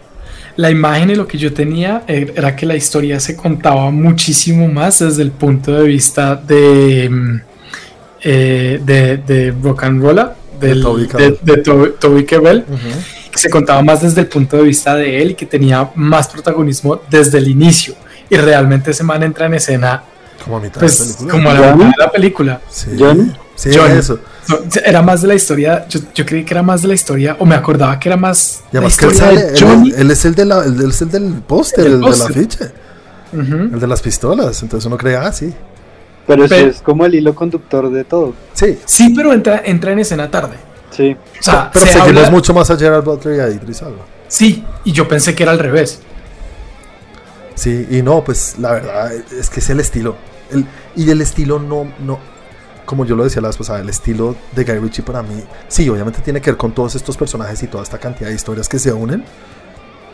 La 0.57 0.71
imagen 0.71 1.11
y 1.11 1.15
lo 1.17 1.27
que 1.27 1.37
yo 1.37 1.53
tenía 1.53 2.05
era 2.07 2.55
que 2.55 2.65
la 2.65 2.77
historia 2.77 3.19
se 3.19 3.37
contaba 3.37 3.91
muchísimo 3.91 4.69
más 4.69 5.01
desde 5.01 5.23
el 5.23 5.33
punto 5.33 5.73
de 5.73 5.83
vista 5.83 6.37
de, 6.37 7.09
mm, 7.11 7.41
eh, 8.23 8.81
de, 8.85 9.17
de, 9.17 9.55
rock 9.61 9.83
and 9.83 10.01
roll, 10.01 10.31
de, 10.61 10.77
Toby 11.99 12.25
Kebbell, 12.25 12.65
que 13.33 13.39
se 13.39 13.51
contaba 13.51 13.83
más 13.83 14.03
desde 14.03 14.21
el 14.21 14.29
punto 14.29 14.57
de 14.57 14.63
vista 14.63 14.95
de 14.95 15.21
él 15.21 15.33
y 15.33 15.35
que 15.35 15.47
tenía 15.47 15.91
más 15.97 16.29
protagonismo 16.29 17.01
desde 17.11 17.39
el 17.39 17.49
inicio. 17.49 17.97
Y 18.31 18.37
realmente 18.37 18.93
ese 18.93 19.03
man 19.03 19.25
entra 19.25 19.47
en 19.47 19.55
escena 19.55 20.05
como 20.45 20.59
a 20.59 20.61
mitad 20.61 20.81
pues, 20.81 21.19
Como 21.29 21.51
a 21.51 21.55
la 21.55 21.75
mitad 21.75 21.89
de 21.89 22.05
la 22.05 22.11
película. 22.13 22.61
Sí, 22.71 22.91
sí 23.57 23.71
eso 23.71 24.19
era 24.85 25.03
más 25.03 25.23
de 25.23 25.29
la 25.29 25.35
historia. 25.35 25.87
Yo, 25.89 26.27
creí 26.27 26.45
que 26.45 26.55
era 26.55 26.63
más 26.63 26.83
de 26.83 26.89
la 26.89 26.95
historia, 26.95 27.37
o 27.39 27.47
me 27.47 27.55
acordaba 27.55 27.99
que 27.99 28.09
era 28.09 28.17
más. 28.17 28.63
Ya 28.73 28.81
más 28.81 28.97
que 28.97 29.07
él, 29.07 29.95
él, 29.97 30.11
es 30.11 30.25
el, 30.25 30.35
de 30.35 30.45
la, 30.45 30.65
el 30.65 30.77
del 30.77 31.35
póster, 31.47 31.87
el, 31.87 32.01
del 32.01 32.23
afiche. 32.23 32.71
El 33.33 33.81
de 33.81 33.87
las 33.87 34.01
pistolas. 34.01 34.63
Entonces 34.63 34.87
uno 34.87 34.97
cree, 34.97 35.17
ah, 35.17 35.33
sí. 35.33 35.53
Pero, 36.27 36.45
es 36.45 36.81
como 36.81 37.05
el 37.05 37.15
hilo 37.15 37.35
conductor 37.35 37.91
de 37.91 38.05
todo. 38.05 38.35
Sí. 38.55 38.79
Sí, 38.85 39.13
pero 39.15 39.33
entra, 39.33 39.63
entra 39.65 39.93
en 39.93 39.99
escena 39.99 40.31
tarde. 40.31 40.57
Sí. 40.91 41.17
O 41.39 41.43
sea, 41.43 41.71
pero, 41.73 41.87
seguimos 41.87 42.31
mucho 42.31 42.55
más 42.55 42.71
a 42.71 42.77
Gerald 42.77 43.05
Butler 43.05 43.37
y 43.37 43.41
a 43.41 43.49
Idris 43.49 43.83
Elba. 43.83 44.07
Sí, 44.29 44.65
y 44.85 44.93
yo 44.93 45.07
pensé 45.07 45.35
que 45.35 45.43
era 45.43 45.53
al 45.53 45.59
revés. 45.59 46.01
Sí, 47.55 47.87
y 47.91 48.03
no, 48.03 48.25
pues 48.25 48.57
la 48.59 48.73
verdad 48.73 49.13
es 49.13 49.51
que 49.51 49.61
es 49.61 49.71
el 49.71 49.81
estilo. 49.81 50.17
El, 50.51 50.67
y 50.97 51.05
del 51.05 51.21
estilo 51.21 51.59
no, 51.59 51.87
no, 52.05 52.19
como 52.85 53.05
yo 53.05 53.17
lo 53.17 53.25
decía 53.25 53.41
la 53.41 53.49
vez 53.49 53.57
pasada, 53.57 53.81
el 53.81 53.89
estilo 53.89 54.37
de 54.55 54.65
Guy 54.65 54.79
Ritchie 54.79 55.03
para 55.03 55.23
mí, 55.23 55.43
sí, 55.69 55.89
obviamente 55.89 56.21
tiene 56.21 56.41
que 56.41 56.51
ver 56.51 56.57
con 56.59 56.73
todos 56.73 56.95
estos 56.95 57.17
personajes 57.17 57.63
y 57.63 57.67
toda 57.67 57.83
esta 57.83 57.99
cantidad 57.99 58.29
de 58.29 58.35
historias 58.35 58.69
que 58.69 58.79
se 58.79 58.93
unen, 58.93 59.25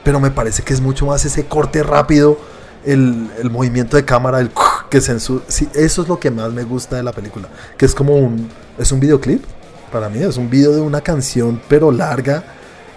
pero 0.04 0.20
me 0.20 0.30
parece 0.30 0.62
que 0.62 0.72
es 0.72 0.80
mucho 0.80 1.06
más 1.06 1.24
ese 1.24 1.46
corte 1.46 1.83
rápido, 1.83 2.38
el, 2.85 3.30
el 3.38 3.50
movimiento 3.50 3.96
de 3.96 4.04
cámara, 4.04 4.40
el 4.40 4.50
que 4.88 5.00
se 5.00 5.18
sí, 5.20 5.68
eso 5.74 6.02
es 6.02 6.09
lo 6.09 6.18
que 6.18 6.30
más 6.30 6.52
me 6.52 6.64
gusta 6.64 6.96
de 6.96 7.02
la 7.02 7.12
película, 7.12 7.48
que 7.76 7.87
es 7.87 7.94
como 7.94 8.16
un, 8.16 8.48
es 8.78 8.90
un 8.92 9.00
videoclip, 9.00 9.44
para 9.92 10.09
mí 10.09 10.20
es 10.22 10.37
un 10.37 10.48
video 10.48 10.72
de 10.72 10.80
una 10.80 11.00
canción, 11.00 11.61
pero 11.68 11.90
larga, 11.90 12.44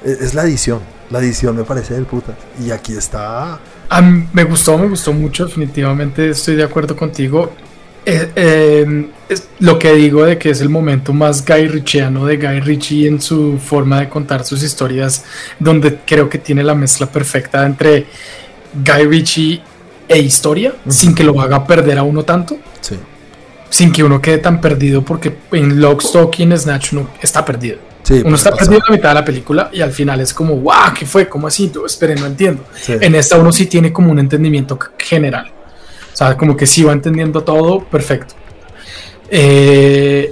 es, 0.04 0.22
es 0.22 0.34
la 0.34 0.44
edición, 0.44 0.80
la 1.10 1.20
edición 1.20 1.56
me 1.56 1.64
parece 1.64 1.96
del 1.96 2.06
puta, 2.06 2.36
y 2.64 2.72
aquí 2.72 2.94
está... 2.94 3.60
me 4.32 4.44
gustó, 4.44 4.78
me 4.78 4.88
gustó 4.88 5.14
mucho, 5.14 5.46
definitivamente 5.46 6.30
estoy 6.30 6.56
de 6.56 6.64
acuerdo 6.64 6.96
contigo. 6.96 7.52
Eh, 8.06 8.32
eh, 8.36 9.08
es 9.30 9.48
lo 9.60 9.80
que 9.80 9.94
digo 9.94 10.26
de 10.26 10.38
que 10.38 10.50
es 10.50 10.60
el 10.60 10.70
momento 10.70 11.14
más 11.14 11.46
Guy 11.46 11.68
Ritchiano 11.68 12.26
de 12.26 12.36
Guy 12.38 12.60
Ritchie 12.60 13.08
en 13.08 13.22
su 13.22 13.58
forma 13.58 14.02
de 14.02 14.10
contar 14.10 14.44
sus 14.44 14.62
historias, 14.62 15.24
donde 15.58 16.00
creo 16.06 16.30
que 16.30 16.38
tiene 16.38 16.64
la 16.64 16.76
mezcla 16.76 17.08
perfecta 17.08 17.66
entre 17.66 18.06
Guy 18.74 19.06
Ritchie 19.06 19.62
e 20.08 20.20
historia, 20.20 20.74
sin 20.88 21.16
que 21.16 21.24
lo 21.24 21.40
haga 21.40 21.66
perder 21.66 21.98
a 21.98 22.04
uno 22.04 22.24
tanto. 22.24 22.58
Sin 23.70 23.92
que 23.92 24.04
uno 24.04 24.22
quede 24.22 24.38
tan 24.38 24.62
perdido, 24.62 25.04
porque 25.04 25.36
en 25.52 25.82
Lock, 25.82 26.04
Stock 26.04 26.38
y 26.40 26.44
en 26.44 26.58
Snatch 26.58 26.94
uno 26.94 27.10
está 27.22 27.44
perdido. 27.44 27.80
uno 28.24 28.36
está 28.36 28.52
perdido 28.52 28.76
en 28.76 28.84
la 28.88 28.96
mitad 28.96 29.10
de 29.10 29.16
la 29.16 29.26
película 29.26 29.70
y 29.74 29.82
al 29.82 29.92
final 29.92 30.20
es 30.20 30.32
como, 30.32 30.58
wow, 30.58 30.94
¿qué 30.98 31.06
fue? 31.06 31.28
¿Cómo 31.28 31.48
así? 31.48 31.72
Esperen, 31.84 32.20
no 32.20 32.28
entiendo. 32.28 32.66
En 32.88 33.16
esta 33.16 33.38
uno 33.38 33.52
sí 33.52 33.66
tiene 33.66 33.92
como 33.92 34.12
un 34.12 34.20
entendimiento 34.20 34.78
general. 34.98 35.52
O 36.14 36.16
sea, 36.16 36.38
como 36.38 36.56
que 36.56 36.68
sí 36.68 36.84
va 36.84 36.94
entendiendo 36.94 37.44
todo, 37.44 37.84
perfecto. 37.84 38.36
Eh, 39.30 40.32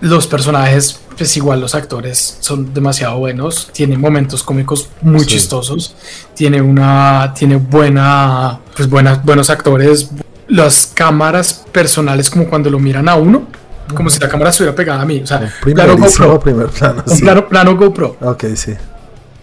los 0.00 0.26
personajes, 0.26 1.00
pues 1.16 1.36
igual 1.36 1.60
los 1.60 1.74
actores 1.74 2.38
son 2.40 2.72
demasiado 2.72 3.18
buenos, 3.18 3.70
tienen 3.72 4.00
momentos 4.00 4.42
cómicos 4.42 4.88
muy 5.02 5.26
chistosos, 5.26 5.94
tiene 6.34 6.60
una, 6.60 7.32
tiene 7.36 7.56
buena, 7.56 8.60
pues 8.76 8.88
buenas, 8.88 9.22
buenos 9.24 9.50
actores, 9.50 10.10
las 10.48 10.90
cámaras 10.94 11.64
personales 11.72 12.30
como 12.30 12.48
cuando 12.48 12.70
lo 12.70 12.78
miran 12.78 13.08
a 13.08 13.14
uno, 13.14 13.46
como 13.94 14.08
si 14.08 14.18
la 14.18 14.28
cámara 14.28 14.50
estuviera 14.50 14.74
pegada 14.74 15.02
a 15.02 15.04
mí, 15.04 15.20
o 15.22 15.26
sea, 15.26 15.52
plano 15.62 15.96
GoPro, 15.96 16.40
primer 16.40 16.68
plano, 16.68 17.04
un 17.06 17.18
plano, 17.20 17.48
plano, 17.48 17.76
GoPro. 17.76 18.16
Ok, 18.20 18.44
sí. 18.54 18.74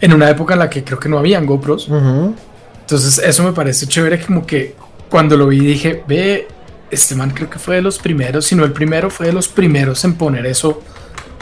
En 0.00 0.12
una 0.12 0.28
época 0.28 0.54
en 0.54 0.60
la 0.60 0.68
que 0.68 0.82
creo 0.82 0.98
que 0.98 1.08
no 1.08 1.18
habían 1.18 1.46
GoPros. 1.46 1.88
Entonces 1.88 3.18
eso 3.24 3.44
me 3.44 3.52
parece 3.52 3.86
chévere 3.86 4.20
como 4.20 4.44
que 4.44 4.74
cuando 5.12 5.36
lo 5.36 5.46
vi 5.46 5.60
dije, 5.60 6.02
ve, 6.08 6.48
este 6.90 7.14
man 7.14 7.32
creo 7.32 7.50
que 7.50 7.58
fue 7.58 7.76
de 7.76 7.82
los 7.82 7.98
primeros, 7.98 8.46
si 8.46 8.56
no 8.56 8.64
el 8.64 8.72
primero, 8.72 9.10
fue 9.10 9.26
de 9.26 9.34
los 9.34 9.46
primeros 9.46 10.02
en 10.06 10.14
poner 10.14 10.46
eso 10.46 10.82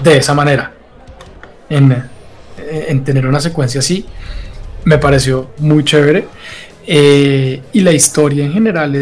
de 0.03 0.17
esa 0.17 0.35
manera, 0.35 0.73
en, 1.69 2.05
en 2.59 3.05
tener 3.05 3.29
una 3.29 3.41
secuencia 3.41 3.79
así. 3.79 4.05
Me 4.85 4.99
pareció 4.99 5.53
muy 5.59 5.85
chévere. 5.85 6.27
Eh, 6.85 7.63
y 7.73 7.81
la 7.83 7.93
historia 7.93 8.45
en 8.45 8.53
general 8.53 8.97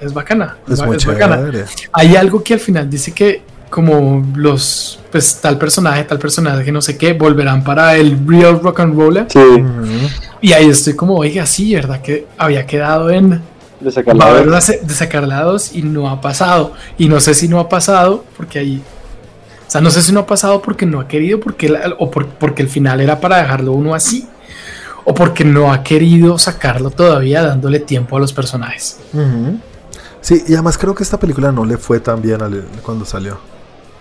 es, 0.00 0.14
bacana. 0.14 0.56
Es, 0.66 0.80
muy 0.80 0.96
bacana. 0.96 1.52
Hay 1.92 2.16
algo 2.16 2.42
que 2.42 2.54
al 2.54 2.60
final 2.60 2.88
dice 2.88 3.12
que 3.12 3.42
como 3.68 4.26
los, 4.34 4.98
pues 5.12 5.40
tal 5.42 5.58
personaje, 5.58 6.04
tal 6.04 6.18
personaje, 6.18 6.72
no 6.72 6.80
sé 6.80 6.96
qué, 6.96 7.12
volverán 7.12 7.62
para 7.62 7.96
el 7.96 8.18
real 8.26 8.60
rock 8.62 8.80
and 8.80 8.96
roller. 8.96 9.26
Sí. 9.28 9.38
Y 10.40 10.52
ahí 10.52 10.68
estoy 10.68 10.94
como, 10.94 11.16
oiga, 11.16 11.46
sí, 11.46 11.74
¿verdad? 11.74 12.00
Que 12.02 12.26
había 12.38 12.66
quedado 12.66 13.10
en... 13.10 13.42
De 13.80 13.90
sacar, 13.92 14.16
la 14.16 14.42
de 14.42 14.94
sacar 14.94 15.28
dos 15.28 15.74
y 15.74 15.82
no 15.82 16.08
ha 16.08 16.20
pasado. 16.20 16.72
Y 16.96 17.08
no 17.08 17.20
sé 17.20 17.34
si 17.34 17.46
no 17.46 17.60
ha 17.60 17.68
pasado 17.68 18.24
porque 18.36 18.58
ahí... 18.58 18.82
O 19.66 19.70
sea, 19.70 19.80
no 19.80 19.90
sé 19.90 20.00
si 20.00 20.12
no 20.12 20.20
ha 20.20 20.26
pasado 20.26 20.62
porque 20.62 20.86
no 20.86 21.00
ha 21.00 21.08
querido, 21.08 21.40
porque 21.40 21.76
o 21.98 22.10
porque 22.10 22.62
el 22.62 22.68
final 22.68 23.00
era 23.00 23.20
para 23.20 23.38
dejarlo 23.38 23.72
uno 23.72 23.94
así, 23.94 24.26
o 25.04 25.12
porque 25.12 25.44
no 25.44 25.72
ha 25.72 25.82
querido 25.82 26.38
sacarlo 26.38 26.90
todavía 26.90 27.42
dándole 27.42 27.80
tiempo 27.80 28.16
a 28.16 28.20
los 28.20 28.32
personajes. 28.32 28.98
Sí, 30.20 30.44
y 30.46 30.54
además 30.54 30.78
creo 30.78 30.94
que 30.94 31.02
esta 31.02 31.18
película 31.18 31.50
no 31.50 31.64
le 31.64 31.76
fue 31.78 31.98
tan 31.98 32.22
bien 32.22 32.38
cuando 32.82 33.04
salió. 33.04 33.38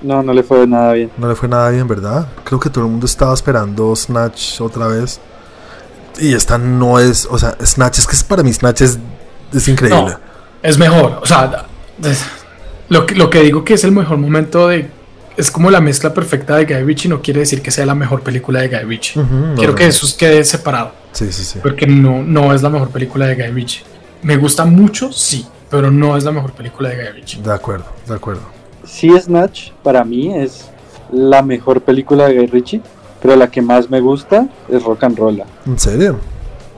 No, 0.02 0.22
no 0.22 0.34
le 0.34 0.44
fue 0.44 0.68
nada 0.68 0.94
bien. 0.94 1.10
No 1.18 1.28
le 1.28 1.36
fue 1.36 1.50
nada 1.50 1.70
bien, 1.72 1.88
¿verdad? 1.88 2.28
Creo 2.44 2.60
que 2.60 2.70
todo 2.70 2.86
el 2.86 2.92
mundo 2.92 3.08
estaba 3.08 3.34
esperando 3.34 3.96
Snatch 3.96 4.62
otra 4.62 4.88
vez. 4.88 5.20
Y 6.20 6.34
esta 6.34 6.58
no 6.58 7.00
es, 7.00 7.28
o 7.30 7.38
sea, 7.38 7.58
Snatch 7.64 8.00
es 8.00 8.08
que 8.08 8.16
para 8.28 8.44
mí 8.44 8.54
Snatch 8.54 8.82
es, 8.82 8.98
increíble. 9.68 10.18
es 10.62 10.78
mejor, 10.78 11.20
o 11.22 11.26
sea, 11.26 11.66
lo 12.90 13.06
que, 13.06 13.16
lo 13.16 13.30
que 13.30 13.42
digo 13.42 13.64
que 13.64 13.74
es 13.74 13.84
el 13.84 13.92
mejor 13.92 14.18
momento 14.18 14.68
de... 14.68 14.90
Es 15.38 15.52
como 15.52 15.70
la 15.70 15.82
mezcla 15.82 16.14
perfecta 16.14 16.56
de 16.56 16.66
Guy 16.66 16.84
Ritchie, 16.84 17.10
no 17.10 17.22
quiere 17.22 17.42
decir 17.42 17.62
que 17.62 17.70
sea 17.70 17.86
la 17.86 17.96
mejor 17.96 18.22
película 18.22 18.62
de 18.62 18.70
Guy 18.70 18.86
Ritchie. 18.86 19.22
Quiero 19.58 19.76
que 19.76 19.88
eso 19.88 20.08
quede 20.18 20.46
separado. 20.46 20.94
Sí, 21.12 21.30
sí, 21.34 21.44
sí. 21.44 21.60
Porque 21.62 21.86
no, 21.86 22.24
no 22.24 22.54
es 22.54 22.62
la 22.62 22.70
mejor 22.70 22.90
película 22.90 23.26
de 23.26 23.36
Guy 23.36 23.48
Ritchie. 23.48 23.84
Me 24.22 24.38
gusta 24.38 24.64
mucho, 24.64 25.12
sí, 25.12 25.46
pero 25.70 25.92
no 25.92 26.16
es 26.16 26.24
la 26.24 26.32
mejor 26.32 26.54
película 26.54 26.88
de 26.88 26.96
Guy 26.96 27.12
Ritchie. 27.20 27.42
De 27.42 27.54
acuerdo, 27.54 27.86
de 28.08 28.16
acuerdo. 28.16 28.44
Sí, 28.86 29.12
Snatch 29.20 29.72
para 29.84 30.06
mí 30.06 30.34
es 30.34 30.70
la 31.12 31.42
mejor 31.42 31.82
película 31.82 32.28
de 32.28 32.36
Guy 32.36 32.48
Ritchie 32.48 32.82
pero 33.22 33.36
la 33.36 33.50
que 33.50 33.62
más 33.62 33.90
me 33.90 34.02
gusta 34.02 34.48
es 34.70 34.84
Rock 34.84 35.04
and 35.04 35.18
Roll. 35.18 35.44
¿En 35.66 35.80
serio? 35.80 36.18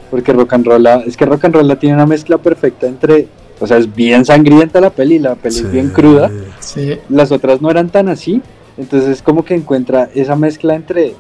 Porque 0.10 0.32
Rock 0.34 0.54
and 0.54 0.66
Roll, 0.66 0.88
es 1.06 1.18
que 1.18 1.26
Rock 1.26 1.46
and 1.46 1.56
Roll 1.56 1.78
tiene 1.78 1.96
una 1.96 2.06
mezcla 2.06 2.38
perfecta 2.38 2.88
entre, 2.88 3.28
o 3.60 3.68
sea, 3.68 3.78
es 3.78 3.94
bien 3.94 4.24
sangrienta 4.24 4.80
la 4.80 4.90
peli, 4.90 5.20
la 5.20 5.36
peli 5.36 5.58
es 5.58 5.72
bien 5.72 5.90
cruda. 5.90 6.32
Sí. 6.60 6.98
Las 7.10 7.32
otras 7.32 7.62
no 7.62 7.70
eran 7.70 7.90
tan 7.90 8.08
así, 8.08 8.42
entonces 8.78 9.10
es 9.10 9.22
como 9.22 9.44
que 9.44 9.56
encuentra 9.56 10.10
esa 10.14 10.36
mezcla 10.36 10.76
entre 10.76 11.16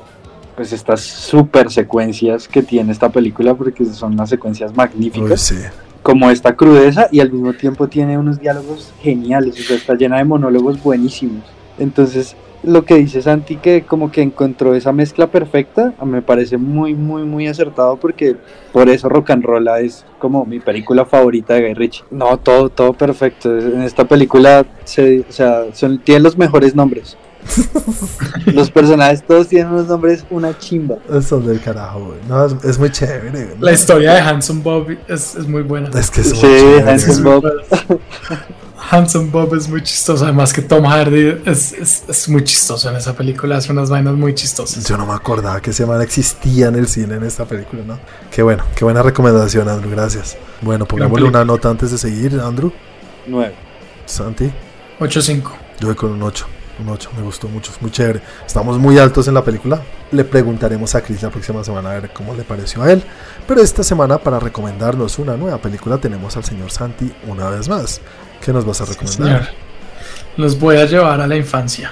pues 0.55 0.73
estas 0.73 1.01
super 1.01 1.71
secuencias 1.71 2.47
que 2.47 2.63
tiene 2.63 2.91
esta 2.91 3.09
película 3.09 3.53
porque 3.53 3.85
son 3.85 4.13
unas 4.13 4.29
secuencias 4.29 4.75
magníficas. 4.75 5.41
sí. 5.41 5.55
Como 6.01 6.29
esta 6.31 6.55
crudeza 6.55 7.09
y 7.11 7.19
al 7.19 7.31
mismo 7.31 7.53
tiempo 7.53 7.87
tiene 7.89 8.17
unos 8.17 8.39
diálogos 8.39 8.93
geniales, 9.01 9.59
o 9.59 9.63
sea, 9.63 9.75
está 9.75 9.93
llena 9.93 10.17
de 10.17 10.23
monólogos 10.23 10.81
buenísimos. 10.81 11.43
Entonces, 11.77 12.35
lo 12.63 12.85
que 12.85 12.95
dice 12.95 13.21
Santi, 13.21 13.57
que 13.57 13.83
como 13.83 14.11
que 14.11 14.21
encontró 14.21 14.73
esa 14.75 14.91
mezcla 14.91 15.27
perfecta, 15.27 15.93
me 16.03 16.21
parece 16.21 16.57
muy, 16.57 16.95
muy, 16.95 17.23
muy 17.23 17.47
acertado 17.47 17.97
porque 17.97 18.35
por 18.73 18.89
eso 18.89 19.09
Rock 19.09 19.31
and 19.31 19.43
Roll 19.43 19.67
es 19.79 20.05
como 20.19 20.45
mi 20.45 20.59
película 20.59 21.05
favorita 21.05 21.53
de 21.53 21.61
Guy 21.61 21.73
Ritchie. 21.73 22.03
No, 22.11 22.37
todo, 22.37 22.69
todo 22.69 22.93
perfecto. 22.93 23.57
En 23.57 23.81
esta 23.83 24.05
película 24.05 24.65
se, 24.83 25.21
o 25.21 25.31
sea, 25.31 25.65
son, 25.73 25.99
tienen 25.99 26.23
los 26.23 26.37
mejores 26.37 26.75
nombres. 26.75 27.17
los 28.47 28.69
personajes 28.71 29.23
todos 29.23 29.47
tienen 29.47 29.71
unos 29.71 29.87
nombres 29.87 30.25
una 30.29 30.57
chimba. 30.57 30.97
Son 31.21 31.45
del 31.45 31.61
carajo, 31.61 32.13
No, 32.27 32.45
es, 32.45 32.77
muy 32.77 32.91
chévere. 32.91 33.55
La 33.59 33.71
historia 33.71 34.15
de 34.15 34.19
Hanson 34.19 34.63
Bob 34.63 34.89
es, 35.07 35.35
es, 35.35 35.47
muy 35.47 35.61
buena. 35.61 35.89
Es 35.97 36.11
que 36.11 36.21
es 36.21 36.31
sí, 36.31 36.47
Hanson 36.85 37.23
Bob. 37.23 37.43
Hanson 38.89 39.31
Bob 39.31 39.55
es 39.55 39.67
muy 39.67 39.81
chistoso, 39.83 40.23
además 40.23 40.53
que 40.53 40.61
Tom 40.61 40.85
Hardy 40.85 41.41
es, 41.45 41.73
es, 41.73 42.29
muy 42.29 42.43
chistoso 42.43 42.89
en 42.89 42.95
esa 42.95 43.13
película, 43.13 43.57
hace 43.57 43.71
unas 43.71 43.89
vainas 43.89 44.13
muy 44.13 44.33
chistosas. 44.33 44.87
Yo 44.87 44.97
no 44.97 45.05
me 45.05 45.13
acordaba 45.13 45.59
que 45.61 45.71
ese 45.71 45.85
man 45.85 46.01
existía 46.01 46.67
en 46.67 46.75
el 46.75 46.87
cine 46.87 47.15
en 47.15 47.23
esta 47.23 47.45
película, 47.45 47.83
¿no? 47.85 47.99
Qué 48.31 48.43
bueno, 48.43 48.63
qué 48.75 48.85
buena 48.85 49.01
recomendación, 49.01 49.67
Andrew, 49.67 49.91
gracias. 49.91 50.37
Bueno, 50.61 50.85
pongámosle 50.85 51.27
una 51.27 51.43
nota 51.43 51.69
antes 51.69 51.91
de 51.91 51.97
seguir, 51.97 52.39
Andrew. 52.39 52.71
9. 53.27 53.53
Santi. 54.05 54.51
8-5. 54.99 55.43
Yo 55.79 55.87
voy 55.87 55.95
con 55.95 56.11
un 56.11 56.23
8. 56.23 56.47
Un 56.79 56.89
8, 56.89 57.09
me 57.17 57.23
gustó 57.23 57.47
mucho, 57.47 57.71
es 57.71 57.81
muy 57.81 57.89
chévere. 57.89 58.21
Estamos 58.45 58.77
muy 58.77 58.99
altos 58.99 59.27
en 59.27 59.33
la 59.33 59.43
película. 59.43 59.81
Le 60.11 60.23
preguntaremos 60.23 60.93
a 60.93 61.01
Chris 61.01 61.23
la 61.23 61.31
próxima 61.31 61.63
semana 61.63 61.89
a 61.89 61.99
ver 61.99 62.13
cómo 62.13 62.35
le 62.35 62.43
pareció 62.43 62.83
a 62.83 62.91
él. 62.91 63.03
Pero 63.47 63.61
esta 63.61 63.83
semana, 63.83 64.19
para 64.19 64.39
recomendarnos 64.39 65.17
una 65.17 65.35
nueva 65.35 65.57
película, 65.57 65.97
tenemos 65.97 66.37
al 66.37 66.43
señor 66.43 66.69
Santi 66.69 67.11
una 67.27 67.49
vez 67.49 67.67
más. 67.67 67.99
¿Qué 68.43 68.53
nos 68.53 68.65
vas 68.65 68.81
a 68.81 68.85
recomendar? 68.85 69.49
Los 70.37 70.59
voy 70.59 70.77
a 70.77 70.85
llevar 70.85 71.19
a 71.19 71.27
la 71.27 71.35
infancia. 71.35 71.91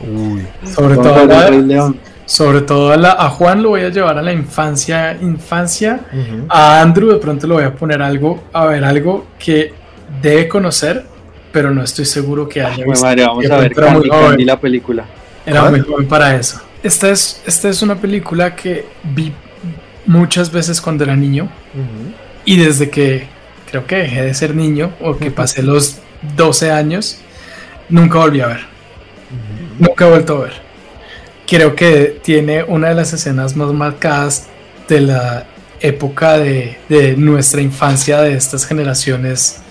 Uy. 0.00 0.46
Sobre 0.64 0.96
todo 0.96 1.14
a 1.14 1.24
la, 1.24 1.94
sobre 2.26 2.60
todo 2.62 2.92
a, 2.92 2.96
la, 2.96 3.12
a, 3.12 3.28
Juan 3.30 3.62
lo 3.62 3.70
voy 3.70 3.82
a 3.82 3.88
llevar 3.88 4.18
a 4.18 4.22
la 4.22 4.32
infancia, 4.32 5.16
infancia. 5.20 6.00
A 6.48 6.80
Andrew 6.80 7.10
de 7.10 7.18
pronto 7.18 7.46
le 7.46 7.54
voy 7.54 7.64
a 7.64 7.74
poner 7.74 8.02
algo, 8.02 8.44
a 8.52 8.66
ver 8.66 8.84
algo 8.84 9.26
que 9.38 9.72
debe 10.20 10.48
conocer, 10.48 11.04
pero 11.50 11.70
no 11.70 11.82
estoy 11.82 12.04
seguro 12.04 12.48
que 12.48 12.62
haya 12.62 12.84
visto. 12.84 13.04
Madre, 13.04 13.24
vamos 13.26 13.50
a 13.50 13.56
ver 13.58 13.74
Candy, 13.74 14.44
la 14.44 14.60
película. 14.60 15.04
Era 15.44 15.70
muy 15.70 15.80
joven 15.80 16.06
para 16.06 16.36
eso. 16.36 16.60
Esta 16.82 17.10
es, 17.10 17.42
esta 17.46 17.68
es 17.68 17.82
una 17.82 17.96
película 17.96 18.54
que 18.56 18.86
vi 19.02 19.32
muchas 20.06 20.50
veces 20.50 20.80
cuando 20.80 21.04
era 21.04 21.14
niño 21.14 21.48
y 22.44 22.56
desde 22.56 22.90
que 22.90 23.28
creo 23.72 23.86
que 23.86 23.96
dejé 23.96 24.22
de 24.22 24.34
ser 24.34 24.54
niño 24.54 24.92
o 25.00 25.16
que 25.16 25.30
pasé 25.30 25.62
los 25.62 25.96
12 26.36 26.70
años, 26.70 27.18
nunca 27.88 28.18
volví 28.18 28.42
a 28.42 28.48
ver. 28.48 28.60
Nunca 29.78 30.06
he 30.06 30.10
vuelto 30.10 30.36
a 30.36 30.40
ver. 30.44 30.52
creo 31.48 31.74
que 31.74 32.20
tiene 32.22 32.64
una 32.64 32.90
de 32.90 32.94
las 32.94 33.14
escenas 33.14 33.56
más 33.56 33.72
marcadas 33.72 34.48
de 34.88 35.00
la 35.00 35.46
época 35.80 36.38
de, 36.38 36.76
de 36.90 37.16
nuestra 37.16 37.62
infancia, 37.62 38.20
de 38.20 38.34
estas 38.34 38.66
generaciones 38.66 39.62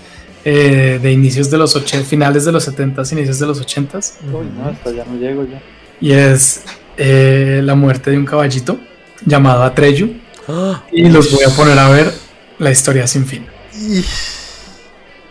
eh, 0.44 0.98
de 1.00 1.12
inicios 1.12 1.48
de 1.48 1.58
los 1.58 1.76
80, 1.76 2.04
finales 2.04 2.44
de 2.44 2.50
los 2.50 2.64
70 2.64 3.02
inicios 3.12 3.38
de 3.38 3.46
los 3.46 3.60
80 3.60 3.98
Uy, 4.32 4.46
no, 4.56 4.68
hasta 4.68 4.90
ya 4.90 5.04
no 5.04 5.16
llego 5.16 5.44
ya. 5.44 5.62
Y 6.00 6.10
es 6.10 6.64
eh, 6.96 7.60
la 7.62 7.76
muerte 7.76 8.10
de 8.10 8.18
un 8.18 8.26
caballito 8.26 8.80
llamado 9.24 9.62
Atreyu. 9.62 10.14
¡Ah! 10.48 10.82
Y 10.90 11.08
los 11.08 11.30
voy 11.30 11.44
a 11.44 11.50
poner 11.50 11.78
a 11.78 11.88
ver 11.88 12.12
la 12.58 12.72
historia 12.72 13.06
sin 13.06 13.24
fin. 13.24 13.51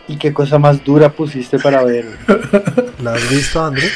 ¿Y 0.08 0.16
qué 0.16 0.32
cosa 0.32 0.58
más 0.58 0.82
dura 0.84 1.10
pusiste 1.10 1.58
para 1.58 1.82
ver? 1.84 2.06
¿La 3.02 3.14
has 3.14 3.30
visto, 3.30 3.64
André? 3.64 3.88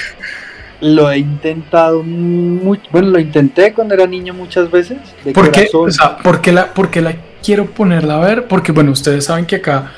Lo 0.80 1.10
he 1.10 1.18
intentado 1.18 2.02
mucho. 2.02 2.82
Bueno, 2.92 3.08
lo 3.08 3.18
intenté 3.18 3.72
cuando 3.72 3.94
era 3.94 4.06
niño 4.06 4.34
muchas 4.34 4.70
veces. 4.70 4.98
De 5.24 5.32
¿Por 5.32 5.50
qué, 5.50 5.68
corazón. 5.70 5.88
o 5.88 5.90
sea, 5.92 6.16
¿por 6.18 6.40
qué 6.40 6.52
la, 6.52 6.72
por 6.72 6.90
qué 6.90 7.00
la 7.00 7.16
quiero 7.42 7.66
ponerla 7.66 8.16
a 8.16 8.20
ver? 8.26 8.46
Porque, 8.46 8.72
bueno, 8.72 8.92
ustedes 8.92 9.24
saben 9.24 9.46
que 9.46 9.56
acá 9.56 9.90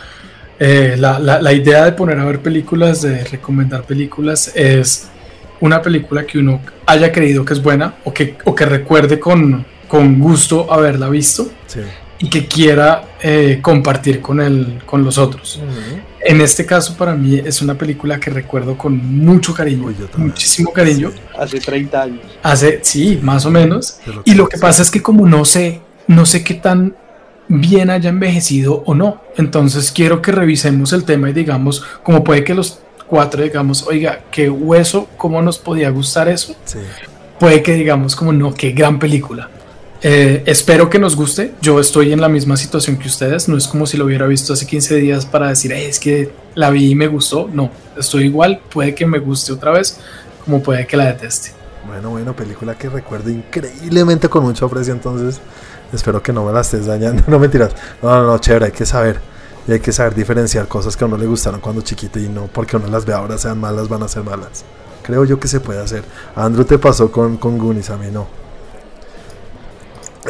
eh, 0.58 0.94
la, 0.98 1.18
la- 1.18 1.42
la 1.42 1.52
idea 1.52 1.84
de 1.84 1.92
poner 1.92 2.18
a 2.18 2.24
ver 2.24 2.40
películas, 2.40 3.02
de 3.02 3.24
recomendar 3.24 3.82
películas, 3.82 4.52
es 4.54 5.08
una 5.60 5.82
película 5.82 6.24
que 6.24 6.38
uno 6.38 6.60
haya 6.86 7.10
creído 7.12 7.44
que 7.44 7.52
es 7.54 7.62
buena 7.62 7.94
o 8.04 8.14
que, 8.14 8.36
o 8.44 8.54
que 8.54 8.64
recuerde 8.64 9.18
con, 9.18 9.66
con 9.88 10.18
gusto 10.20 10.72
haberla 10.72 11.08
visto 11.08 11.50
Sí. 11.66 11.80
Y 12.18 12.28
que 12.28 12.46
quiera 12.46 13.04
eh, 13.22 13.60
compartir 13.62 14.20
con, 14.20 14.40
el, 14.40 14.80
con 14.84 15.04
los 15.04 15.18
otros. 15.18 15.60
En 16.20 16.40
este 16.40 16.66
caso, 16.66 16.96
para 16.96 17.14
mí, 17.14 17.36
es 17.44 17.62
una 17.62 17.74
película 17.74 18.18
que 18.18 18.30
recuerdo 18.30 18.76
con 18.76 18.96
mucho 19.24 19.54
cariño, 19.54 19.86
Uy, 19.86 19.96
muchísimo 20.16 20.72
cariño. 20.72 21.10
Sí, 21.12 21.20
Hace 21.38 21.60
30 21.60 22.02
años. 22.02 22.20
Hace, 22.42 22.80
sí, 22.82 23.18
más 23.22 23.46
o 23.46 23.50
menos. 23.50 23.98
Y 24.24 24.34
lo 24.34 24.48
que 24.48 24.58
pasa 24.58 24.82
es 24.82 24.90
que 24.90 25.00
como 25.00 25.26
no 25.26 25.44
sé, 25.44 25.80
no 26.08 26.26
sé 26.26 26.42
qué 26.42 26.54
tan 26.54 26.96
bien 27.46 27.88
haya 27.88 28.10
envejecido 28.10 28.82
o 28.84 28.94
no, 28.94 29.22
entonces 29.36 29.90
quiero 29.90 30.20
que 30.20 30.32
revisemos 30.32 30.92
el 30.92 31.04
tema 31.04 31.30
y 31.30 31.32
digamos, 31.32 31.82
como 32.02 32.22
puede 32.22 32.44
que 32.44 32.54
los 32.54 32.80
cuatro 33.06 33.42
digamos, 33.42 33.86
oiga, 33.86 34.20
qué 34.30 34.50
hueso, 34.50 35.08
cómo 35.16 35.40
nos 35.40 35.56
podía 35.58 35.88
gustar 35.88 36.28
eso, 36.28 36.54
Sí. 36.66 36.78
puede 37.40 37.62
que 37.62 37.72
digamos 37.72 38.14
como 38.16 38.34
no, 38.34 38.52
qué 38.52 38.72
gran 38.72 38.98
película. 38.98 39.48
Eh, 40.00 40.44
espero 40.46 40.88
que 40.88 40.98
nos 41.00 41.16
guste, 41.16 41.54
yo 41.60 41.80
estoy 41.80 42.12
en 42.12 42.20
la 42.20 42.28
misma 42.28 42.56
situación 42.56 42.96
que 42.98 43.08
ustedes, 43.08 43.48
no 43.48 43.56
es 43.56 43.66
como 43.66 43.84
si 43.84 43.96
lo 43.96 44.04
hubiera 44.04 44.26
visto 44.26 44.52
hace 44.52 44.64
15 44.64 44.94
días 44.94 45.26
para 45.26 45.48
decir, 45.48 45.72
"Eh, 45.72 45.88
es 45.88 45.98
que 45.98 46.30
la 46.54 46.70
vi 46.70 46.90
y 46.90 46.94
me 46.94 47.08
gustó, 47.08 47.48
no, 47.52 47.70
estoy 47.96 48.24
igual, 48.26 48.60
puede 48.72 48.94
que 48.94 49.06
me 49.06 49.18
guste 49.18 49.52
otra 49.52 49.72
vez, 49.72 49.98
como 50.44 50.62
puede 50.62 50.86
que 50.86 50.96
la 50.96 51.06
deteste. 51.06 51.50
Bueno, 51.86 52.10
bueno, 52.10 52.36
película 52.36 52.76
que 52.76 52.88
recuerdo 52.88 53.30
increíblemente 53.30 54.28
con 54.28 54.44
mucho 54.44 54.66
aprecio, 54.66 54.92
entonces 54.92 55.40
espero 55.92 56.22
que 56.22 56.32
no 56.32 56.44
me 56.44 56.52
la 56.52 56.60
estés 56.60 56.86
dañando. 56.86 57.24
No 57.28 57.38
mentiras. 57.38 57.72
No, 58.02 58.10
no, 58.10 58.26
no, 58.26 58.38
chévere, 58.38 58.66
hay 58.66 58.72
que 58.72 58.86
saber. 58.86 59.18
Y 59.66 59.72
hay 59.72 59.80
que 59.80 59.92
saber 59.92 60.14
diferenciar 60.14 60.68
cosas 60.68 60.96
que 60.96 61.04
a 61.04 61.06
uno 61.06 61.16
le 61.18 61.26
gustaron 61.26 61.60
cuando 61.60 61.82
chiquito 61.82 62.18
y 62.18 62.28
no 62.28 62.46
porque 62.46 62.76
uno 62.76 62.86
las 62.88 63.04
ve 63.04 63.12
ahora 63.14 63.36
sean 63.36 63.58
malas, 63.58 63.88
van 63.88 64.02
a 64.02 64.08
ser 64.08 64.22
malas. 64.22 64.64
Creo 65.02 65.24
yo 65.24 65.40
que 65.40 65.48
se 65.48 65.60
puede 65.60 65.80
hacer. 65.80 66.04
Andrew 66.36 66.64
te 66.64 66.78
pasó 66.78 67.10
con, 67.10 67.36
con 67.36 67.58
Goonies, 67.58 67.90
a 67.90 67.96
mí 67.96 68.06
no. 68.12 68.37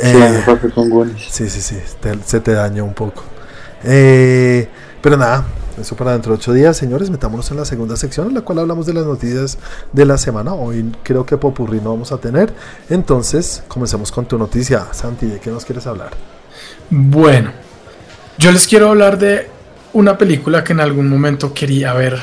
Sí, 0.00 0.06
Eh, 0.12 0.70
con 0.74 0.90
Goonies. 0.90 1.22
Sí, 1.30 1.48
sí, 1.48 1.60
sí, 1.60 1.76
te- 2.00 2.18
se 2.24 2.40
te 2.40 2.52
dañó 2.52 2.84
un 2.84 2.94
poco. 2.94 3.22
Eh, 3.84 4.68
pero 5.00 5.16
nada, 5.16 5.44
eso 5.80 5.94
para 5.94 6.12
dentro 6.12 6.32
de 6.32 6.38
ocho 6.38 6.52
días, 6.52 6.76
señores, 6.76 7.10
metámonos 7.10 7.50
en 7.52 7.56
la 7.58 7.64
segunda 7.64 7.96
sección 7.96 8.28
en 8.28 8.34
la 8.34 8.40
cual 8.40 8.58
hablamos 8.58 8.86
de 8.86 8.94
las 8.94 9.04
noticias 9.06 9.58
de 9.92 10.04
la 10.04 10.18
semana. 10.18 10.52
Hoy 10.54 10.92
creo 11.04 11.24
que 11.24 11.36
Popurrí 11.36 11.80
no 11.80 11.90
vamos 11.90 12.10
a 12.10 12.18
tener. 12.18 12.52
Entonces, 12.90 13.62
comencemos 13.68 14.10
con 14.10 14.26
tu 14.26 14.36
noticia. 14.38 14.86
Santi, 14.92 15.26
¿de 15.26 15.38
qué 15.38 15.50
nos 15.50 15.64
quieres 15.64 15.86
hablar? 15.86 16.10
Bueno, 16.90 17.52
yo 18.38 18.50
les 18.50 18.66
quiero 18.66 18.88
hablar 18.88 19.18
de 19.18 19.48
una 19.92 20.18
película 20.18 20.64
que 20.64 20.72
en 20.72 20.80
algún 20.80 21.08
momento 21.08 21.54
quería 21.54 21.92
ver 21.92 22.18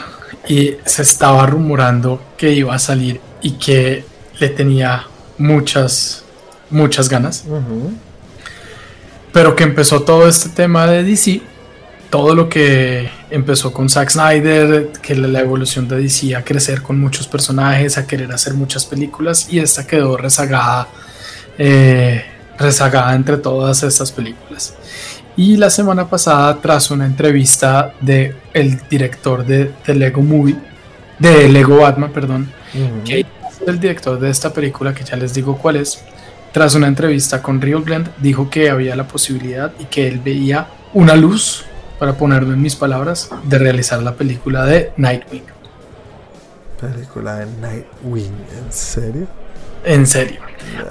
y 0.47 0.75
se 0.85 1.01
estaba 1.03 1.45
rumorando 1.45 2.21
que 2.37 2.51
iba 2.51 2.75
a 2.75 2.79
salir 2.79 3.21
y 3.41 3.51
que 3.53 4.03
le 4.39 4.49
tenía 4.49 5.07
muchas, 5.37 6.24
muchas 6.69 7.09
ganas, 7.09 7.45
pero 9.31 9.55
que 9.55 9.63
empezó 9.63 10.03
todo 10.03 10.27
este 10.27 10.49
tema 10.49 10.87
de 10.87 11.03
DC, 11.03 11.41
todo 12.09 12.35
lo 12.35 12.47
que 12.47 13.09
empezó 13.29 13.73
con 13.73 13.89
Zack 13.89 14.09
Snyder, 14.09 14.91
que 15.01 15.15
la 15.15 15.27
la 15.27 15.41
evolución 15.41 15.87
de 15.87 15.97
DC 15.97 16.35
a 16.35 16.43
crecer 16.43 16.81
con 16.81 16.99
muchos 16.99 17.27
personajes, 17.27 17.97
a 17.97 18.07
querer 18.07 18.31
hacer 18.31 18.53
muchas 18.53 18.85
películas 18.85 19.47
y 19.51 19.59
esta 19.59 19.85
quedó 19.85 20.15
rezagada, 20.15 20.87
eh, 21.57 22.23
rezagada 22.57 23.13
entre 23.15 23.37
todas 23.37 23.83
estas 23.83 24.11
películas. 24.11 24.73
Y 25.37 25.57
la 25.57 25.69
semana 25.69 26.09
pasada, 26.09 26.61
tras 26.61 26.89
una 26.91 27.05
entrevista 27.05 27.93
de 27.99 28.35
el 28.53 28.79
director 28.89 29.45
de, 29.45 29.73
Lego 29.87 30.21
Movie, 30.21 30.55
de 31.19 31.49
Lego 31.49 31.77
Batman, 31.77 32.11
perdón, 32.13 32.49
que 33.03 33.19
es 33.19 33.25
el 33.67 33.79
director 33.79 34.17
de 34.17 34.29
esta 34.29 34.53
película, 34.53 34.93
que 34.93 35.03
ya 35.03 35.17
les 35.17 35.33
digo 35.33 35.57
cuál 35.57 35.75
es, 35.75 36.01
tras 36.55 36.73
una 36.73 36.87
entrevista 36.87 37.43
con 37.43 37.59
Rio 37.59 37.83
Glenn, 37.83 38.07
dijo 38.19 38.49
que 38.49 38.69
había 38.69 38.95
la 38.95 39.05
posibilidad 39.05 39.73
y 39.77 39.83
que 39.87 40.07
él 40.07 40.21
veía 40.23 40.69
una 40.93 41.13
luz, 41.13 41.65
para 41.99 42.13
ponerlo 42.13 42.53
en 42.53 42.61
mis 42.61 42.77
palabras, 42.77 43.29
de 43.43 43.59
realizar 43.59 44.01
la 44.01 44.15
película 44.15 44.63
de 44.63 44.93
Nightwing. 44.95 45.43
Película 46.79 47.35
de 47.35 47.47
Nightwing, 47.59 48.31
¿en 48.57 48.71
serio? 48.71 49.27
En 49.83 50.07
serio. 50.07 50.39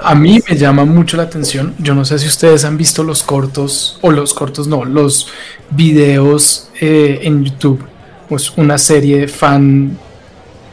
A 0.03 0.15
mí 0.15 0.39
me 0.47 0.55
llama 0.55 0.85
mucho 0.85 1.17
la 1.17 1.23
atención. 1.23 1.75
Yo 1.79 1.95
no 1.95 2.05
sé 2.05 2.19
si 2.19 2.29
ustedes 2.29 2.67
han 2.67 2.77
visto 2.77 3.03
los 3.03 3.23
cortos, 3.23 3.99
o 4.03 4.11
los 4.11 4.35
cortos 4.35 4.69
no, 4.69 4.85
los 4.85 5.29
videos 5.71 6.69
eh, 6.79 7.21
en 7.23 7.43
YouTube. 7.43 7.83
Pues 8.29 8.53
una 8.59 8.77
serie 8.77 9.29
fan 9.29 9.97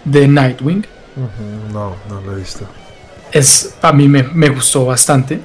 de 0.04 0.28
Nightwing. 0.28 0.86
No, 1.72 1.96
no 2.10 2.20
lo 2.26 2.34
he 2.34 2.40
visto. 2.42 2.68
Es, 3.32 3.76
a 3.82 3.92
mí 3.94 4.08
me, 4.08 4.24
me 4.24 4.50
gustó 4.50 4.86
bastante. 4.86 5.40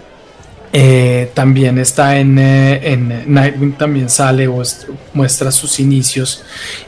Eh, 0.73 1.31
también 1.33 1.79
está 1.79 2.19
en, 2.19 2.39
eh, 2.39 2.93
en 2.93 3.33
Nightwing, 3.33 3.73
también 3.79 4.11
sale 4.11 4.47
o 4.49 4.61
est- 4.61 4.89
muestra 5.15 5.51
sus 5.51 5.79
inicios 5.81 6.43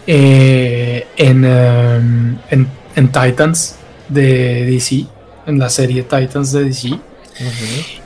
eh, 0.07 1.07
en, 1.17 1.45
en, 2.51 2.69
en 2.97 3.09
Titans 3.13 3.77
de 4.09 4.65
DC, 4.67 5.07
en 5.47 5.59
la 5.59 5.71
serie 5.71 6.03
Titans 6.03 6.53
de 6.53 6.65
DC. 6.65 6.89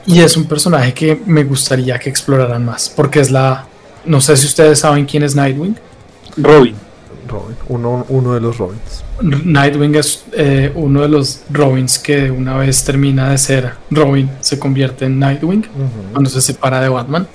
Y 0.05 0.19
es 0.21 0.37
un 0.37 0.45
personaje 0.45 0.93
que 0.93 1.19
me 1.25 1.43
gustaría 1.43 1.97
que 1.99 2.09
exploraran 2.09 2.63
más, 2.63 2.87
porque 2.89 3.19
es 3.19 3.31
la... 3.31 3.65
No 4.05 4.21
sé 4.21 4.37
si 4.37 4.45
ustedes 4.45 4.79
saben 4.79 5.05
quién 5.05 5.23
es 5.23 5.35
Nightwing. 5.35 5.75
Robin. 6.37 6.75
Robin, 7.27 7.55
uno, 7.69 8.05
uno 8.09 8.33
de 8.35 8.41
los 8.41 8.57
Robins. 8.57 9.02
Nightwing 9.21 9.95
es 9.95 10.23
eh, 10.33 10.71
uno 10.75 11.01
de 11.03 11.07
los 11.07 11.41
Robins 11.51 11.99
que 11.99 12.31
una 12.31 12.57
vez 12.57 12.83
termina 12.83 13.29
de 13.29 13.37
ser 13.37 13.71
Robin, 13.91 14.29
se 14.41 14.57
convierte 14.59 15.05
en 15.05 15.19
Nightwing 15.19 15.65
cuando 16.11 16.29
se 16.29 16.41
separa 16.41 16.81
de 16.81 16.89
Batman. 16.89 17.27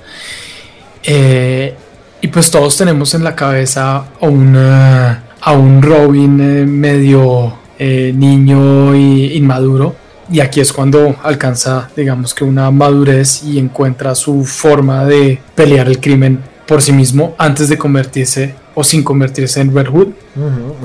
Eh, 1.05 1.75
y 2.21 2.29
pues 2.29 2.51
todos 2.51 2.77
tenemos 2.77 3.15
en 3.15 3.23
la 3.25 3.35
cabeza 3.37 3.97
a, 4.21 4.27
una- 4.27 5.25
a 5.41 5.53
un 5.53 5.81
Robin 5.83 6.41
eh, 6.41 6.67
medio 6.67 7.55
niño 7.79 8.97
y 8.97 9.37
inmaduro. 9.37 9.95
Y 10.31 10.41
aquí 10.41 10.61
es 10.61 10.73
cuando 10.73 11.15
alcanza, 11.23 11.89
digamos 11.97 12.35
que 12.35 12.43
una 12.45 12.71
madurez 12.73 13.45
y 13.45 13.59
encuentra 13.59 14.15
su 14.17 14.45
forma 14.45 15.05
de 15.05 15.41
pelear 15.55 15.87
el 15.89 16.01
crimen 16.01 16.41
por 16.67 16.83
sí 16.83 16.93
mismo 16.93 17.35
antes 17.39 17.69
de 17.69 17.79
convertirse 17.79 18.55
o 18.79 18.85
sin 18.85 19.03
convertirse 19.03 19.61
en 19.61 19.75
Red 19.75 19.89
Hood. 19.89 20.09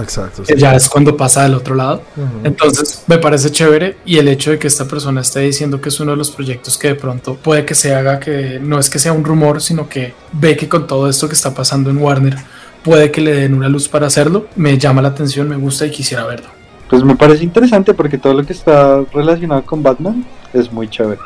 Exacto. 0.01 0.43
sí. 0.43 0.55
Ya 0.57 0.73
es 0.75 0.89
cuando 0.89 1.15
pasa 1.15 1.43
del 1.43 1.53
otro 1.53 1.75
lado. 1.75 2.01
Entonces 2.43 3.03
me 3.05 3.19
parece 3.19 3.51
chévere 3.51 3.97
y 4.03 4.17
el 4.17 4.27
hecho 4.29 4.49
de 4.49 4.57
que 4.57 4.65
esta 4.65 4.85
persona 4.85 5.21
esté 5.21 5.41
diciendo 5.41 5.79
que 5.79 5.89
es 5.89 5.99
uno 5.99 6.09
de 6.13 6.17
los 6.17 6.31
proyectos 6.31 6.79
que 6.79 6.87
de 6.87 6.95
pronto 6.95 7.35
puede 7.35 7.65
que 7.65 7.75
se 7.75 7.93
haga, 7.93 8.19
que 8.19 8.59
no 8.59 8.79
es 8.79 8.89
que 8.89 8.97
sea 8.97 9.13
un 9.13 9.23
rumor, 9.23 9.61
sino 9.61 9.87
que 9.87 10.15
ve 10.31 10.57
que 10.57 10.67
con 10.67 10.87
todo 10.87 11.07
esto 11.07 11.27
que 11.27 11.35
está 11.35 11.53
pasando 11.53 11.91
en 11.91 11.99
Warner 11.99 12.35
puede 12.83 13.11
que 13.11 13.21
le 13.21 13.33
den 13.33 13.53
una 13.53 13.69
luz 13.69 13.87
para 13.87 14.07
hacerlo, 14.07 14.47
me 14.55 14.75
llama 14.79 15.03
la 15.03 15.09
atención, 15.09 15.47
me 15.47 15.55
gusta 15.55 15.85
y 15.85 15.91
quisiera 15.91 16.25
verlo. 16.25 16.47
Pues 16.89 17.03
me 17.03 17.15
parece 17.15 17.43
interesante 17.43 17.93
porque 17.93 18.17
todo 18.17 18.33
lo 18.33 18.43
que 18.43 18.53
está 18.53 19.03
relacionado 19.13 19.63
con 19.67 19.83
Batman 19.83 20.25
es 20.51 20.71
muy 20.71 20.87
chévere. 20.89 21.21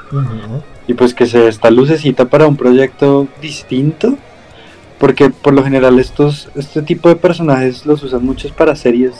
Y 0.86 0.93
pues 0.95 1.13
que 1.13 1.26
se 1.26 1.39
dé 1.39 1.47
esta 1.47 1.72
lucecita 1.72 2.26
para 2.26 2.45
un 2.45 2.57
proyecto 2.57 3.26
distinto. 3.41 4.18
Porque 5.00 5.30
por 5.30 5.54
lo 5.54 5.64
general 5.64 6.00
estos, 6.00 6.50
este 6.56 6.82
tipo 6.82 7.08
de 7.10 7.16
personajes 7.16 7.86
los 7.86 8.02
usan 8.04 8.26
muchos 8.26 8.52
para 8.52 8.76
series 8.76 9.14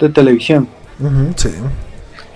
de 0.00 0.08
televisión. 0.08 0.68
Ujú, 1.00 1.32
Sí. 1.36 1.50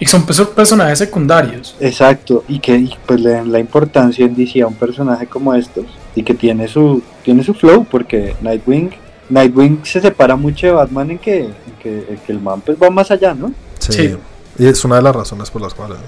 Y 0.01 0.07
son 0.07 0.25
perso- 0.25 0.51
personajes 0.51 0.99
secundarios. 1.01 1.75
Exacto. 1.81 2.45
Y 2.49 2.61
que 2.61 2.77
y, 2.77 2.95
pues 3.07 3.21
le 3.21 3.31
den 3.31 3.51
la 3.51 3.59
importancia 3.59 4.25
en 4.25 4.35
DC 4.37 4.63
a 4.63 4.67
un 4.69 4.75
personaje 4.75 5.27
como 5.27 5.55
estos. 5.55 5.87
Y 6.15 6.23
que 6.23 6.35
tiene 6.35 6.69
su, 6.69 7.03
tiene 7.25 7.43
su 7.43 7.53
flow. 7.53 7.85
Porque 7.85 8.35
Nightwing, 8.41 8.91
Nightwing 9.29 9.81
se 9.85 10.01
separa 10.01 10.37
mucho 10.37 10.67
de 10.69 10.73
Batman 10.73 11.11
en 11.13 11.19
que, 11.19 11.41
en 11.47 11.53
que, 11.83 12.07
en 12.11 12.19
que 12.19 12.33
el 12.33 12.41
man 12.41 12.61
pues 12.61 12.79
va 12.81 12.91
más 12.91 13.11
allá, 13.11 13.35
¿no? 13.35 13.53
Sí. 13.81 13.93
Sí. 13.93 14.17
Y 14.59 14.67
es 14.67 14.85
una 14.85 14.97
de 14.97 15.03
las 15.03 15.17
razones 15.17 15.51
por 15.51 15.63
las 15.63 15.75
cuales. 15.75 15.99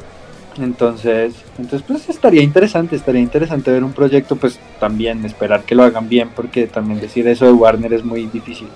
Entonces, 0.59 1.35
entonces 1.59 1.83
pues 1.87 2.09
estaría 2.09 2.43
interesante, 2.43 2.97
estaría 2.97 3.21
interesante 3.21 3.71
ver 3.71 3.85
un 3.85 3.93
proyecto, 3.93 4.37
pues 4.37 4.59
también 4.79 5.25
esperar 5.25 5.63
que 5.63 5.75
lo 5.75 5.85
hagan 5.85 6.09
bien, 6.09 6.31
porque 6.35 6.67
también 6.67 7.01
decir 7.01 7.27
eso 7.29 7.47
de 7.47 7.53
Warner 7.53 7.93
es 7.95 8.05
muy 8.05 8.27
difícil. 8.27 8.69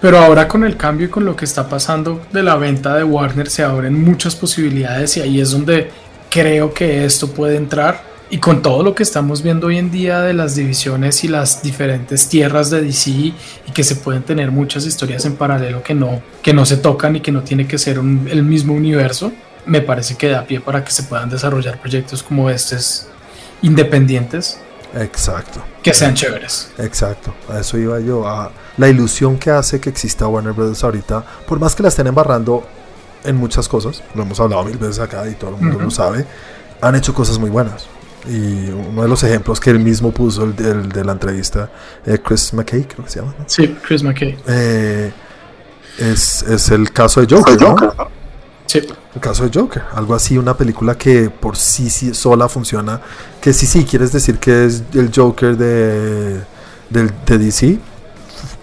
Pero 0.00 0.18
ahora 0.18 0.48
con 0.48 0.64
el 0.64 0.76
cambio 0.76 1.06
y 1.06 1.10
con 1.10 1.24
lo 1.24 1.34
que 1.34 1.44
está 1.44 1.68
pasando 1.68 2.20
de 2.32 2.42
la 2.42 2.56
venta 2.56 2.94
de 2.94 3.04
Warner 3.04 3.48
se 3.48 3.62
abren 3.62 4.02
muchas 4.04 4.36
posibilidades 4.36 5.16
y 5.16 5.22
ahí 5.22 5.40
es 5.40 5.50
donde 5.50 5.90
creo 6.28 6.74
que 6.74 7.04
esto 7.04 7.28
puede 7.28 7.56
entrar. 7.56 8.12
Y 8.30 8.38
con 8.38 8.62
todo 8.62 8.82
lo 8.82 8.94
que 8.94 9.02
estamos 9.02 9.42
viendo 9.42 9.68
hoy 9.68 9.78
en 9.78 9.90
día 9.90 10.20
de 10.22 10.34
las 10.34 10.56
divisiones 10.56 11.22
y 11.24 11.28
las 11.28 11.62
diferentes 11.62 12.28
tierras 12.28 12.68
de 12.68 12.82
DC 12.82 13.10
y 13.10 13.34
que 13.72 13.84
se 13.84 13.96
pueden 13.96 14.24
tener 14.24 14.50
muchas 14.50 14.84
historias 14.86 15.24
en 15.24 15.36
paralelo 15.36 15.82
que 15.82 15.94
no, 15.94 16.20
que 16.42 16.52
no 16.52 16.66
se 16.66 16.78
tocan 16.78 17.16
y 17.16 17.20
que 17.20 17.30
no 17.30 17.42
tiene 17.42 17.66
que 17.66 17.78
ser 17.78 17.98
el 17.98 18.42
mismo 18.42 18.74
universo, 18.74 19.32
me 19.66 19.80
parece 19.80 20.16
que 20.16 20.28
da 20.28 20.44
pie 20.44 20.60
para 20.60 20.84
que 20.84 20.90
se 20.90 21.04
puedan 21.04 21.28
desarrollar 21.28 21.80
proyectos 21.80 22.22
como 22.22 22.50
estos 22.50 23.06
independientes. 23.62 24.58
Exacto. 24.94 25.60
Que 25.82 25.92
sean 25.92 26.14
chéveres. 26.14 26.70
Exacto. 26.78 27.34
A 27.48 27.60
eso 27.60 27.76
iba 27.78 27.98
yo. 28.00 28.26
A 28.26 28.52
la 28.76 28.88
ilusión 28.88 29.38
que 29.38 29.50
hace 29.50 29.80
que 29.80 29.90
exista 29.90 30.28
Warner 30.28 30.52
Bros. 30.52 30.82
ahorita, 30.84 31.24
por 31.46 31.58
más 31.58 31.74
que 31.74 31.82
la 31.82 31.88
estén 31.88 32.06
embarrando 32.06 32.64
en 33.24 33.36
muchas 33.36 33.68
cosas, 33.68 34.02
lo 34.14 34.22
hemos 34.22 34.38
hablado 34.38 34.64
mil 34.64 34.76
veces 34.76 35.00
acá 35.00 35.26
y 35.28 35.34
todo 35.34 35.50
el 35.50 35.56
mundo 35.56 35.80
lo 35.80 35.90
sabe, 35.90 36.26
han 36.80 36.94
hecho 36.94 37.14
cosas 37.14 37.38
muy 37.38 37.50
buenas. 37.50 37.86
Y 38.26 38.70
uno 38.70 39.02
de 39.02 39.08
los 39.08 39.22
ejemplos 39.22 39.60
que 39.60 39.70
él 39.70 39.80
mismo 39.80 40.10
puso, 40.10 40.44
el, 40.44 40.54
de 40.54 41.04
la 41.04 41.12
entrevista, 41.12 41.70
eh, 42.06 42.18
Chris 42.24 42.54
McKay, 42.54 42.84
creo 42.84 43.04
que 43.04 43.10
se 43.10 43.20
llama. 43.20 43.34
Sí, 43.46 43.76
Chris 43.86 44.02
McKay. 44.02 44.38
Eh, 44.46 45.12
es, 45.98 46.42
es, 46.42 46.70
el 46.70 46.90
caso 46.90 47.20
de 47.20 47.34
Joker, 47.34 47.60
¿no? 47.60 47.76
Sí. 48.66 48.80
El 49.14 49.20
caso 49.20 49.48
de 49.48 49.50
Joker, 49.58 49.82
algo 49.92 50.14
así, 50.14 50.38
una 50.38 50.56
película 50.56 50.96
que 50.96 51.30
por 51.30 51.56
sí, 51.56 51.90
sí 51.90 52.14
sola 52.14 52.48
funciona, 52.48 53.00
que 53.40 53.52
sí, 53.52 53.66
sí, 53.66 53.84
quieres 53.84 54.12
decir 54.12 54.38
que 54.38 54.64
es 54.64 54.82
el 54.94 55.10
Joker 55.14 55.56
de, 55.56 56.40
de, 56.90 57.10
de 57.26 57.38
DC, 57.38 57.78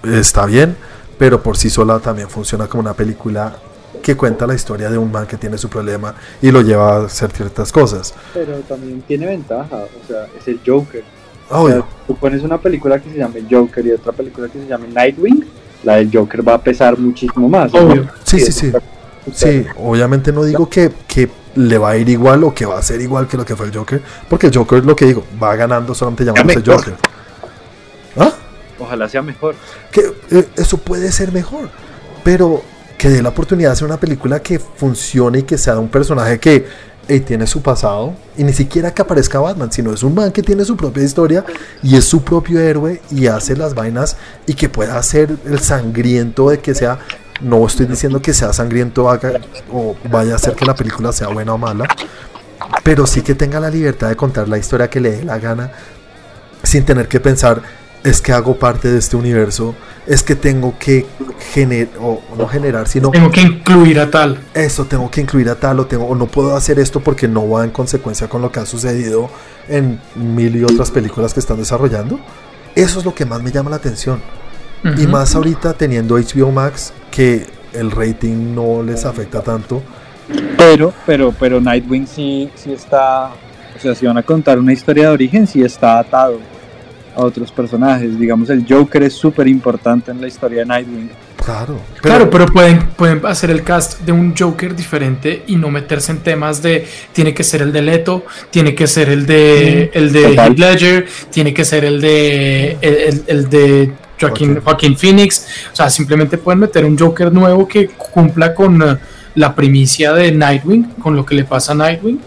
está 0.03 0.45
bien, 0.45 0.75
pero 1.17 1.41
por 1.41 1.55
sí 1.55 1.69
sola 1.69 1.99
también 1.99 2.29
funciona 2.29 2.67
como 2.67 2.81
una 2.81 2.93
película 2.93 3.55
que 4.01 4.17
cuenta 4.17 4.47
la 4.47 4.55
historia 4.55 4.89
de 4.89 4.97
un 4.97 5.11
man 5.11 5.27
que 5.27 5.37
tiene 5.37 5.57
su 5.57 5.69
problema 5.69 6.15
y 6.41 6.51
lo 6.51 6.61
lleva 6.61 6.95
a 6.95 7.05
hacer 7.05 7.31
ciertas 7.31 7.71
cosas. 7.71 8.13
Pero 8.33 8.57
también 8.61 9.01
tiene 9.01 9.27
ventaja, 9.27 9.77
o 9.77 10.07
sea, 10.07 10.27
es 10.37 10.47
el 10.47 10.59
Joker. 10.65 11.03
Obvio. 11.49 11.85
tú 12.07 12.15
pones 12.15 12.41
una 12.43 12.57
película 12.57 12.97
que 12.99 13.09
se 13.09 13.17
llame 13.17 13.43
Joker 13.49 13.85
y 13.85 13.91
otra 13.91 14.13
película 14.13 14.47
que 14.47 14.59
se 14.59 14.67
llame 14.67 14.87
Nightwing, 14.87 15.45
la 15.83 15.97
del 15.97 16.09
Joker 16.11 16.47
va 16.47 16.55
a 16.55 16.61
pesar 16.61 16.97
muchísimo 16.97 17.49
más. 17.49 17.73
Obvio. 17.73 18.07
Sí, 18.23 18.39
sí, 18.39 18.51
sí. 18.51 18.71
Sí, 18.71 18.77
obviamente 19.77 20.31
no 20.31 20.43
digo 20.43 20.69
que, 20.69 20.91
que 21.07 21.29
le 21.55 21.77
va 21.77 21.91
a 21.91 21.97
ir 21.97 22.09
igual 22.09 22.43
o 22.43 22.53
que 22.53 22.65
va 22.65 22.79
a 22.79 22.81
ser 22.81 23.01
igual 23.01 23.27
que 23.27 23.37
lo 23.37 23.45
que 23.45 23.55
fue 23.55 23.67
el 23.67 23.75
Joker, 23.75 24.01
porque 24.29 24.47
el 24.47 24.55
Joker, 24.55 24.85
lo 24.85 24.95
que 24.95 25.05
digo, 25.05 25.23
va 25.41 25.55
ganando 25.55 25.93
solamente 25.93 26.25
llamándose 26.25 26.61
Joker. 26.65 26.95
¿Ah? 28.17 28.33
Ojalá 28.79 29.07
sea 29.07 29.21
mejor. 29.21 29.55
Que 29.91 30.01
eh, 30.31 30.47
eso 30.55 30.77
puede 30.77 31.11
ser 31.11 31.31
mejor, 31.31 31.69
pero 32.23 32.63
que 32.97 33.09
dé 33.09 33.21
la 33.21 33.29
oportunidad 33.29 33.69
de 33.69 33.73
hacer 33.73 33.87
una 33.87 33.99
película 33.99 34.41
que 34.41 34.59
funcione 34.59 35.39
y 35.39 35.43
que 35.43 35.57
sea 35.57 35.77
un 35.79 35.89
personaje 35.89 36.39
que 36.39 36.91
tiene 37.19 37.45
su 37.45 37.61
pasado 37.61 38.13
y 38.37 38.43
ni 38.43 38.53
siquiera 38.53 38.93
que 38.93 39.01
aparezca 39.01 39.39
Batman, 39.39 39.71
sino 39.71 39.93
es 39.93 40.03
un 40.03 40.15
man 40.15 40.31
que 40.31 40.41
tiene 40.41 40.63
su 40.63 40.77
propia 40.77 41.03
historia 41.03 41.43
y 41.83 41.97
es 41.97 42.05
su 42.05 42.23
propio 42.23 42.59
héroe 42.59 43.01
y 43.11 43.27
hace 43.27 43.57
las 43.57 43.73
vainas 43.73 44.15
y 44.45 44.53
que 44.53 44.69
pueda 44.69 45.01
ser 45.03 45.35
el 45.45 45.59
sangriento 45.59 46.49
de 46.49 46.59
que 46.59 46.73
sea. 46.73 46.99
No 47.41 47.65
estoy 47.65 47.85
diciendo 47.85 48.21
que 48.21 48.33
sea 48.33 48.53
sangriento 48.53 49.05
o 49.71 49.95
vaya 50.09 50.33
a 50.33 50.35
hacer 50.35 50.55
que 50.55 50.65
la 50.65 50.75
película 50.75 51.11
sea 51.11 51.27
buena 51.27 51.53
o 51.53 51.57
mala, 51.57 51.87
pero 52.83 53.07
sí 53.07 53.21
que 53.21 53.35
tenga 53.35 53.59
la 53.59 53.69
libertad 53.69 54.09
de 54.09 54.15
contar 54.15 54.47
la 54.47 54.57
historia 54.57 54.89
que 54.89 54.99
le 54.99 55.11
dé 55.11 55.23
la 55.23 55.39
gana 55.39 55.71
sin 56.63 56.85
tener 56.85 57.07
que 57.07 57.19
pensar 57.19 57.61
es 58.03 58.21
que 58.21 58.31
hago 58.31 58.57
parte 58.57 58.91
de 58.91 58.97
este 58.97 59.15
universo, 59.15 59.75
es 60.07 60.23
que 60.23 60.35
tengo 60.35 60.75
que 60.79 61.05
generar, 61.53 61.93
o 61.99 62.21
no 62.35 62.47
generar, 62.47 62.87
sino... 62.87 63.11
Tengo 63.11 63.29
que 63.29 63.41
incluir 63.41 63.99
a 63.99 64.09
tal. 64.09 64.39
Eso, 64.53 64.85
tengo 64.85 65.09
que 65.11 65.21
incluir 65.21 65.49
a 65.49 65.55
tal, 65.55 65.79
o, 65.79 65.85
tengo, 65.85 66.05
o 66.05 66.15
no 66.15 66.25
puedo 66.25 66.55
hacer 66.55 66.79
esto 66.79 66.99
porque 66.99 67.27
no 67.27 67.47
va 67.47 67.63
en 67.63 67.69
consecuencia 67.69 68.27
con 68.27 68.41
lo 68.41 68.51
que 68.51 68.59
ha 68.59 68.65
sucedido 68.65 69.29
en 69.67 69.99
mil 70.15 70.55
y 70.55 70.63
otras 70.63 70.89
películas 70.89 71.33
que 71.33 71.39
están 71.39 71.57
desarrollando. 71.57 72.19
Eso 72.73 72.99
es 72.99 73.05
lo 73.05 73.13
que 73.13 73.25
más 73.25 73.43
me 73.43 73.51
llama 73.51 73.69
la 73.69 73.75
atención. 73.75 74.21
Y 74.83 75.05
más 75.07 75.35
ahorita 75.35 75.73
teniendo 75.73 76.15
HBO 76.15 76.51
Max, 76.51 76.93
que 77.11 77.45
el 77.73 77.91
rating 77.91 78.55
no 78.55 78.81
les 78.81 79.05
afecta 79.05 79.41
tanto. 79.41 79.81
Pero, 80.57 80.93
pero, 81.05 81.33
pero 81.37 81.59
Nightwing 81.59 82.07
sí, 82.07 82.49
sí 82.55 82.71
está, 82.71 83.31
o 83.75 83.79
sea, 83.79 83.93
si 83.93 84.05
van 84.05 84.17
a 84.17 84.23
contar 84.23 84.57
una 84.57 84.73
historia 84.73 85.07
de 85.07 85.13
origen, 85.13 85.45
sí 85.45 85.61
está 85.61 85.99
atado 85.99 86.39
a 87.15 87.21
otros 87.21 87.51
personajes. 87.51 88.17
Digamos, 88.17 88.49
el 88.49 88.65
Joker 88.67 89.03
es 89.03 89.13
súper 89.13 89.47
importante 89.47 90.11
en 90.11 90.21
la 90.21 90.27
historia 90.27 90.59
de 90.59 90.65
Nightwing. 90.65 91.09
Claro, 91.43 91.79
pero... 91.93 92.01
claro, 92.01 92.29
pero 92.29 92.45
pueden, 92.45 92.89
pueden 92.89 93.25
hacer 93.25 93.49
el 93.49 93.63
cast 93.63 94.01
de 94.01 94.11
un 94.11 94.35
Joker 94.37 94.75
diferente 94.75 95.43
y 95.47 95.55
no 95.55 95.71
meterse 95.71 96.11
en 96.11 96.19
temas 96.19 96.61
de 96.61 96.85
tiene 97.13 97.33
que 97.33 97.43
ser 97.43 97.63
el 97.63 97.71
de 97.71 97.81
Leto, 97.81 98.25
tiene 98.51 98.75
que 98.75 98.85
ser 98.85 99.09
el 99.09 99.25
de 99.25 99.89
el 99.93 100.11
de 100.11 100.35
Heath 100.35 100.59
Ledger, 100.59 101.07
tiene 101.31 101.51
que 101.51 101.65
ser 101.65 101.83
el 101.83 101.99
de 101.99 102.77
el, 103.25 103.49
de 103.49 103.91
Joaquin, 104.19 104.61
Joaquin 104.61 104.95
Phoenix. 104.95 105.47
O 105.73 105.75
sea, 105.75 105.89
simplemente 105.89 106.37
pueden 106.37 106.59
meter 106.59 106.85
un 106.85 106.97
Joker 106.97 107.33
nuevo 107.33 107.67
que 107.67 107.87
cumpla 107.87 108.53
con 108.53 108.79
uh, 108.79 108.97
la 109.33 109.55
primicia 109.55 110.13
de 110.13 110.31
Nightwing, 110.31 110.93
con 111.01 111.15
lo 111.15 111.25
que 111.25 111.33
le 111.33 111.43
pasa 111.43 111.71
a 111.71 111.75
Nightwing, 111.75 112.19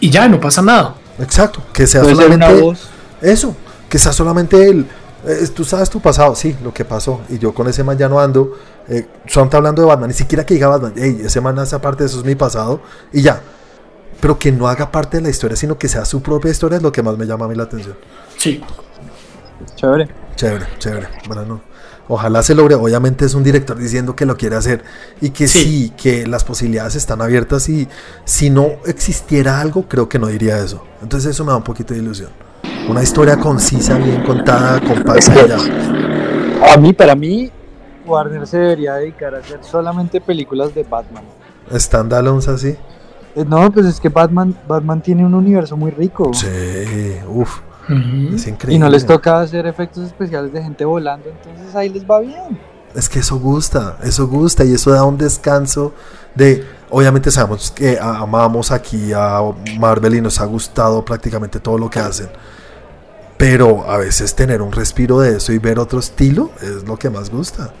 y 0.00 0.08
ya 0.08 0.28
no 0.28 0.40
pasa 0.40 0.62
nada. 0.62 0.94
Exacto, 1.18 1.62
que 1.74 1.86
sea 1.86 2.02
solamente 2.04 2.60
voz. 2.60 2.88
eso, 3.20 3.54
que 3.88 3.98
sea 3.98 4.12
solamente 4.12 4.68
él. 4.68 4.86
Eh, 5.26 5.48
tú 5.54 5.64
sabes 5.64 5.90
tu 5.90 6.00
pasado, 6.00 6.34
sí, 6.34 6.56
lo 6.62 6.72
que 6.72 6.84
pasó. 6.84 7.22
Y 7.28 7.38
yo 7.38 7.52
con 7.52 7.68
ese 7.68 7.82
man 7.82 7.98
ya 7.98 8.08
no 8.08 8.20
ando. 8.20 8.52
Eh, 8.88 9.06
solamente 9.26 9.56
hablando 9.56 9.82
de 9.82 9.88
Batman, 9.88 10.08
ni 10.08 10.14
siquiera 10.14 10.46
que 10.46 10.54
diga 10.54 10.68
Batman, 10.68 10.92
hey, 10.96 11.22
ese 11.24 11.40
man 11.40 11.58
hace 11.58 11.78
parte 11.78 12.04
de 12.04 12.08
eso, 12.08 12.18
es 12.18 12.24
mi 12.24 12.34
pasado. 12.34 12.80
Y 13.12 13.22
ya. 13.22 13.40
Pero 14.20 14.38
que 14.38 14.52
no 14.52 14.68
haga 14.68 14.90
parte 14.90 15.18
de 15.18 15.24
la 15.24 15.30
historia, 15.30 15.56
sino 15.56 15.78
que 15.78 15.88
sea 15.88 16.04
su 16.04 16.22
propia 16.22 16.50
historia, 16.50 16.76
es 16.76 16.82
lo 16.82 16.92
que 16.92 17.02
más 17.02 17.18
me 17.18 17.26
llama 17.26 17.46
a 17.46 17.48
mí 17.48 17.54
la 17.54 17.64
atención. 17.64 17.96
Sí. 18.38 18.62
Chévere. 19.74 20.08
Chévere, 20.36 20.66
chévere. 20.78 21.08
Bueno, 21.26 21.44
no. 21.44 21.60
Ojalá 22.08 22.42
se 22.42 22.54
logre. 22.54 22.76
Obviamente 22.76 23.24
es 23.24 23.34
un 23.34 23.42
director 23.42 23.76
diciendo 23.76 24.14
que 24.14 24.26
lo 24.26 24.36
quiere 24.36 24.56
hacer 24.56 24.84
y 25.20 25.30
que 25.30 25.48
sí. 25.48 25.58
sí. 25.58 25.92
que 25.96 26.26
las 26.26 26.44
posibilidades 26.44 26.94
están 26.94 27.20
abiertas 27.20 27.68
y 27.68 27.88
si 28.24 28.48
no 28.48 28.76
existiera 28.86 29.60
algo, 29.60 29.88
creo 29.88 30.08
que 30.08 30.18
no 30.18 30.28
diría 30.28 30.58
eso. 30.58 30.84
Entonces 31.02 31.30
eso 31.32 31.44
me 31.44 31.50
da 31.50 31.56
un 31.56 31.64
poquito 31.64 31.94
de 31.94 32.00
ilusión. 32.00 32.30
Una 32.88 33.02
historia 33.02 33.36
concisa, 33.36 33.98
bien 33.98 34.22
contada, 34.22 34.80
compacta 34.80 35.46
ya. 35.46 36.72
A 36.72 36.76
mí, 36.76 36.92
para 36.92 37.16
mí, 37.16 37.50
Warner 38.06 38.46
se 38.46 38.58
debería 38.58 38.94
dedicar 38.94 39.34
a 39.34 39.38
hacer 39.38 39.58
solamente 39.62 40.20
películas 40.20 40.72
de 40.72 40.84
Batman. 40.84 41.24
¿Standalones 41.74 42.46
así? 42.46 42.76
Eh, 43.34 43.44
no, 43.44 43.72
pues 43.72 43.86
es 43.86 44.00
que 44.00 44.08
Batman, 44.08 44.56
Batman 44.68 45.02
tiene 45.02 45.26
un 45.26 45.34
universo 45.34 45.76
muy 45.76 45.90
rico. 45.90 46.32
Sí, 46.32 47.16
uff. 47.28 47.60
Es 48.34 48.46
increíble. 48.46 48.74
Y 48.76 48.78
no 48.78 48.88
les 48.88 49.04
toca 49.04 49.40
hacer 49.40 49.66
efectos 49.66 50.04
especiales 50.04 50.52
de 50.52 50.62
gente 50.62 50.84
volando, 50.84 51.28
entonces 51.28 51.74
ahí 51.74 51.88
les 51.88 52.04
va 52.04 52.20
bien. 52.20 52.58
Es 52.94 53.08
que 53.08 53.18
eso 53.18 53.38
gusta, 53.38 53.98
eso 54.02 54.26
gusta 54.28 54.64
y 54.64 54.72
eso 54.72 54.90
da 54.90 55.04
un 55.04 55.18
descanso 55.18 55.92
de, 56.34 56.64
obviamente 56.90 57.30
sabemos 57.30 57.70
que 57.70 57.98
amamos 58.00 58.70
aquí 58.70 59.12
a 59.12 59.40
Marvel 59.78 60.14
y 60.14 60.20
nos 60.20 60.40
ha 60.40 60.46
gustado 60.46 61.04
prácticamente 61.04 61.60
todo 61.60 61.78
lo 61.78 61.90
que 61.90 61.98
hacen 61.98 62.28
pero 63.36 63.88
a 63.90 63.98
veces 63.98 64.34
tener 64.34 64.62
un 64.62 64.72
respiro 64.72 65.20
de 65.20 65.36
eso 65.36 65.52
y 65.52 65.58
ver 65.58 65.78
otro 65.78 65.98
estilo 65.98 66.52
es 66.62 66.84
lo 66.86 66.96
que 66.96 67.10
más 67.10 67.30
gusta. 67.30 67.72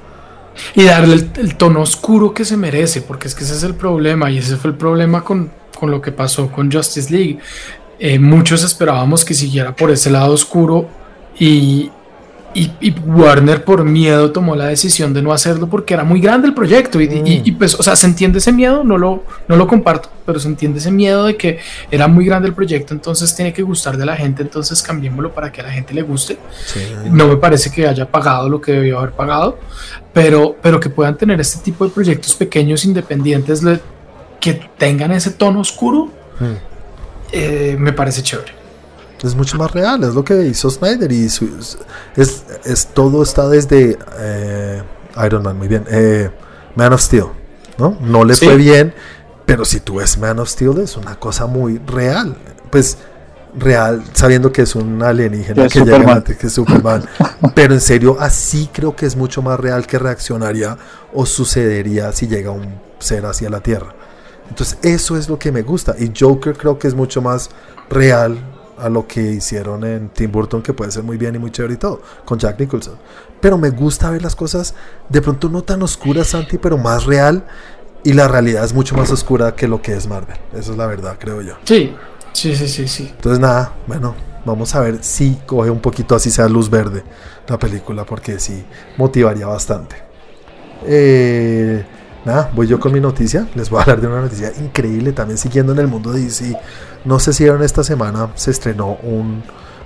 Y 0.74 0.84
darle 0.84 1.30
el, 1.36 1.56
tono 1.56 1.82
oscuro 1.82 2.32
que 2.32 2.44
se 2.44 2.56
merece, 2.56 3.02
porque 3.02 3.28
es 3.28 3.34
que 3.34 3.44
ese 3.44 3.54
es 3.54 3.62
el 3.62 3.74
problema, 3.74 4.30
y 4.30 4.38
ese 4.38 4.56
fue 4.56 4.70
el 4.70 4.76
problema 4.76 5.22
con, 5.22 5.50
con 5.78 5.90
lo 5.90 6.00
que 6.00 6.12
pasó 6.12 6.50
con 6.50 6.72
Justice 6.72 7.12
League. 7.12 7.38
Eh, 7.98 8.18
muchos 8.18 8.62
esperábamos 8.62 9.24
que 9.24 9.34
siguiera 9.34 9.74
por 9.74 9.90
ese 9.90 10.10
lado 10.10 10.32
oscuro 10.32 10.88
y, 11.38 11.90
y, 12.56 12.94
Warner 13.04 13.64
por 13.64 13.84
miedo 13.84 14.32
tomó 14.32 14.56
la 14.56 14.66
decisión 14.66 15.12
de 15.12 15.20
no 15.20 15.32
hacerlo 15.32 15.68
porque 15.68 15.92
era 15.92 16.04
muy 16.04 16.20
grande 16.20 16.48
el 16.48 16.54
proyecto 16.54 17.00
y, 17.00 17.08
mm. 17.08 17.58
pues, 17.58 17.74
o 17.74 17.82
sea, 17.82 17.94
se 17.96 18.06
entiende 18.06 18.38
ese 18.38 18.50
miedo, 18.50 18.82
no 18.82 18.96
lo, 18.96 19.24
no 19.46 19.56
lo 19.56 19.66
comparto, 19.66 20.08
pero 20.24 20.40
se 20.40 20.48
entiende 20.48 20.78
ese 20.78 20.90
miedo 20.90 21.24
de 21.24 21.36
que 21.36 21.58
era 21.90 22.08
muy 22.08 22.24
grande 22.24 22.48
el 22.48 22.54
proyecto, 22.54 22.94
entonces 22.94 23.34
tiene 23.34 23.52
que 23.52 23.62
gustar 23.62 23.98
de 23.98 24.06
la 24.06 24.16
gente, 24.16 24.42
entonces 24.42 24.82
cambiémoslo 24.82 25.34
para 25.34 25.52
que 25.52 25.60
a 25.60 25.64
la 25.64 25.70
gente 25.70 25.92
le 25.92 26.02
guste. 26.02 26.38
No 27.10 27.28
me 27.28 27.36
parece 27.36 27.70
que 27.70 27.86
haya 27.86 28.10
pagado 28.10 28.48
lo 28.48 28.60
que 28.60 28.72
debió 28.72 29.00
haber 29.00 29.12
pagado, 29.12 29.58
pero, 30.14 30.56
pero 30.62 30.80
que 30.80 30.88
puedan 30.88 31.16
tener 31.18 31.38
este 31.40 31.62
tipo 31.62 31.84
de 31.84 31.90
proyectos 31.90 32.34
pequeños, 32.34 32.84
independientes, 32.86 33.62
que 34.40 34.54
tengan 34.78 35.12
ese 35.12 35.32
tono 35.32 35.60
oscuro, 35.60 36.06
mm. 36.40 36.44
eh, 37.32 37.76
me 37.78 37.92
parece 37.92 38.22
chévere 38.22 38.55
es 39.26 39.34
mucho 39.34 39.58
más 39.58 39.70
real, 39.70 40.02
es 40.04 40.14
lo 40.14 40.24
que 40.24 40.46
hizo 40.46 40.70
Snyder 40.70 41.10
y 41.10 41.26
es, 41.26 41.40
es, 42.64 42.86
todo 42.94 43.22
está 43.22 43.48
desde 43.48 43.98
eh, 44.18 44.82
Iron 45.24 45.42
Man, 45.42 45.58
muy 45.58 45.68
bien, 45.68 45.84
eh, 45.90 46.30
Man 46.74 46.92
of 46.92 47.00
Steel, 47.00 47.26
¿no? 47.78 47.96
No 48.00 48.24
le 48.24 48.36
fue 48.36 48.56
bien 48.56 48.94
Pero 49.46 49.64
si 49.64 49.80
tú 49.80 49.96
ves 49.96 50.18
Man 50.18 50.38
of 50.38 50.48
Steel 50.48 50.78
es 50.78 50.96
una 50.96 51.18
cosa 51.18 51.46
muy 51.46 51.78
real. 51.86 52.36
Pues 52.70 52.98
real, 53.58 54.04
sabiendo 54.12 54.52
que 54.52 54.62
es 54.62 54.74
un 54.74 55.02
alienígena 55.02 55.62
Que 55.62 55.66
es 55.66 55.72
que 55.72 55.80
llega 55.80 56.12
antes 56.12 56.36
que 56.36 56.50
Superman. 56.50 57.04
Pero 57.54 57.74
en 57.74 57.80
serio, 57.80 58.16
así 58.20 58.68
creo 58.72 58.94
que 58.94 59.06
es 59.06 59.16
mucho 59.16 59.42
más 59.42 59.58
real 59.58 59.86
que 59.86 59.98
reaccionaría 59.98 60.76
o 61.14 61.24
sucedería 61.24 62.12
si 62.12 62.26
llega 62.26 62.50
un 62.50 62.80
ser 62.98 63.24
hacia 63.24 63.48
la 63.48 63.60
Tierra. 63.60 63.94
Entonces, 64.48 64.78
eso 64.82 65.16
es 65.16 65.28
lo 65.28 65.38
que 65.38 65.52
me 65.52 65.62
gusta. 65.62 65.94
Y 65.98 66.12
Joker 66.18 66.56
creo 66.56 66.78
que 66.78 66.88
es 66.88 66.94
mucho 66.94 67.22
más 67.22 67.50
real 67.88 68.38
a 68.78 68.88
lo 68.88 69.06
que 69.06 69.20
hicieron 69.20 69.84
en 69.84 70.08
Tim 70.10 70.30
Burton, 70.30 70.62
que 70.62 70.72
puede 70.72 70.90
ser 70.90 71.02
muy 71.02 71.16
bien 71.16 71.34
y 71.34 71.38
muy 71.38 71.50
chévere 71.50 71.74
y 71.74 71.76
todo, 71.78 72.00
con 72.24 72.38
Jack 72.38 72.58
Nicholson. 72.58 72.96
Pero 73.40 73.58
me 73.58 73.70
gusta 73.70 74.10
ver 74.10 74.22
las 74.22 74.34
cosas 74.34 74.74
de 75.08 75.20
pronto 75.22 75.48
no 75.48 75.62
tan 75.62 75.82
oscuras, 75.82 76.28
Santi, 76.28 76.58
pero 76.58 76.78
más 76.78 77.04
real. 77.04 77.44
Y 78.04 78.12
la 78.12 78.28
realidad 78.28 78.64
es 78.64 78.72
mucho 78.72 78.96
más 78.96 79.10
oscura 79.10 79.54
que 79.56 79.66
lo 79.66 79.82
que 79.82 79.94
es 79.94 80.06
Marvel. 80.06 80.36
Esa 80.54 80.72
es 80.72 80.78
la 80.78 80.86
verdad, 80.86 81.16
creo 81.18 81.42
yo. 81.42 81.54
Sí, 81.64 81.94
sí, 82.32 82.54
sí, 82.54 82.68
sí, 82.68 82.86
sí. 82.86 83.08
Entonces 83.10 83.40
nada, 83.40 83.72
bueno, 83.86 84.14
vamos 84.44 84.74
a 84.74 84.80
ver 84.80 85.02
si 85.02 85.38
coge 85.44 85.70
un 85.70 85.80
poquito 85.80 86.14
así 86.14 86.30
sea 86.30 86.48
luz 86.48 86.70
verde 86.70 87.02
la 87.48 87.58
película, 87.58 88.04
porque 88.04 88.38
sí, 88.38 88.64
motivaría 88.96 89.46
bastante. 89.46 89.96
Eh, 90.84 91.84
nada, 92.26 92.50
voy 92.54 92.66
yo 92.66 92.78
con 92.78 92.92
mi 92.92 93.00
noticia. 93.00 93.46
Les 93.54 93.70
voy 93.70 93.78
a 93.78 93.82
hablar 93.82 94.00
de 94.00 94.08
una 94.08 94.20
noticia 94.20 94.52
increíble 94.60 95.12
también 95.12 95.38
siguiendo 95.38 95.72
en 95.72 95.78
el 95.78 95.86
mundo 95.86 96.12
de 96.12 96.20
DC. 96.20 96.54
No 97.04 97.18
sé 97.18 97.32
si 97.32 97.44
vieron 97.44 97.62
esta 97.62 97.82
semana, 97.82 98.30
se 98.34 98.50
estrenó 98.50 98.98
un... 99.02 99.42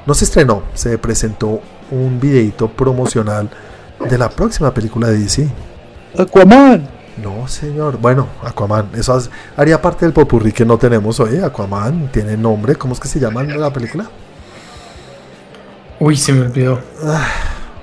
No 0.07 0.15
se 0.15 0.25
estrenó, 0.25 0.63
se 0.75 0.97
presentó 0.97 1.61
un 1.91 2.19
videito 2.19 2.69
promocional 2.69 3.51
de 4.09 4.19
la 4.19 4.31
próxima 4.31 4.73
película 4.73 5.09
de 5.09 5.19
DC. 5.19 5.49
Aquaman. 6.19 6.89
No, 7.23 7.47
señor. 7.47 7.99
Bueno, 7.99 8.27
Aquaman. 8.43 8.89
Eso 8.95 9.23
haría 9.57 9.81
parte 9.81 10.07
del 10.07 10.15
popurrí 10.15 10.53
que 10.53 10.65
no 10.65 10.79
tenemos 10.79 11.21
hoy. 11.21 11.37
Aquaman 11.39 12.11
tiene 12.11 12.37
nombre. 12.37 12.77
¿Cómo 12.77 12.95
es 12.95 13.01
que 13.01 13.09
se 13.09 13.21
llama 13.21 13.43
la 13.43 13.71
película? 13.71 14.09
Uy, 15.99 16.17
se 16.17 16.33
me 16.33 16.41
olvidó. 16.47 16.81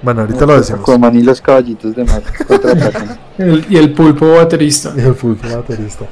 Bueno, 0.02 0.22
ahorita 0.22 0.46
lo 0.46 0.58
decimos. 0.60 0.82
Aquaman 0.82 1.16
y 1.18 1.24
los 1.24 1.42
caballitos 1.42 1.96
de 1.96 2.04
mar. 2.04 2.22
El- 3.38 3.66
y 3.70 3.78
el 3.78 3.94
pulpo 3.94 4.34
baterista. 4.34 4.94
Y 4.96 5.02
el 5.02 5.16
fútbol 5.16 5.56
baterista. 5.56 6.06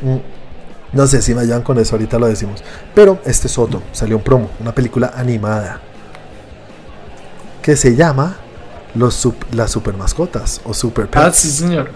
Mm. 0.00 0.16
No 0.96 1.06
sé 1.06 1.22
si 1.22 1.34
me 1.34 1.40
ayudan 1.40 1.62
con 1.62 1.78
eso, 1.78 1.94
ahorita 1.96 2.18
lo 2.18 2.26
decimos. 2.26 2.62
Pero 2.94 3.18
este 3.24 3.46
es 3.46 3.58
otro. 3.58 3.82
Salió 3.92 4.16
un 4.16 4.22
promo, 4.22 4.50
una 4.60 4.74
película 4.74 5.12
animada. 5.16 5.80
Que 7.62 7.76
se 7.76 7.94
llama 7.96 8.36
Los 8.94 9.26
Las 9.52 9.70
Super 9.70 9.96
Mascotas 9.96 10.60
o 10.64 10.74
Super 10.74 11.08
Ah, 11.14 11.24
Pets. 11.26 11.36
sí, 11.36 11.48
señor. 11.50 11.90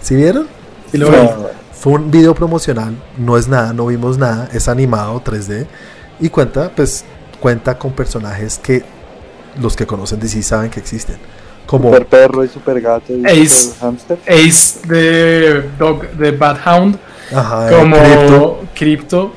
¿Sí 0.00 0.14
vieron? 0.14 0.46
Y 0.92 0.98
lo 0.98 1.10
vi. 1.10 1.16
Fue 1.72 1.92
un 1.94 2.10
video 2.10 2.34
promocional, 2.34 2.94
no 3.18 3.36
es 3.36 3.48
nada, 3.48 3.72
no 3.72 3.86
vimos 3.86 4.16
nada, 4.18 4.48
es 4.52 4.66
animado 4.68 5.22
3D 5.22 5.66
y 6.20 6.28
cuenta, 6.30 6.70
pues, 6.74 7.04
cuenta 7.40 7.78
con 7.78 7.92
personajes 7.92 8.58
que 8.58 8.82
los 9.60 9.76
que 9.76 9.86
conocen 9.86 10.20
DC 10.20 10.42
saben 10.42 10.70
que 10.70 10.80
existen. 10.80 11.16
Como 11.66 11.88
Super 11.88 12.06
perro 12.06 12.44
y 12.44 12.48
super 12.48 12.80
gato 12.80 13.12
y 13.12 13.24
Ace. 13.26 13.48
super 13.48 13.78
hamster. 13.80 14.18
Ace 14.28 14.86
de, 14.86 15.62
Dog, 15.78 16.08
de 16.12 16.30
Bad 16.30 16.58
Hound, 16.64 16.98
ajá, 17.34 17.70
como 17.70 17.96
Crypto, 17.96 18.60
Crypto. 18.74 19.32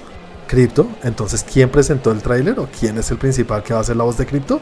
Crypto. 0.48 0.88
Entonces, 1.04 1.44
¿quién 1.44 1.70
presentó 1.70 2.12
el 2.12 2.22
tráiler 2.22 2.60
o 2.60 2.68
quién 2.80 2.98
es 2.98 3.10
el 3.12 3.18
principal 3.18 3.64
que 3.64 3.74
va 3.74 3.80
a 3.80 3.82
hacer 3.82 3.96
la 3.96 4.04
voz 4.04 4.18
de 4.18 4.26
Crypto? 4.26 4.60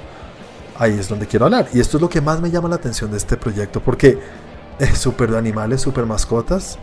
Ahí 0.78 0.98
es 1.00 1.10
donde 1.10 1.28
quiero 1.28 1.46
hablar. 1.46 1.68
Y 1.74 1.80
esto 1.80 1.98
es 1.98 2.02
lo 2.02 2.10
que 2.10 2.22
más 2.22 2.40
me 2.40 2.52
llama 2.52 2.70
la 2.70 2.76
atención 2.76 3.10
de 3.10 3.18
este 3.18 3.38
proyecto 3.38 3.82
porque 3.82 4.20
es 4.80 4.98
súper 4.98 5.32
de 5.32 5.38
animales, 5.38 5.82
súper 5.82 6.06
mascotas. 6.06 6.78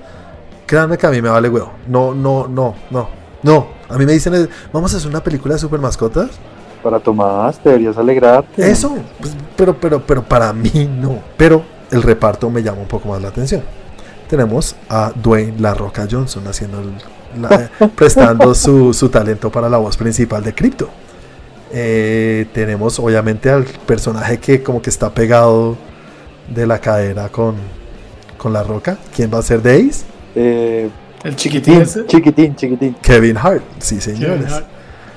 Créanme 0.67 0.99
que 0.99 1.07
a 1.07 1.11
mí 1.11 1.21
me 1.23 1.29
vale 1.29 1.49
huevo. 1.49 1.73
No, 1.87 2.15
no, 2.15 2.49
no, 2.49 2.75
no. 2.91 3.25
No, 3.43 3.69
a 3.91 3.99
mí 3.99 4.07
me 4.07 4.13
dicen, 4.15 4.49
vamos 4.73 4.95
a 4.95 4.97
hacer 4.97 5.11
una 5.11 5.23
película 5.23 5.55
de 5.55 5.61
super 5.61 5.79
mascotas. 5.79 6.31
Para 6.85 7.01
Tomás, 7.01 7.59
deberías 7.65 7.97
alegrarte. 7.97 8.71
Eso, 8.71 8.95
pues, 9.19 9.35
pero, 9.57 9.75
pero, 9.81 10.01
pero 10.07 10.23
para 10.23 10.53
mí 10.53 10.71
no. 11.01 11.19
Pero 11.37 11.65
el 11.91 12.03
reparto 12.03 12.51
me 12.51 12.63
llama 12.63 12.83
un 12.83 12.87
poco 12.89 13.09
más 13.09 13.21
la 13.23 13.29
atención. 13.29 13.63
Tenemos 14.29 14.77
a 14.91 15.11
Dwayne 15.15 15.55
La 15.59 15.73
Roca 15.75 16.07
Johnson 16.11 16.47
haciendo 16.47 16.81
el- 16.81 17.41
la- 17.43 17.71
eh, 17.81 17.89
prestando 17.97 18.55
su, 18.55 18.93
su 18.93 19.09
talento 19.09 19.51
para 19.51 19.69
la 19.69 19.79
voz 19.79 19.97
principal 19.97 20.45
de 20.45 20.55
Crypto. 20.55 20.89
Eh, 21.73 22.47
tenemos 22.53 22.99
obviamente 23.01 23.51
al 23.51 23.65
personaje 23.65 24.39
que 24.39 24.63
como 24.63 24.81
que 24.81 24.91
está 24.91 25.11
pegado 25.13 25.77
de 26.55 26.67
la 26.67 26.79
cadera 26.79 27.29
con, 27.31 27.55
con 28.39 28.53
La 28.53 28.63
Roca. 28.63 28.99
¿Quién 29.17 29.31
va 29.33 29.39
a 29.39 29.43
ser 29.43 29.61
Ace? 29.61 30.05
Eh, 30.35 30.89
El 31.25 31.35
chiquitín 31.35 31.83
chiquitín, 32.07 32.55
chiquitín. 32.55 32.95
Kevin 33.03 33.37
Hart. 33.39 33.63
Sí, 33.79 34.01
señores. 34.01 34.41
Kevin 34.43 34.53
Hart. 34.53 34.67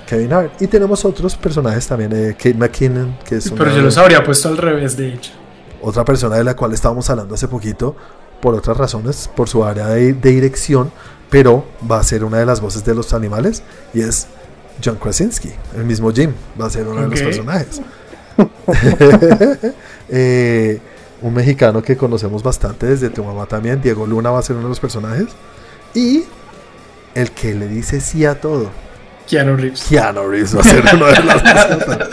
Kevin 0.08 0.34
Hart. 0.34 0.62
Y 0.62 0.68
tenemos 0.68 1.06
otros 1.06 1.36
personajes 1.36 1.86
también. 1.86 2.12
eh, 2.14 2.34
Kate 2.36 2.56
McKinnon, 2.56 3.18
que 3.24 3.36
es 3.36 3.52
Pero 3.52 3.72
yo 3.76 3.82
los 3.84 3.98
habría 3.98 4.24
puesto 4.24 4.48
al 4.50 4.58
revés, 4.58 4.98
de 4.98 5.14
hecho. 5.14 5.32
otra 5.82 6.04
persona 6.04 6.38
de 6.38 6.44
la 6.44 6.56
cual 6.56 6.74
estábamos 6.74 7.08
hablando 7.12 7.36
hace 7.36 7.48
poquito, 7.48 7.96
por 8.42 8.56
otras 8.56 8.78
razones, 8.78 9.30
por 9.36 9.48
su 9.50 9.64
área 9.64 9.88
de, 9.90 10.14
de 10.14 10.30
dirección, 10.32 10.92
pero 11.30 11.66
va 11.90 12.00
a 12.00 12.04
ser 12.04 12.24
una 12.24 12.40
de 12.40 12.46
las 12.46 12.62
voces 12.62 12.84
de 12.86 12.96
los 12.96 13.14
animales 13.14 13.62
y 13.94 14.02
es 14.02 14.28
John 14.84 14.96
Krasinski, 14.96 15.52
el 15.76 15.84
mismo 15.86 16.12
Jim, 16.12 16.32
va 16.60 16.68
a 16.68 16.70
ser 16.70 16.88
uno 16.88 17.02
de 17.02 17.08
los 17.10 17.22
personajes. 17.22 17.82
Eh, 20.10 20.80
un 21.22 21.34
mexicano 21.34 21.82
que 21.82 21.98
conocemos 21.98 22.44
bastante 22.44 22.86
desde 22.86 23.10
tu 23.10 23.24
mamá 23.24 23.46
también, 23.46 23.82
Diego 23.82 24.06
Luna 24.06 24.30
va 24.30 24.40
a 24.40 24.42
ser 24.42 24.56
uno 24.56 24.66
de 24.66 24.70
los 24.70 24.80
personajes 24.80 25.28
y 25.94 26.24
el 27.16 27.32
que 27.32 27.56
le 27.56 27.68
dice 27.68 28.00
sí 28.00 28.24
a 28.26 28.40
todo, 28.40 28.70
Keanu 29.28 29.56
Reeves. 29.58 29.84
Keanu 29.90 30.28
Reeves 30.28 30.56
va 30.56 30.62
a 30.62 30.64
ser 30.64 30.84
uno 30.94 31.06
de 31.06 31.16
los 31.24 31.26
mascotas. 31.44 32.10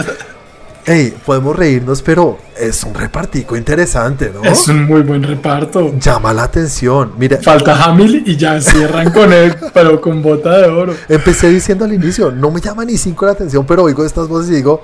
Ey, 0.86 1.14
podemos 1.24 1.56
reírnos, 1.56 2.02
pero 2.02 2.38
es 2.60 2.84
un 2.84 2.92
repartico 2.94 3.56
interesante, 3.56 4.30
¿no? 4.34 4.42
Es 4.44 4.68
un 4.68 4.84
muy 4.84 5.00
buen 5.00 5.22
reparto. 5.22 5.94
Llama 5.98 6.34
la 6.34 6.42
atención. 6.42 7.12
Mira, 7.16 7.38
Falta 7.40 7.82
Hamil 7.84 8.22
y 8.26 8.36
ya 8.36 8.60
cierran 8.60 9.10
con 9.10 9.32
él, 9.32 9.56
pero 9.72 9.98
con 10.02 10.20
bota 10.22 10.58
de 10.58 10.66
oro. 10.68 10.94
empecé 11.08 11.48
diciendo 11.48 11.86
al 11.86 11.92
inicio, 11.94 12.30
no 12.30 12.50
me 12.50 12.60
llama 12.60 12.84
ni 12.84 12.98
cinco 12.98 13.24
la 13.24 13.32
atención, 13.32 13.64
pero 13.64 13.84
oigo 13.84 14.04
estas 14.04 14.28
voces 14.28 14.50
y 14.50 14.56
digo, 14.56 14.82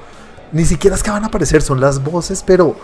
ni 0.53 0.65
siquiera 0.65 0.97
es 0.97 1.03
que 1.03 1.11
van 1.11 1.25
a 1.25 1.27
aparecer, 1.27 1.61
son 1.61 1.81
las 1.83 2.03
voces, 2.03 2.43
pero 2.47 2.75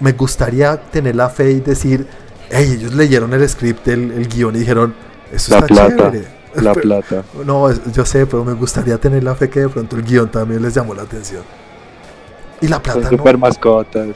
me 0.00 0.10
gustaría 0.10 0.76
tener 0.76 1.14
la 1.14 1.28
fe 1.30 1.52
y 1.52 1.60
decir, 1.60 2.08
hey, 2.50 2.74
ellos 2.76 2.92
leyeron 2.92 3.32
el 3.34 3.48
script, 3.48 3.86
el, 3.86 4.10
el 4.10 4.26
guion 4.26 4.56
y 4.56 4.58
dijeron, 4.58 4.94
eso 5.32 5.52
La 5.52 5.58
está 5.58 5.66
plata. 5.68 5.96
chévere. 6.10 6.41
La 6.54 6.72
Pero- 6.74 6.82
plata. 6.82 7.24
No, 7.46 7.70
yo 7.92 8.04
sé, 8.04 8.26
pero 8.26 8.44
me 8.44 8.52
gustaría 8.52 8.98
tener 8.98 9.24
la 9.24 9.34
fe 9.34 9.48
que 9.48 9.60
de 9.60 9.68
pronto 9.68 9.96
el 9.96 10.02
guion 10.02 10.30
también 10.30 10.60
les 10.62 10.74
llamó 10.74 10.94
la 10.94 11.02
atención. 11.02 11.42
Y 12.60 12.68
la 12.68 12.80
plata 12.82 13.00
Son 13.02 13.10
no. 13.12 13.18
super 13.18 13.38
mascotas. 13.38 14.08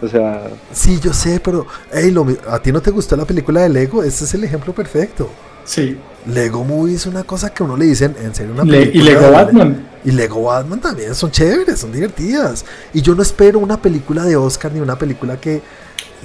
O 0.00 0.08
sea, 0.08 0.48
Sí, 0.72 0.98
yo 1.00 1.12
sé, 1.12 1.38
pero 1.38 1.66
hey, 1.92 2.10
lo 2.10 2.26
a 2.48 2.58
ti 2.60 2.72
no 2.72 2.80
te 2.80 2.90
gustó 2.90 3.14
la 3.16 3.24
película 3.24 3.60
de 3.60 3.68
Lego, 3.68 4.02
ese 4.02 4.24
es 4.24 4.34
el 4.34 4.42
ejemplo 4.44 4.72
perfecto. 4.74 5.30
Sí. 5.64 5.96
Lego 6.26 6.64
Movie 6.64 6.94
es 6.96 7.06
una 7.06 7.22
cosa 7.22 7.50
que 7.50 7.62
a 7.62 7.66
uno 7.66 7.76
le 7.76 7.84
dicen, 7.84 8.16
en 8.20 8.34
serio, 8.34 8.52
una 8.52 8.64
Le- 8.64 8.82
y 8.82 8.86
película 8.86 9.04
Lego 9.20 9.30
Batman. 9.32 9.88
Y 10.04 10.10
Lego 10.10 10.42
Batman 10.42 10.80
también 10.80 11.14
son 11.14 11.30
chéveres, 11.30 11.78
son 11.78 11.92
divertidas. 11.92 12.64
Y 12.92 13.00
yo 13.02 13.14
no 13.14 13.22
espero 13.22 13.60
una 13.60 13.80
película 13.80 14.24
de 14.24 14.34
Oscar 14.34 14.72
ni 14.72 14.80
una 14.80 14.96
película 14.98 15.40
que 15.40 15.62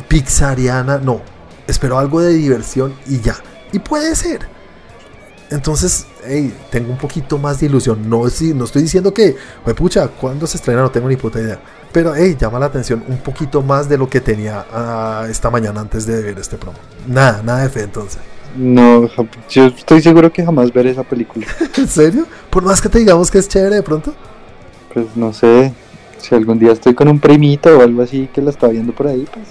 pixariana, 0.07 0.97
no. 0.97 1.22
Espero 1.68 1.99
algo 1.99 2.22
de 2.22 2.34
diversión 2.34 2.93
y 3.07 3.20
ya. 3.22 3.36
Y 3.72 3.80
puede 3.80 4.15
ser. 4.15 4.47
Entonces, 5.50 6.08
hey, 6.26 6.54
tengo 6.70 6.91
un 6.91 6.98
poquito 6.98 7.38
más 7.38 7.60
de 7.60 7.68
ilusión. 7.68 8.10
No, 8.10 8.28
es- 8.28 8.41
no 8.41 8.66
estoy 8.66 8.82
diciendo 8.84 9.14
que, 9.14 9.36
pues 9.64 9.76
pucha, 9.76 10.08
¿cuándo 10.10 10.45
se 10.48 10.58
estrena? 10.58 10.82
No 10.82 10.91
tengo 10.91 11.08
ni 11.08 11.16
puta 11.18 11.39
idea. 11.39 11.62
Pero, 11.91 12.14
hey, 12.16 12.36
llama 12.39 12.60
la 12.60 12.66
atención 12.68 13.04
un 13.08 13.20
poquito 13.24 13.62
más 13.62 13.88
de 13.89 13.98
lo 13.98 14.10
que 14.10 14.22
tenía 14.22 14.66
ah, 14.72 15.26
esta 15.30 15.50
mañana 15.50 15.82
antes 15.82 16.06
de 16.06 16.22
ver 16.22 16.38
este 16.39 16.58
promo. 16.58 16.80
Nada, 17.06 17.41
nada 17.43 17.64
de 17.64 17.70
fe 17.70 17.82
entonces. 17.84 18.22
no, 18.54 19.10
yo 19.50 19.66
estoy 19.68 20.02
seguro 20.02 20.32
que 20.32 20.43
jamás 20.45 20.72
veré 20.74 20.91
esa 20.91 21.04
película. 21.04 21.45
¿En 21.78 21.88
serio? 21.88 22.28
Por 22.50 22.64
más 22.64 22.82
que 22.82 22.89
te 22.89 23.00
digamos 23.00 23.32
que 23.32 23.38
es 23.39 23.48
chévere 23.48 23.76
de 23.76 23.84
pronto. 23.84 24.18
Pues 24.93 25.16
no 25.16 25.34
sé, 25.34 25.74
si 26.18 26.36
algún 26.36 26.60
día 26.60 26.72
estoy 26.74 26.93
con 26.95 27.08
un 27.08 27.20
primito 27.20 27.78
o 27.78 27.82
algo 27.82 28.02
así 28.02 28.30
que 28.34 28.41
la 28.41 28.50
está 28.52 28.68
viendo 28.68 28.93
por 28.93 29.08
ahí, 29.08 29.28
pues 29.32 29.45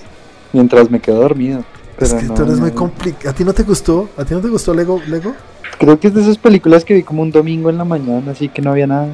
mientras 0.53 0.91
me 0.91 1.01
quedo 1.01 1.21
dormido. 1.21 1.65
Es 1.99 2.13
que 2.15 2.23
no, 2.25 2.35
tú 2.35 2.43
eres 2.43 2.59
muy 2.61 2.71
complicado. 2.73 3.31
¿A 3.31 3.33
ti 3.33 3.45
no 3.45 3.53
te 3.55 3.63
gustó? 3.63 4.09
¿A 4.17 4.25
ti 4.25 4.35
no 4.35 4.41
te 4.41 4.49
gustó 4.49 4.75
Lego? 4.75 5.01
Lego? 5.07 5.35
Creo 5.79 5.99
que 5.99 6.09
es 6.09 6.15
de 6.15 6.23
esas 6.23 6.39
películas 6.39 6.85
que 6.85 6.95
vi 6.95 7.03
como 7.03 7.23
un 7.23 7.31
domingo 7.31 7.71
en 7.71 7.79
la 7.79 7.85
mañana, 7.85 8.33
así 8.33 8.49
que 8.49 8.61
no 8.63 8.71
había 8.71 8.87
nada. 8.87 9.09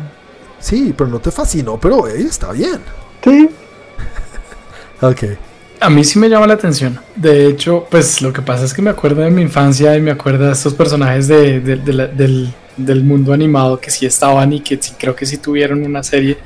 Sí, 0.59 0.95
pero 0.97 1.11
no 1.11 1.18
te 1.20 1.30
fascinó, 1.30 1.78
pero 1.78 2.05
hey, 2.07 2.26
está 2.28 2.53
bien. 2.53 2.80
Sí, 3.24 3.49
Ok. 5.01 5.24
A 5.80 5.91
mí 5.91 6.05
sí 6.05 6.18
me 6.18 6.28
llama 6.28 6.47
la 6.47 6.55
atención. 6.55 7.01
De 7.16 7.47
hecho, 7.49 7.87
pues 7.91 8.22
lo 8.22 8.33
que 8.33 8.41
pasa 8.43 8.64
es 8.64 8.72
que 8.72 8.80
me 8.83 8.91
acuerdo 8.91 9.22
de 9.22 9.30
mi 9.30 9.43
infancia 9.43 9.97
y 9.97 10.01
me 10.01 10.12
acuerdo 10.12 10.47
de 10.47 10.53
estos 10.53 10.74
personajes 10.74 11.26
de, 11.26 11.61
de- 11.61 11.76
de 11.76 11.93
la- 11.93 12.07
del, 12.07 12.55
del 12.76 13.03
mundo 13.03 13.33
animado 13.33 13.80
que 13.80 13.91
sí 13.91 14.07
estaban 14.07 14.53
y 14.53 14.61
que 14.61 14.78
sí 14.80 14.93
creo 14.97 15.16
que 15.16 15.26
sí 15.26 15.39
tuvieron 15.39 15.83
una 15.85 16.05
serie. 16.05 16.39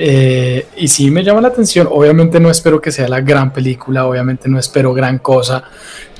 Eh, 0.00 0.68
y 0.76 0.86
sí 0.86 1.10
me 1.10 1.24
llama 1.24 1.40
la 1.40 1.48
atención. 1.48 1.88
Obviamente 1.90 2.38
no 2.38 2.50
espero 2.50 2.80
que 2.80 2.92
sea 2.92 3.08
la 3.08 3.20
gran 3.20 3.52
película, 3.52 4.06
obviamente 4.06 4.48
no 4.48 4.58
espero 4.58 4.94
gran 4.94 5.18
cosa. 5.18 5.64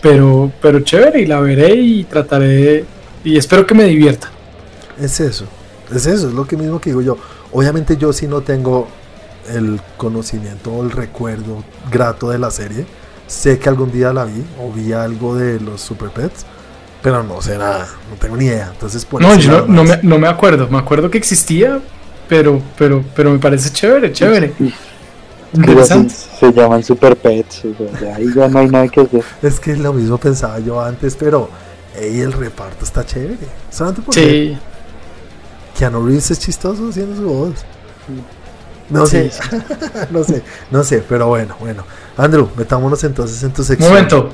pero, 0.03 0.51
pero 0.61 0.81
chévere 0.81 1.21
y 1.21 1.27
la 1.27 1.41
veré 1.41 1.75
y 1.75 2.05
trataré 2.05 2.85
y 3.23 3.37
espero 3.37 3.67
que 3.67 3.75
me 3.75 3.85
divierta. 3.85 4.31
Es 5.01 5.21
eso, 5.21 5.45
es 5.95 6.07
eso, 6.07 6.29
es 6.29 6.35
lo 6.35 6.47
que 6.47 6.57
mismo 6.57 6.81
que 6.81 6.91
digo 6.91 7.03
yo. 7.03 7.19
Obviamente 7.53 7.97
yo 7.97 8.13
sí 8.13 8.27
no 8.27 8.41
tengo 8.41 8.89
el 9.49 9.81
conocimiento 9.97 10.73
o 10.73 10.83
el 10.83 10.91
recuerdo 10.91 11.63
grato 11.91 12.31
de 12.31 12.39
la 12.39 12.51
serie. 12.51 12.85
Sé 13.29 13.59
que 13.59 13.69
algún 13.69 13.93
día 13.93 14.13
la 14.13 14.25
vi 14.25 14.43
o 14.61 14.73
vi 14.73 14.93
algo 14.93 15.37
de 15.37 15.61
los 15.61 15.81
Super 15.81 16.11
Pets, 16.11 16.47
pero 17.03 17.23
no 17.23 17.41
sé 17.43 17.59
nada, 17.59 17.87
no 18.11 18.17
tengo 18.17 18.37
ni 18.37 18.47
idea. 18.47 18.71
Entonces, 18.73 19.07
no, 19.21 19.37
yo 19.37 19.67
no, 19.67 19.85
me, 19.85 20.01
no, 20.03 20.19
me, 20.19 20.27
acuerdo, 20.27 20.69
me 20.69 20.79
acuerdo 20.79 21.11
que 21.11 21.19
existía, 21.19 21.81
pero, 22.29 22.61
pero, 22.77 23.03
pero 23.15 23.31
me 23.31 23.39
parece 23.39 23.71
chévere, 23.71 24.13
chévere. 24.13 24.53
Interesante. 25.53 26.15
Se, 26.15 26.53
llaman 26.53 26.85
Super 26.85 27.17
Pets, 27.17 27.63
ahí 28.15 28.27
ya 28.35 28.49
no 28.49 28.59
hay 28.59 28.69
nada 28.69 28.89
que 28.89 29.01
hacer. 29.01 29.23
Es 29.43 29.59
que 29.59 29.75
lo 29.77 29.93
mismo 29.93 30.19
pensaba 30.19 30.59
yo 30.59 30.81
antes, 30.81 31.17
pero 31.17 31.49
ey, 31.99 32.21
el 32.21 32.33
reparto 32.33 32.85
está 32.85 33.05
chévere. 33.05 33.39
Solamente 33.71 34.03
porque 34.03 34.21
sí. 34.21 34.59
Keanu 35.79 36.05
Reeves 36.05 36.31
es 36.31 36.39
chistoso 36.39 36.89
haciendo 36.89 37.17
su 37.17 37.23
voz. 37.23 37.55
No 38.91 39.07
sé, 39.07 39.31
no 40.11 40.25
sé, 40.25 40.43
no 40.71 40.85
sé, 40.85 41.03
pero 41.09 41.29
bueno, 41.29 41.57
bueno. 41.61 41.85
Andrew, 42.17 42.49
metámonos 42.57 43.03
entonces 43.05 43.43
en 43.43 43.53
tu 43.53 43.63
sección. 43.63 43.91
Momento. 43.91 44.31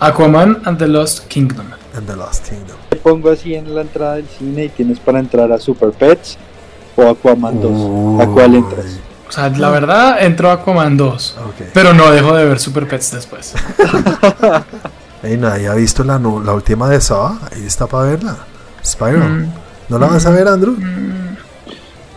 Aquaman 0.00 0.62
and 0.64 0.78
the 0.78 0.88
Lost 0.88 1.28
Kingdom. 1.28 1.66
And 1.94 2.06
the 2.06 2.16
Lost 2.16 2.48
Kingdom. 2.48 2.76
Te 2.88 2.96
pongo 2.96 3.30
así 3.30 3.54
en 3.54 3.72
la 3.74 3.82
entrada 3.82 4.16
del 4.16 4.26
cine 4.26 4.64
y 4.64 4.68
tienes 4.70 4.98
para 4.98 5.20
entrar 5.20 5.52
a 5.52 5.58
Super 5.58 5.90
Pets 5.90 6.38
o 6.96 7.08
Aquaman 7.08 7.60
2. 7.60 8.20
¿A 8.20 8.26
cuál 8.26 8.54
entras? 8.54 8.86
O 9.28 9.32
sea, 9.32 9.48
la 9.48 9.70
verdad, 9.70 10.22
entró 10.22 10.50
Aquaman 10.50 10.96
2. 10.96 11.36
Pero 11.72 11.94
no 11.94 12.10
dejo 12.10 12.34
de 12.36 12.44
ver 12.44 12.58
Super 12.58 12.86
Pets 12.86 13.12
después. 13.12 13.54
Ey, 15.22 15.36
nadie 15.36 15.68
ha 15.68 15.74
visto 15.74 16.02
la, 16.04 16.18
la 16.18 16.52
última 16.52 16.88
de 16.88 17.00
Saw. 17.00 17.38
Ahí 17.52 17.64
está 17.64 17.86
para 17.86 18.10
verla. 18.10 18.36
Spyro. 18.84 19.24
Mm. 19.24 19.52
¿No 19.88 19.98
la 19.98 20.08
vas 20.08 20.26
a 20.26 20.30
ver, 20.30 20.48
Andrew? 20.48 20.74
Mm. 20.74 21.36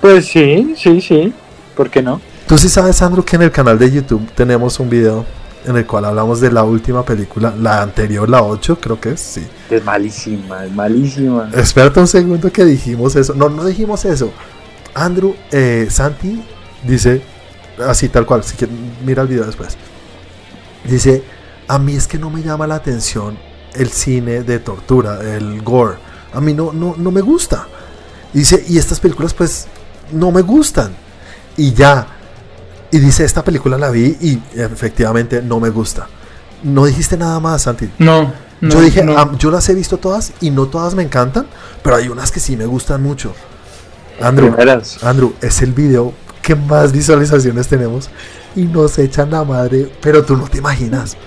Pues 0.01 0.27
sí, 0.27 0.75
sí, 0.77 1.01
sí. 1.01 1.33
¿Por 1.75 1.89
qué 1.89 2.01
no? 2.01 2.19
Tú 2.47 2.57
sí 2.57 2.69
sabes, 2.69 3.01
Andrew, 3.01 3.23
que 3.23 3.35
en 3.35 3.43
el 3.43 3.51
canal 3.51 3.77
de 3.77 3.91
YouTube 3.91 4.27
tenemos 4.35 4.79
un 4.79 4.89
video 4.89 5.25
en 5.65 5.77
el 5.77 5.85
cual 5.85 6.05
hablamos 6.05 6.39
de 6.39 6.51
la 6.51 6.63
última 6.63 7.03
película, 7.03 7.53
la 7.59 7.81
anterior, 7.81 8.29
la 8.29 8.43
8, 8.43 8.77
creo 8.79 8.99
que 8.99 9.11
es, 9.11 9.19
sí. 9.19 9.45
Es 9.69 9.83
malísima, 9.83 10.63
es 10.63 10.71
malísima. 10.71 11.49
Espérate 11.53 11.99
un 11.99 12.07
segundo 12.07 12.51
que 12.51 12.63
dijimos 12.65 13.15
eso. 13.15 13.33
No, 13.33 13.49
no 13.49 13.65
dijimos 13.65 14.05
eso. 14.05 14.31
Andrew, 14.95 15.35
eh, 15.51 15.87
Santi 15.89 16.43
dice, 16.83 17.21
así 17.85 18.09
tal 18.09 18.25
cual, 18.25 18.43
si 18.43 18.55
mira 19.05 19.21
el 19.21 19.27
video 19.27 19.45
después. 19.45 19.77
Dice, 20.85 21.23
a 21.67 21.77
mí 21.77 21.95
es 21.95 22.07
que 22.07 22.17
no 22.17 22.29
me 22.29 22.41
llama 22.41 22.65
la 22.65 22.75
atención 22.75 23.37
el 23.73 23.89
cine 23.89 24.43
de 24.43 24.59
tortura, 24.59 25.19
el 25.21 25.61
gore. 25.61 25.97
A 26.33 26.39
mí 26.39 26.53
no, 26.53 26.71
no, 26.71 26.95
no 26.97 27.11
me 27.11 27.21
gusta. 27.21 27.67
Dice, 28.33 28.63
y 28.67 28.77
estas 28.77 28.99
películas 28.99 29.33
pues 29.33 29.67
no 30.11 30.31
me 30.31 30.41
gustan 30.41 30.95
y 31.57 31.73
ya. 31.73 32.07
Y 32.91 32.99
dice, 32.99 33.25
esta 33.25 33.43
película 33.43 33.77
la 33.77 33.89
vi 33.89 34.17
y 34.21 34.41
efectivamente 34.55 35.41
no 35.41 35.59
me 35.59 35.69
gusta. 35.69 36.07
No 36.63 36.85
dijiste 36.85 37.17
nada 37.17 37.39
más, 37.39 37.63
Santi. 37.63 37.89
No. 37.99 38.33
yo 38.61 38.79
dije, 38.81 39.05
yo 39.37 39.51
las 39.51 39.67
he 39.67 39.73
visto 39.73 39.97
todas 39.97 40.31
y 40.39 40.51
no 40.51 40.67
todas 40.67 40.95
me 40.95 41.03
encantan, 41.03 41.47
pero 41.83 41.97
hay 41.97 42.07
unas 42.07 42.31
que 42.31 42.39
sí 42.39 42.55
me 42.55 42.65
gustan 42.65 43.03
mucho. 43.03 43.33
Andrew, 44.21 44.55
Andrew, 45.01 45.33
es 45.41 45.61
el 45.61 45.73
video 45.73 46.13
que 46.41 46.55
más 46.55 46.91
visualizaciones 46.91 47.67
tenemos 47.67 48.09
y 48.55 48.63
nos 48.63 48.97
echan 48.97 49.31
la 49.31 49.43
madre, 49.43 49.91
pero 50.01 50.23
tú 50.23 50.37
no 50.37 50.47
te 50.47 50.59
imaginas. 50.59 51.17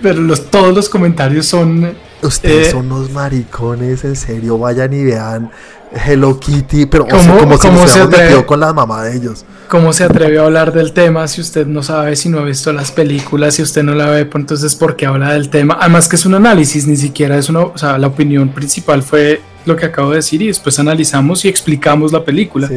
Pero 0.00 0.20
los, 0.20 0.50
todos 0.50 0.74
los 0.74 0.88
comentarios 0.88 1.46
son... 1.46 1.94
Ustedes 2.22 2.68
eh, 2.68 2.70
son 2.70 2.90
unos 2.92 3.10
maricones, 3.10 4.04
en 4.04 4.14
serio, 4.14 4.58
vayan 4.58 4.92
y 4.92 5.04
vean 5.04 5.50
Hello 5.92 6.38
Kitty, 6.38 6.86
pero 6.86 7.06
como 7.06 7.56
si 7.56 7.88
se 7.88 8.06
metido 8.06 8.46
con 8.46 8.60
la 8.60 8.72
mamá 8.72 9.02
de 9.04 9.16
ellos. 9.16 9.44
¿Cómo 9.68 9.92
se 9.92 10.04
atrevió 10.04 10.42
a 10.42 10.46
hablar 10.46 10.72
del 10.72 10.92
tema 10.92 11.26
si 11.28 11.40
usted 11.40 11.66
no 11.66 11.82
sabe, 11.82 12.16
si 12.16 12.28
no 12.28 12.40
ha 12.40 12.44
visto 12.44 12.72
las 12.72 12.92
películas, 12.92 13.54
si 13.54 13.62
usted 13.62 13.82
no 13.82 13.94
la 13.94 14.10
ve, 14.10 14.24
pues 14.26 14.42
entonces 14.42 14.74
¿por 14.74 14.96
qué 14.96 15.06
habla 15.06 15.32
del 15.32 15.48
tema? 15.48 15.78
Además 15.80 16.08
que 16.08 16.16
es 16.16 16.26
un 16.26 16.34
análisis, 16.34 16.86
ni 16.86 16.96
siquiera 16.96 17.36
es 17.36 17.48
una, 17.48 17.60
o 17.60 17.78
sea, 17.78 17.98
la 17.98 18.08
opinión 18.08 18.50
principal 18.50 19.02
fue 19.02 19.40
lo 19.66 19.76
que 19.76 19.86
acabo 19.86 20.10
de 20.10 20.16
decir 20.16 20.40
y 20.42 20.46
después 20.46 20.78
analizamos 20.78 21.44
y 21.44 21.48
explicamos 21.48 22.12
la 22.12 22.24
película. 22.24 22.68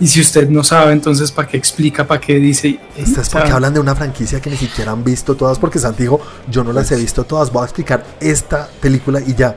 Y 0.00 0.06
si 0.06 0.20
usted 0.20 0.48
no 0.48 0.64
sabe, 0.64 0.92
entonces 0.92 1.30
¿para 1.32 1.48
qué 1.48 1.56
explica, 1.56 2.06
para 2.06 2.20
qué 2.20 2.36
dice? 2.36 2.78
Esto 2.96 3.20
es 3.20 3.28
porque 3.28 3.50
hablan 3.50 3.74
de 3.74 3.80
una 3.80 3.94
franquicia 3.94 4.40
que 4.40 4.50
ni 4.50 4.56
siquiera 4.56 4.92
han 4.92 5.04
visto 5.04 5.34
todas, 5.34 5.58
porque 5.58 5.78
Santiago, 5.78 6.20
yo 6.50 6.64
no 6.64 6.72
las 6.72 6.90
he 6.92 6.96
visto 6.96 7.24
todas, 7.24 7.52
voy 7.52 7.62
a 7.62 7.64
explicar 7.64 8.04
esta 8.20 8.68
película 8.80 9.20
y 9.20 9.34
ya 9.34 9.56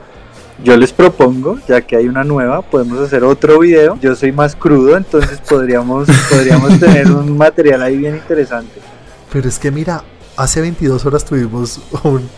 yo 0.62 0.76
les 0.76 0.92
propongo, 0.92 1.58
ya 1.66 1.80
que 1.80 1.96
hay 1.96 2.06
una 2.06 2.22
nueva, 2.22 2.62
podemos 2.62 3.00
hacer 3.00 3.24
otro 3.24 3.58
video. 3.58 3.98
Yo 4.00 4.14
soy 4.14 4.30
más 4.30 4.54
crudo, 4.54 4.96
entonces 4.96 5.40
podríamos, 5.48 6.08
podríamos 6.30 6.78
tener 6.80 7.10
un 7.10 7.36
material 7.36 7.82
ahí 7.82 7.96
bien 7.96 8.14
interesante. 8.14 8.80
Pero 9.32 9.48
es 9.48 9.58
que 9.58 9.70
mira, 9.70 10.04
hace 10.36 10.60
22 10.60 11.04
horas 11.06 11.24
tuvimos 11.24 11.80
un, 12.04 12.28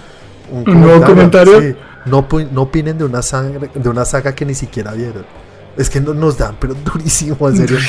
un, 0.51 0.81
nuevo 0.81 1.05
comentario. 1.05 1.77
No, 2.07 2.27
no 2.53 2.63
opinen 2.63 2.99
de 2.99 3.05
una, 3.05 3.23
sangre, 3.23 3.71
de 3.75 3.89
una 3.89 4.05
saga 4.05 4.35
que 4.35 4.45
ni 4.45 4.55
siquiera 4.55 4.93
vieron. 4.93 5.25
Es 5.77 5.91
que 5.91 6.01
no 6.01 6.15
nos 6.15 6.39
dan, 6.39 6.57
pero 6.59 6.75
durísimo, 6.85 7.49
en 7.49 7.57
serio. 7.57 7.79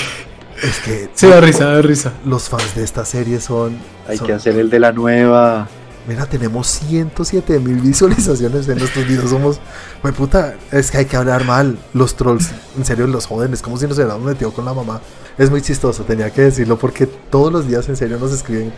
Es 0.61 0.79
que. 0.79 1.07
Se 1.13 1.27
da 1.27 1.39
risa, 1.39 1.65
da 1.65 1.81
risa. 1.83 2.13
Los 2.25 2.49
fans 2.49 2.73
de 2.73 2.83
esta 2.83 3.05
serie 3.05 3.39
son. 3.39 3.77
Hay 4.07 4.17
que 4.17 4.33
hacer 4.33 4.57
el 4.57 4.71
de 4.71 4.79
la 4.79 4.91
nueva. 4.91 5.67
Mira, 6.07 6.25
tenemos 6.25 6.67
107 6.67 7.59
mil 7.59 7.81
visualizaciones 7.81 8.69
en 8.69 8.77
nuestros 8.77 9.05
videos. 9.05 9.29
Somos, 9.29 9.59
güey, 10.01 10.13
puta, 10.13 10.55
es 10.71 10.89
que 10.89 10.99
hay 10.99 11.05
que 11.05 11.17
hablar 11.17 11.43
mal. 11.43 11.77
Los 11.93 12.15
trolls, 12.15 12.51
en 12.77 12.85
serio, 12.85 13.07
los 13.07 13.25
joden. 13.25 13.53
Es 13.53 13.61
como 13.61 13.77
si 13.77 13.87
nos 13.87 13.97
hubiéramos 13.97 14.23
metido 14.23 14.53
con 14.53 14.63
la 14.63 14.73
mamá. 14.73 15.01
Es 15.37 15.51
muy 15.51 15.61
chistoso, 15.61 16.03
tenía 16.03 16.29
que 16.29 16.43
decirlo 16.43 16.79
porque 16.79 17.05
todos 17.05 17.51
los 17.51 17.67
días, 17.67 17.89
en 17.89 17.97
serio, 17.97 18.17
nos 18.19 18.31
escriben. 18.31 18.71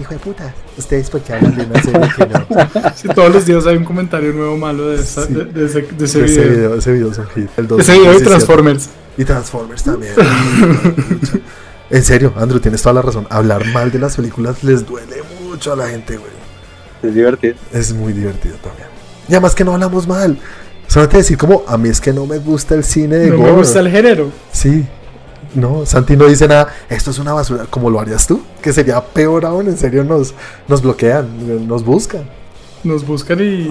Hijo 0.00 0.14
de 0.14 0.20
puta, 0.20 0.54
ustedes 0.78 1.10
porque 1.10 1.34
hablan 1.34 1.54
de 1.54 1.64
una 1.66 1.82
serie 1.82 2.08
que 2.16 2.26
no. 2.26 2.92
Sí, 2.96 3.08
todos 3.08 3.34
los 3.34 3.44
días 3.44 3.66
hay 3.66 3.76
un 3.76 3.84
comentario 3.84 4.32
nuevo 4.32 4.56
malo 4.56 4.88
de, 4.88 5.02
ese, 5.02 5.26
de, 5.26 5.66
ese, 5.66 5.82
video. 5.82 6.24
Ese 6.24 6.48
video, 6.48 6.74
ese 6.76 6.92
video 6.92 7.10
es 7.10 7.18
un 7.18 7.26
hit. 7.26 7.50
ese 7.78 7.92
video 7.92 8.18
y 8.18 8.22
Transformers. 8.22 8.88
Y 9.18 9.24
Transformers 9.26 9.82
también. 9.82 10.14
en 11.90 12.04
serio, 12.04 12.32
Andrew, 12.36 12.60
tienes 12.60 12.80
toda 12.80 12.94
la 12.94 13.02
razón. 13.02 13.26
Hablar 13.28 13.66
mal 13.66 13.90
de 13.90 13.98
las 13.98 14.16
películas 14.16 14.64
les 14.64 14.86
duele 14.86 15.16
mucho 15.42 15.74
a 15.74 15.76
la 15.76 15.88
gente, 15.88 16.16
güey. 16.16 16.39
Es 17.02 17.14
divertido. 17.14 17.54
Es 17.72 17.92
muy 17.92 18.12
divertido 18.12 18.56
también. 18.56 18.88
Y 19.28 19.32
además 19.32 19.54
que 19.54 19.64
no 19.64 19.72
hablamos 19.72 20.06
mal. 20.06 20.38
Solamente 20.86 21.18
decir 21.18 21.38
como, 21.38 21.62
a 21.68 21.78
mí 21.78 21.88
es 21.88 22.00
que 22.00 22.12
no 22.12 22.26
me 22.26 22.38
gusta 22.38 22.74
el 22.74 22.82
cine 22.82 23.16
de 23.16 23.30
No 23.30 23.38
me 23.38 23.52
gusta 23.52 23.80
el 23.80 23.90
género. 23.90 24.30
Sí. 24.50 24.84
No, 25.54 25.84
Santi 25.84 26.16
no 26.16 26.26
dice 26.26 26.46
nada, 26.46 26.68
esto 26.88 27.10
es 27.10 27.18
una 27.18 27.32
basura, 27.32 27.66
como 27.68 27.90
lo 27.90 27.98
harías 27.98 28.26
tú, 28.26 28.40
que 28.62 28.72
sería 28.72 29.00
peor 29.00 29.44
aún, 29.44 29.66
en 29.66 29.76
serio 29.76 30.04
nos, 30.04 30.32
nos 30.68 30.80
bloquean, 30.80 31.66
nos 31.66 31.84
buscan. 31.84 32.22
Nos 32.84 33.04
buscan 33.04 33.40
y... 33.40 33.70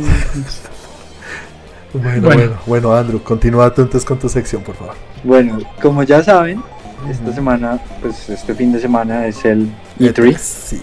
bueno, 1.94 2.22
bueno, 2.28 2.58
bueno, 2.66 2.94
Andrew, 2.94 3.24
continúa 3.24 3.68
entonces 3.68 4.04
con 4.04 4.20
tu 4.20 4.28
sección, 4.28 4.62
por 4.62 4.76
favor. 4.76 4.96
Bueno, 5.24 5.60
como 5.82 6.04
ya 6.04 6.22
saben, 6.22 6.62
esta 7.10 7.34
semana, 7.34 7.80
pues 8.02 8.30
este 8.30 8.54
fin 8.56 8.74
de 8.74 8.80
semana 8.82 9.26
es 9.26 9.46
el 9.46 9.70
E3. 10.00 10.38
Sí. 10.38 10.82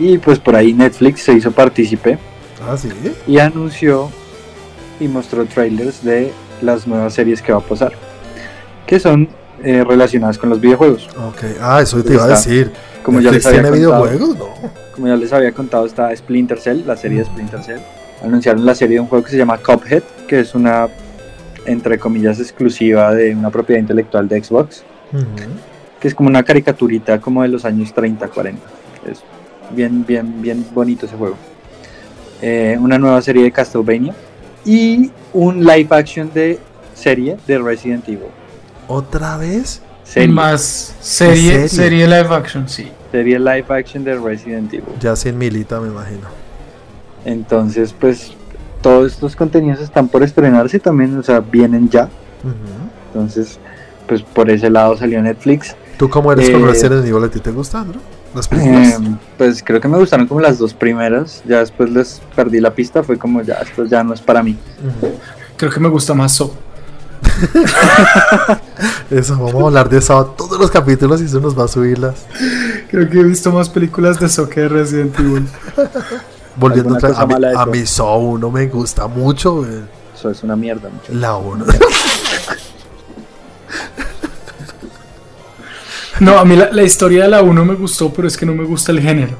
Y 0.00 0.16
pues 0.16 0.38
por 0.38 0.56
ahí 0.56 0.72
Netflix 0.72 1.24
se 1.24 1.34
hizo 1.34 1.52
partícipe. 1.52 2.18
Ah, 2.66 2.74
sí. 2.74 2.88
Y 3.26 3.38
anunció 3.38 4.10
y 4.98 5.06
mostró 5.06 5.44
trailers 5.44 6.02
de 6.02 6.32
las 6.62 6.86
nuevas 6.86 7.12
series 7.12 7.42
que 7.42 7.52
va 7.52 7.58
a 7.58 7.62
pasar. 7.62 7.92
Que 8.86 8.98
son 8.98 9.28
eh, 9.62 9.84
relacionadas 9.86 10.38
con 10.38 10.48
los 10.48 10.58
videojuegos. 10.58 11.06
Ok, 11.18 11.44
ah, 11.60 11.82
eso 11.82 12.02
te 12.02 12.14
iba 12.14 12.24
a 12.24 12.28
decir. 12.28 12.72
Como 13.02 13.20
ya 13.20 13.30
les 13.30 13.44
había 13.44 13.70
videojuegos? 13.70 14.38
No. 14.38 14.48
Como 14.94 15.06
ya 15.06 15.16
les 15.16 15.34
había 15.34 15.52
contado, 15.52 15.84
está 15.84 16.16
Splinter 16.16 16.58
Cell, 16.58 16.86
la 16.86 16.96
serie 16.96 17.18
de 17.18 17.26
Splinter 17.26 17.62
Cell. 17.62 17.80
Anunciaron 18.24 18.64
la 18.64 18.74
serie 18.74 18.94
de 18.94 19.00
un 19.00 19.06
juego 19.06 19.22
que 19.22 19.32
se 19.32 19.36
llama 19.36 19.58
Cuphead, 19.58 20.02
que 20.26 20.40
es 20.40 20.54
una, 20.54 20.88
entre 21.66 21.98
comillas, 21.98 22.40
exclusiva 22.40 23.14
de 23.14 23.34
una 23.34 23.50
propiedad 23.50 23.80
intelectual 23.80 24.28
de 24.28 24.42
Xbox. 24.42 24.82
Que 26.00 26.08
es 26.08 26.14
como 26.14 26.30
una 26.30 26.42
caricaturita 26.42 27.20
como 27.20 27.42
de 27.42 27.48
los 27.48 27.66
años 27.66 27.92
30, 27.92 28.28
40. 28.28 28.62
Es 29.10 29.22
bien, 29.74 30.04
bien, 30.06 30.40
bien 30.40 30.66
bonito 30.74 31.06
ese 31.06 31.16
juego. 31.16 31.36
Eh, 32.42 32.76
una 32.80 32.98
nueva 32.98 33.20
serie 33.22 33.42
de 33.42 33.52
Castlevania 33.52 34.14
y 34.64 35.10
un 35.32 35.64
live 35.64 35.88
action 35.90 36.30
de 36.32 36.58
serie 36.94 37.36
de 37.46 37.58
Resident 37.58 38.08
Evil. 38.08 38.28
¿Otra 38.88 39.36
vez? 39.36 39.82
Más 40.28 40.96
serie, 41.00 41.68
serie, 41.68 42.06
live 42.06 42.34
action, 42.34 42.68
sí. 42.68 42.90
Serie 43.12 43.38
live 43.38 43.66
action 43.68 44.02
de 44.02 44.18
Resident 44.18 44.72
Evil. 44.72 44.88
Ya 45.00 45.14
sin 45.14 45.38
Milita, 45.38 45.80
me 45.80 45.88
imagino. 45.88 46.26
Entonces, 47.24 47.94
pues 47.98 48.32
todos 48.82 49.12
estos 49.12 49.36
contenidos 49.36 49.80
están 49.80 50.08
por 50.08 50.22
estrenarse 50.22 50.80
también, 50.80 51.16
o 51.16 51.22
sea, 51.22 51.40
vienen 51.40 51.88
ya. 51.88 52.08
Entonces, 53.08 53.58
pues 54.08 54.22
por 54.22 54.50
ese 54.50 54.70
lado 54.70 54.96
salió 54.96 55.22
Netflix. 55.22 55.76
¿Tú 56.00 56.08
cómo 56.08 56.32
eres 56.32 56.48
con 56.48 56.62
Eh, 56.62 56.66
Resident 56.66 57.04
Evil? 57.04 57.22
¿A 57.24 57.28
ti 57.28 57.40
te 57.40 57.50
gusta, 57.50 57.82
Andrew? 57.82 58.00
¿Las 58.34 58.48
películas? 58.48 58.94
Eh, 58.94 59.16
pues 59.36 59.62
creo 59.62 59.82
que 59.82 59.86
me 59.86 59.98
gustaron 59.98 60.26
como 60.26 60.40
las 60.40 60.56
dos 60.56 60.72
primeras. 60.72 61.42
Ya 61.46 61.58
después 61.58 61.90
les 61.90 62.22
perdí 62.34 62.58
la 62.58 62.74
pista. 62.74 63.02
Fue 63.02 63.18
como 63.18 63.42
ya, 63.42 63.56
esto 63.56 63.84
ya 63.84 64.02
no 64.02 64.14
es 64.14 64.22
para 64.22 64.42
mí. 64.42 64.56
Creo 65.58 65.70
que 65.70 65.78
me 65.78 65.90
gusta 65.90 66.14
más 66.14 66.32
So. 66.32 66.54
Eso, 69.10 69.36
vamos 69.36 69.62
a 69.62 69.66
hablar 69.66 69.90
de 69.90 69.98
eso 69.98 70.24
todos 70.38 70.58
los 70.58 70.70
capítulos 70.70 71.20
y 71.20 71.26
eso 71.26 71.38
nos 71.38 71.58
va 71.58 71.64
a 71.64 71.68
subir 71.68 71.98
las. 71.98 72.24
Creo 72.90 73.06
que 73.10 73.20
he 73.20 73.24
visto 73.24 73.52
más 73.52 73.68
películas 73.68 74.18
de 74.18 74.30
So 74.30 74.48
que 74.48 74.60
de 74.60 74.68
Resident 74.70 75.20
Evil. 75.20 75.46
Volviendo 76.56 76.94
otra 76.94 77.10
a, 77.10 77.26
mi, 77.26 77.34
mala 77.34 77.48
de 77.50 77.58
a 77.58 77.66
mi 77.66 77.84
Saw 77.84 78.20
1 78.20 78.50
me 78.50 78.66
gusta 78.68 79.06
mucho, 79.06 79.56
güey. 79.56 79.82
Eso 80.14 80.30
es 80.30 80.42
una 80.42 80.56
mierda, 80.56 80.88
mucho. 80.88 81.12
La 81.12 81.36
1. 81.36 81.66
No, 86.20 86.38
a 86.38 86.44
mí 86.44 86.54
la, 86.56 86.70
la 86.72 86.82
historia 86.82 87.24
de 87.24 87.28
la 87.30 87.42
1 87.42 87.64
me 87.64 87.74
gustó, 87.74 88.12
pero 88.12 88.28
es 88.28 88.36
que 88.36 88.46
no 88.46 88.54
me 88.54 88.64
gusta 88.64 88.92
el 88.92 89.00
género. 89.00 89.36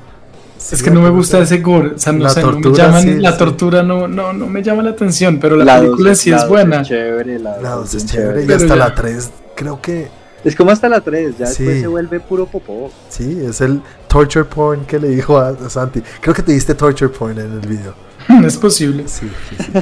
es 0.72 0.82
que 0.82 0.90
no 0.90 1.00
me 1.00 1.10
gusta 1.10 1.38
ese 1.38 1.58
gore. 1.58 1.92
O 1.94 1.98
sea, 1.98 2.12
no, 2.12 2.24
La 2.24 2.30
sé, 2.30 2.40
no 2.42 2.46
me 2.48 2.52
tortura, 2.62 2.86
llaman- 2.86 3.02
sí, 3.02 3.14
la 3.18 3.32
sí. 3.32 3.38
tortura 3.38 3.82
no, 3.82 4.08
no, 4.08 4.32
no 4.32 4.46
me 4.46 4.62
llama 4.62 4.82
la 4.82 4.90
atención, 4.90 5.38
pero 5.40 5.56
la, 5.56 5.76
dos 5.76 5.84
película 5.84 6.10
en 6.10 6.16
sí 6.16 6.30
la 6.30 6.36
es 6.36 6.42
dos 6.42 6.50
buena. 6.50 6.82
chévere, 6.82 7.38
la, 7.38 7.58
La 7.60 7.70
dos 7.70 7.92
2 7.92 7.94
es 7.94 8.06
chévere 8.06 8.44
y 8.44 8.52
hasta 8.52 8.66
ya- 8.68 8.76
la 8.76 8.94
3 8.94 9.30
creo 9.54 9.80
que 9.80 10.08
Es 10.44 10.56
como 10.56 10.70
hasta 10.70 10.88
la 10.88 11.00
3, 11.02 11.36
ya 11.38 11.46
Sí. 11.46 11.62
después 11.64 11.80
se 11.82 11.86
vuelve 11.86 12.20
puro 12.20 12.46
popó. 12.46 12.90
sí, 13.10 13.42
es 13.46 13.60
el 13.60 13.82
torture 14.08 14.44
porn 14.46 14.86
que 14.86 14.98
le 14.98 15.08
dijo 15.08 15.38
a, 15.38 15.48
a 15.50 15.68
Santi. 15.70 16.02
Creo 16.20 16.34
que 16.34 16.42
te 16.42 16.52
diste 16.52 16.74
torture 16.74 17.10
porn 17.10 17.38
en 17.38 17.52
el 17.52 17.60
video. 17.68 17.94
es 18.46 18.56
posible. 18.56 19.04
Sí, 19.06 19.30
sí, 19.50 19.56
sí. 19.64 19.72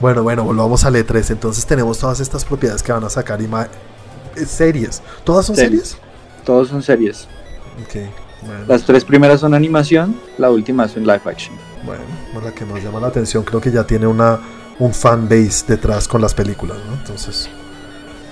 bueno, 0.00 0.22
bueno, 0.22 0.44
volvamos 0.44 0.84
al 0.84 0.94
E3. 0.96 1.30
Entonces 1.30 1.64
tenemos 1.66 1.98
todas 1.98 2.20
estas 2.20 2.44
propiedades 2.44 2.82
que 2.82 2.92
van 2.92 3.04
a 3.04 3.10
sacar 3.10 3.40
ima- 3.40 3.64
eh, 3.66 3.68
series. 4.46 5.02
¿Todas 5.24 5.46
son 5.46 5.56
Series. 5.56 5.88
series? 5.90 6.08
Todos 6.44 6.68
son 6.68 6.82
series. 6.82 7.26
Ok, 7.84 7.96
bueno. 8.46 8.64
Las 8.66 8.84
tres 8.84 9.04
primeras 9.04 9.40
son 9.40 9.54
animación, 9.54 10.16
la 10.38 10.50
última 10.50 10.84
es 10.86 10.96
en 10.96 11.02
live 11.04 11.20
action. 11.24 11.54
Bueno, 11.84 12.02
pues 12.32 12.44
la 12.44 12.52
que 12.52 12.64
más 12.64 12.82
llama 12.82 13.00
la 13.00 13.06
atención 13.08 13.44
creo 13.44 13.60
que 13.60 13.70
ya 13.70 13.84
tiene 13.86 14.06
una 14.06 14.38
un 14.78 14.92
fan 14.94 15.28
base 15.28 15.64
detrás 15.66 16.06
con 16.06 16.20
las 16.20 16.34
películas, 16.34 16.76
¿no? 16.88 16.94
Entonces, 16.94 17.48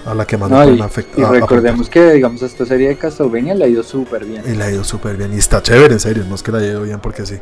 a 0.04 0.14
la 0.14 0.24
que 0.24 0.36
más 0.36 0.48
No, 0.48 0.62
y, 0.62 0.76
pueden 0.76 0.82
afect- 0.90 1.18
y 1.18 1.22
a- 1.22 1.28
recordemos 1.30 1.88
que, 1.90 2.12
digamos, 2.12 2.40
esta 2.42 2.64
serie 2.64 2.88
de 2.88 2.96
Castlevania 2.96 3.54
le 3.54 3.64
ha 3.64 3.68
ido 3.68 3.82
súper 3.82 4.24
bien. 4.24 4.42
Y 4.46 4.54
le 4.54 4.62
ha 4.64 4.70
ido 4.70 4.84
súper 4.84 5.16
bien. 5.16 5.32
Y 5.34 5.38
está 5.38 5.60
chévere, 5.60 5.94
en 5.94 6.00
serio. 6.00 6.24
No 6.28 6.36
es 6.36 6.42
que 6.44 6.52
le 6.52 6.58
haya 6.58 6.68
ido 6.68 6.82
bien 6.82 7.00
porque 7.00 7.26
sí. 7.26 7.38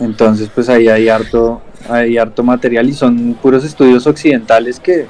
Entonces, 0.00 0.48
pues 0.52 0.68
ahí 0.68 0.88
hay 0.88 1.08
harto, 1.08 1.60
hay 1.88 2.18
harto 2.18 2.42
material 2.42 2.88
y 2.88 2.92
son 2.94 3.34
puros 3.40 3.64
estudios 3.64 4.06
occidentales 4.08 4.80
que, 4.80 5.06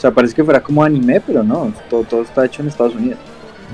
o 0.00 0.02
sea, 0.02 0.10
parece 0.12 0.34
que 0.34 0.42
fuera 0.42 0.62
como 0.62 0.82
anime, 0.82 1.20
pero 1.20 1.42
no, 1.42 1.70
todo, 1.90 2.04
todo 2.04 2.22
está 2.22 2.46
hecho 2.46 2.62
en 2.62 2.68
Estados 2.68 2.94
Unidos. 2.94 3.18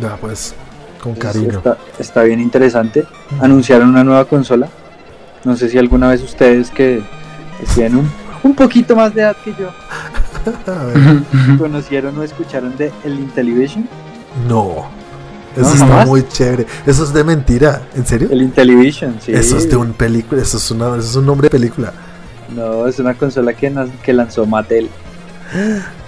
Ya, 0.03 0.17
pues, 0.17 0.57
con 1.01 1.13
Entonces, 1.13 1.41
cariño. 1.41 1.59
Está, 1.59 1.79
está 2.01 2.23
bien 2.25 2.41
interesante. 2.41 3.07
Anunciaron 3.41 3.91
una 3.91 4.03
nueva 4.03 4.25
consola. 4.25 4.69
No 5.45 5.57
sé 5.57 5.69
si 5.69 5.79
alguna 5.79 6.09
vez 6.09 6.25
ustedes 6.25 6.73
que, 6.73 7.01
que 7.61 7.67
tienen 7.77 7.99
un, 7.99 8.11
un 8.43 8.57
poquito 8.57 8.97
más 8.97 9.15
de 9.15 9.21
edad 9.21 9.37
que 9.45 9.55
yo 9.55 9.71
conocieron 11.59 12.19
o 12.19 12.25
escucharon 12.25 12.77
de 12.77 12.91
el 13.05 13.21
Intellivision. 13.21 13.89
No. 14.49 14.89
Eso 15.53 15.63
¿No, 15.63 15.73
está 15.75 15.87
jamás? 15.87 16.09
muy 16.09 16.27
chévere. 16.27 16.67
Eso 16.87 17.05
es 17.05 17.13
de 17.13 17.23
mentira. 17.23 17.83
¿En 17.95 18.05
serio? 18.05 18.27
El 18.33 18.43
Intellivision, 18.43 19.17
sí. 19.21 19.31
Eso 19.31 19.59
es 19.59 19.71
de 19.71 19.77
un 19.77 19.93
película. 19.93 20.43
Eso 20.43 20.57
es, 20.57 20.69
una, 20.73 20.89
eso 20.89 21.09
es 21.09 21.15
un 21.15 21.27
nombre 21.27 21.47
de 21.47 21.51
película. 21.51 21.93
No, 22.53 22.89
es 22.89 22.99
una 22.99 23.15
consola 23.15 23.53
que, 23.53 23.73
que 24.03 24.13
lanzó 24.13 24.45
Mattel. 24.45 24.91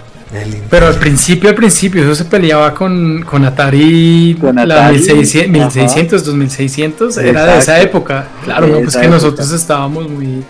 Pero 0.69 0.85
al 0.87 0.95
principio, 0.95 1.49
al 1.49 1.55
principio, 1.55 2.03
eso 2.03 2.13
se 2.13 2.25
peleaba 2.25 2.73
con, 2.75 3.23
con 3.23 3.43
Atari, 3.45 4.37
Con 4.39 4.55
la 4.55 4.61
Atari, 4.63 4.97
1600, 4.97 5.59
ajá. 5.61 5.65
1600, 5.79 6.23
2600, 6.25 7.17
era 7.17 7.45
de 7.45 7.57
esa 7.57 7.81
época. 7.81 8.27
Claro, 8.43 8.67
De 8.67 8.73
no, 8.73 8.77
pues 8.81 8.93
que 8.95 8.99
época. 9.05 9.15
nosotros 9.15 9.51
estábamos 9.51 10.07
muy, 10.07 10.43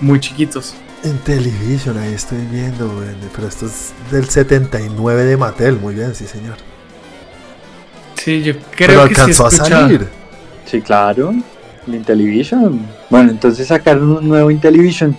muy 0.00 0.20
chiquitos. 0.20 0.74
En 1.02 1.18
televisión, 1.18 1.98
ahí 1.98 2.12
estoy 2.14 2.38
viendo, 2.52 2.88
güey. 2.88 3.08
Pero 3.34 3.48
esto 3.48 3.66
es 3.66 3.92
del 4.12 4.28
79 4.28 5.24
de 5.24 5.36
Mattel. 5.36 5.76
Muy 5.80 5.94
bien, 5.94 6.14
sí, 6.14 6.26
señor. 6.26 6.56
Sí, 8.22 8.42
yo 8.42 8.52
pero 8.78 8.92
creo 8.92 9.08
que 9.08 9.14
sí 9.14 9.20
alcanzó 9.22 9.46
a 9.46 9.48
escuchaba. 9.48 9.80
salir. 9.82 10.06
Sí, 10.66 10.80
claro. 10.82 11.34
El 11.86 11.94
Intellivision. 11.94 12.86
Bueno, 13.08 13.30
entonces 13.30 13.66
sacaron 13.68 14.10
un 14.18 14.28
nuevo 14.28 14.50
Intellivision. 14.50 15.16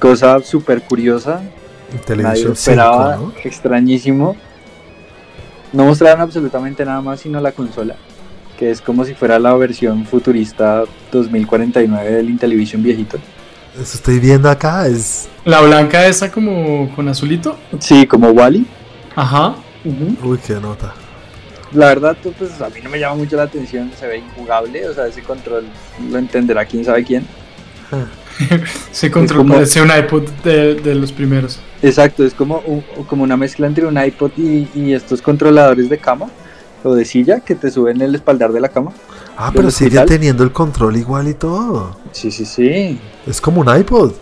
Cosa 0.00 0.40
súper 0.42 0.82
curiosa. 0.82 1.40
Nadie 2.16 2.52
esperaba. 2.52 3.16
5, 3.16 3.26
¿no? 3.26 3.32
Extrañísimo. 3.44 4.36
No 5.72 5.84
mostraron 5.84 6.20
absolutamente 6.20 6.84
nada 6.84 7.00
más 7.00 7.20
sino 7.20 7.40
la 7.40 7.52
consola. 7.52 7.96
Que 8.58 8.70
es 8.70 8.80
como 8.80 9.04
si 9.04 9.14
fuera 9.14 9.38
la 9.38 9.54
versión 9.54 10.06
futurista 10.06 10.84
2049 11.12 12.10
del 12.10 12.30
Intellivision 12.30 12.82
viejito. 12.82 13.18
Eso 13.74 13.96
estoy 13.98 14.18
viendo 14.18 14.48
acá. 14.48 14.86
Es. 14.86 15.28
La 15.44 15.60
blanca 15.60 16.06
esa 16.06 16.30
como 16.30 16.94
con 16.96 17.08
azulito. 17.08 17.58
Sí, 17.78 18.06
como 18.06 18.30
Wally. 18.30 18.66
Ajá. 19.14 19.56
Uy, 19.84 20.38
qué 20.38 20.54
nota. 20.54 20.94
La 21.72 21.88
verdad, 21.88 22.16
pues 22.38 22.60
a 22.60 22.70
mí 22.70 22.80
no 22.82 22.88
me 22.88 22.98
llama 22.98 23.16
mucho 23.16 23.36
la 23.36 23.42
atención. 23.42 23.90
Se 23.98 24.06
ve 24.06 24.18
injugable. 24.18 24.88
O 24.88 24.94
sea, 24.94 25.06
ese 25.06 25.22
control 25.22 25.66
lo 26.10 26.18
entenderá 26.18 26.64
quién 26.64 26.84
sabe 26.84 27.04
quién. 27.04 27.26
Se 28.92 29.10
control 29.10 29.38
como- 29.38 29.54
parece 29.54 29.80
un 29.80 29.90
iPod 29.96 30.24
de, 30.44 30.74
de 30.74 30.94
los 30.94 31.12
primeros. 31.12 31.58
Exacto, 31.82 32.24
es 32.24 32.34
como, 32.34 32.58
un- 32.66 32.84
como 33.06 33.22
una 33.22 33.36
mezcla 33.36 33.66
entre 33.66 33.86
un 33.86 33.96
iPod 34.02 34.32
y, 34.36 34.68
y 34.74 34.92
estos 34.94 35.22
controladores 35.22 35.88
de 35.88 35.98
cama 35.98 36.26
o 36.84 36.94
de 36.94 37.04
silla 37.04 37.40
que 37.40 37.54
te 37.54 37.70
suben 37.70 38.00
el 38.00 38.14
espaldar 38.14 38.52
de 38.52 38.60
la 38.60 38.68
cama. 38.68 38.92
Ah, 39.36 39.46
¿Del 39.46 39.54
pero 39.56 39.70
sigue 39.70 39.98
hospital? 39.98 40.06
teniendo 40.08 40.42
el 40.44 40.52
control 40.52 40.96
igual 40.96 41.28
y 41.28 41.34
todo. 41.34 41.96
Sí, 42.12 42.30
sí, 42.30 42.44
sí. 42.44 42.98
Es 43.26 43.40
como 43.40 43.60
un 43.60 43.76
iPod. 43.76 44.12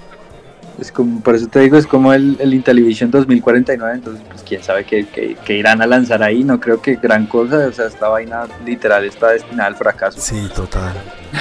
Es 0.81 0.91
como, 0.91 1.21
por 1.21 1.37
eso 1.37 1.47
te 1.47 1.61
digo, 1.61 1.77
es 1.77 1.87
como 1.87 2.13
el, 2.13 2.37
el 2.41 2.53
Intellivision 2.53 3.09
2049, 3.13 3.95
entonces 3.95 4.25
pues 4.29 4.43
quién 4.43 4.61
sabe 4.61 4.85
qué, 4.85 5.07
qué- 5.07 5.37
qué 5.45 5.57
irán 5.57 5.81
a 5.81 5.87
lanzar 5.87 6.21
ahí, 6.25 6.43
no 6.43 6.59
creo 6.59 6.83
que 6.83 6.97
gran 6.97 7.27
cosa, 7.27 7.59
o 7.69 7.73
sea, 7.73 7.87
esta 7.87 8.09
vaina 8.09 8.49
literal 8.67 9.05
está 9.05 9.31
destinada 9.31 9.69
al 9.69 9.77
fracaso. 9.77 10.19
Sí, 10.21 10.49
total. 10.55 10.95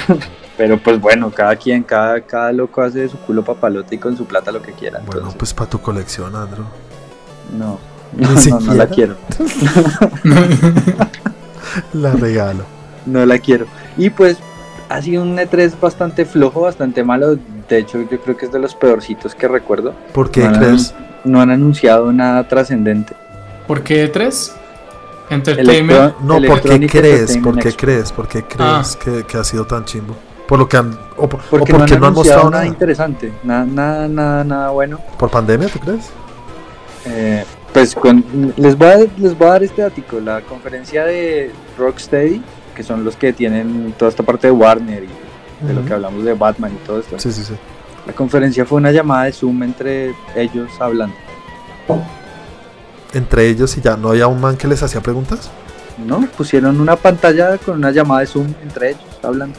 Pero 0.58 0.78
pues 0.78 0.99
bueno, 1.01 1.32
cada 1.32 1.56
quien, 1.56 1.82
cada, 1.84 2.22
cada 2.22 2.51
loco 2.51 2.82
hace 2.82 2.99
de 2.99 3.10
su 3.10 3.18
culo 3.18 3.43
papalote 3.43 3.95
y 3.95 3.97
con 3.97 4.16
su 4.16 4.26
plata 4.26 4.51
lo 4.51 4.62
que 4.62 4.72
quiera. 4.74 4.99
Bueno, 4.99 5.14
entonces, 5.14 5.36
pues 5.39 5.54
para 5.54 5.70
tu 5.70 5.80
colección, 5.82 6.36
Andrew. 6.36 6.66
no, 7.58 7.80
no, 8.14 8.60
no, 8.60 8.74
la 8.76 8.88
quiero, 8.88 9.16
La 11.93 12.12
regalo. 12.14 12.64
no 13.06 13.26
la 13.26 13.39
quiero. 13.39 13.66
Y 13.97 14.10
pues 14.12 14.38
ha 14.89 15.01
sido 15.01 15.24
un 15.24 15.36
E3 15.38 15.80
bastante 15.80 16.26
flojo, 16.26 16.62
bastante 16.62 17.04
malo, 17.04 17.36
de 17.68 17.78
hecho 17.80 17.99
yo 18.10 18.20
creo 18.22 18.38
que 18.38 18.45
es 18.45 18.51
de 18.51 18.60
los 18.60 18.76
peorcitos 18.76 19.34
que 19.34 19.47
recuerdo. 19.47 19.93
¿Por 20.14 20.30
qué 20.30 20.47
No, 20.47 20.58
crees? 20.60 20.93
No 21.24 21.41
han 21.41 21.49
anunciado 21.51 22.12
nada 22.12 22.47
trascendente. 22.47 23.16
¿Por 23.68 23.82
qué 23.82 24.08
tres? 24.08 24.54
Entertainment. 25.30 25.99
Electro- 25.99 26.16
No, 26.22 26.41
¿por 26.47 26.62
qué 26.62 26.88
crees? 26.88 27.38
¿Por 27.38 27.58
qué 27.58 27.72
crees? 27.74 28.12
¿Por 28.12 28.28
qué 28.28 28.43
crees 28.43 28.95
que, 28.97 29.24
que 29.26 29.38
ha 29.38 29.43
sido 29.43 29.66
tan 29.66 29.86
chimbo? 29.86 30.16
Por 30.47 30.59
lo 30.59 30.67
que 30.67 30.77
han. 30.77 30.97
O, 31.17 31.27
por- 31.29 31.39
o 31.39 31.43
Porque, 31.49 31.73
porque 31.73 31.97
no 31.97 32.07
han 32.07 32.11
anunciado 32.13 32.41
nada 32.49 32.63
nada. 32.63 32.65
interesante, 32.65 33.31
nada, 33.43 33.65
nada, 33.65 34.07
nada, 34.07 34.43
nada 34.43 34.69
bueno. 34.71 34.99
¿Por 35.17 35.29
pandemia, 35.29 35.67
tú 35.69 35.79
crees? 35.79 36.09
Eh, 37.05 37.43
pues 37.73 37.95
con- 37.95 38.23
les, 38.57 38.77
voy 38.77 38.87
a, 38.87 38.97
les 39.17 39.37
voy 39.37 39.47
a 39.47 39.51
dar 39.51 39.63
este 39.63 39.81
dato. 39.81 40.01
La 40.23 40.41
conferencia 40.41 41.05
de 41.05 41.51
Rocksteady, 41.77 42.41
que 42.75 42.83
son 42.83 43.03
los 43.03 43.15
que 43.15 43.33
tienen 43.33 43.93
toda 43.97 44.09
esta 44.09 44.23
parte 44.23 44.47
de 44.47 44.51
Warner 44.51 45.03
y 45.03 45.65
de 45.67 45.73
lo 45.73 45.85
que 45.85 45.93
hablamos 45.93 46.23
de 46.25 46.33
Batman 46.33 46.71
y 46.73 46.85
todo 46.85 46.99
esto. 46.99 47.17
Sí, 47.19 47.31
sí, 47.31 47.43
sí. 47.43 47.53
La 48.05 48.11
conferencia 48.13 48.65
fue 48.65 48.77
una 48.79 48.91
llamada 48.91 49.23
de 49.25 49.31
Zoom 49.31 49.63
entre 49.63 50.13
ellos 50.35 50.69
hablando. 50.79 51.15
Entre 53.13 53.47
ellos 53.47 53.77
y 53.77 53.81
ya 53.81 53.95
no 53.95 54.09
había 54.09 54.27
un 54.27 54.41
man 54.41 54.57
que 54.57 54.67
les 54.67 54.81
hacía 54.83 55.01
preguntas. 55.01 55.49
¿No? 56.05 56.21
Pusieron 56.35 56.81
una 56.81 56.95
pantalla 56.95 57.57
con 57.59 57.75
una 57.77 57.91
llamada 57.91 58.21
de 58.21 58.27
Zoom 58.27 58.47
entre 58.63 58.89
ellos 58.91 59.03
hablando. 59.21 59.57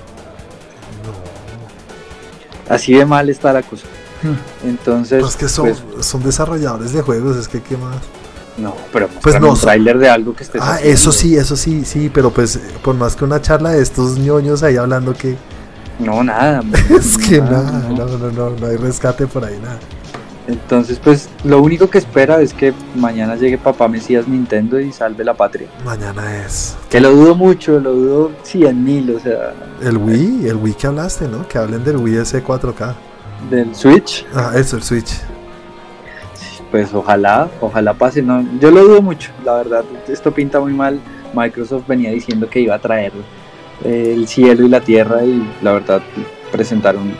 Así 2.68 2.94
de 2.94 3.04
mal 3.06 3.28
está 3.28 3.52
la 3.52 3.62
cosa. 3.62 3.86
Hmm. 4.22 4.66
Entonces, 4.68 5.20
Pues 5.22 5.36
que 5.36 5.48
son, 5.48 5.72
pues, 5.92 6.06
son 6.06 6.22
desarrolladores 6.22 6.92
de 6.92 7.02
juegos, 7.02 7.36
es 7.36 7.48
que 7.48 7.60
qué 7.62 7.76
más. 7.76 7.96
no, 8.56 8.74
pero 8.92 9.08
Pues 9.22 9.34
no, 9.36 9.48
no, 9.48 9.52
un 9.52 9.58
tráiler 9.60 9.98
de 9.98 10.08
algo 10.08 10.34
que 10.34 10.44
estés 10.44 10.62
Ah, 10.62 10.74
haciendo. 10.74 10.94
eso 10.94 11.12
sí, 11.12 11.36
eso 11.36 11.56
sí, 11.56 11.84
sí, 11.84 12.10
pero 12.12 12.30
pues 12.30 12.58
por 12.82 12.94
más 12.94 13.16
que 13.16 13.24
una 13.24 13.40
charla 13.42 13.70
de 13.70 13.82
estos 13.82 14.18
ñoños 14.18 14.62
ahí 14.62 14.76
hablando 14.76 15.12
que 15.14 15.36
No, 15.98 16.24
nada. 16.24 16.62
es 16.98 17.18
que 17.18 17.40
nada, 17.40 17.70
no. 17.90 18.06
no, 18.06 18.18
no, 18.18 18.30
no, 18.30 18.50
no 18.50 18.66
hay 18.66 18.76
rescate 18.76 19.26
por 19.26 19.44
ahí, 19.44 19.58
nada. 19.62 19.78
Entonces, 20.46 21.00
pues 21.02 21.28
lo 21.42 21.62
único 21.62 21.88
que 21.88 21.98
espera 21.98 22.40
es 22.40 22.52
que 22.52 22.74
mañana 22.94 23.34
llegue 23.36 23.56
papá 23.56 23.88
Mesías 23.88 24.28
Nintendo 24.28 24.78
y 24.78 24.92
salve 24.92 25.24
la 25.24 25.34
patria. 25.34 25.68
Mañana 25.84 26.44
es 26.44 26.76
Que 26.90 27.00
lo 27.00 27.10
dudo 27.12 27.34
mucho, 27.34 27.80
lo 27.80 27.92
dudo 27.94 28.30
100 28.42 28.84
mil, 28.84 29.10
o 29.16 29.20
sea, 29.20 29.54
el 29.82 29.96
Wii, 29.96 30.48
el 30.48 30.56
Wii 30.56 30.74
que 30.74 30.86
hablaste, 30.86 31.28
¿no? 31.28 31.48
Que 31.48 31.58
hablen 31.58 31.82
del 31.82 31.96
Wii 31.96 32.18
ese 32.18 32.44
4K. 32.44 32.94
del 33.50 33.74
Switch. 33.74 34.26
Ah, 34.34 34.52
eso, 34.54 34.76
el 34.76 34.82
Switch. 34.82 35.12
Pues 36.70 36.92
ojalá, 36.92 37.48
ojalá 37.60 37.94
pase. 37.94 38.20
No, 38.20 38.44
yo 38.60 38.70
lo 38.70 38.84
dudo 38.84 39.00
mucho, 39.00 39.30
la 39.44 39.54
verdad. 39.54 39.84
Esto 40.08 40.32
pinta 40.32 40.60
muy 40.60 40.72
mal 40.72 41.00
Microsoft 41.34 41.86
venía 41.86 42.10
diciendo 42.10 42.48
que 42.48 42.60
iba 42.60 42.74
a 42.74 42.78
traer 42.78 43.12
eh, 43.84 44.12
el 44.14 44.28
cielo 44.28 44.64
y 44.64 44.68
la 44.68 44.80
tierra 44.80 45.24
y 45.24 45.42
la 45.62 45.72
verdad 45.72 46.02
presentaron 46.52 47.12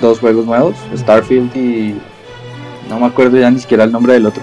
dos 0.00 0.18
juegos 0.20 0.44
nuevos, 0.44 0.76
Starfield 0.96 1.56
y 1.56 2.00
no 2.88 3.00
me 3.00 3.06
acuerdo 3.06 3.36
ya 3.38 3.50
ni 3.50 3.58
siquiera 3.58 3.84
el 3.84 3.92
nombre 3.92 4.14
del 4.14 4.26
otro. 4.26 4.42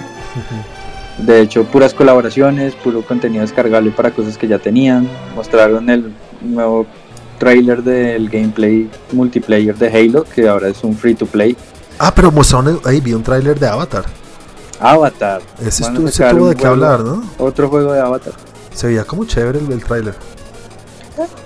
De 1.18 1.42
hecho, 1.42 1.64
puras 1.66 1.94
colaboraciones, 1.94 2.74
puro 2.76 3.02
contenido 3.04 3.42
descargable 3.42 3.92
para 3.92 4.12
cosas 4.12 4.38
que 4.38 4.48
ya 4.48 4.60
tenían. 4.60 5.08
Mostraron 5.36 5.90
el 5.90 6.14
nuevo 6.42 6.86
trailer 7.38 7.84
del 7.84 8.30
gameplay 8.30 8.90
multiplayer 9.12 9.76
de 9.76 9.88
Halo, 9.88 10.24
que 10.24 10.48
ahora 10.48 10.70
es 10.70 10.84
un 10.84 10.96
free 10.96 11.16
to 11.16 11.26
play. 11.26 11.56
Ah, 12.00 12.12
pero 12.16 12.32
mostraron, 12.32 12.80
ahí 12.86 13.00
vi 13.02 13.14
un 13.14 13.24
trailer 13.24 13.60
de 13.60 13.68
Avatar. 13.68 14.06
Avatar. 14.80 15.42
Ese 15.64 15.84
tuvo 15.92 16.50
de 16.50 16.56
qué 16.56 16.66
hablar, 16.66 17.02
¿no? 17.02 17.24
Otro 17.38 17.70
juego 17.70 17.94
de 17.94 18.00
Avatar. 18.00 18.34
Se 18.74 18.88
veía 18.88 19.04
como 19.04 19.26
chévere 19.26 19.60
el, 19.60 19.72
el 19.72 19.84
trailer. 19.84 20.16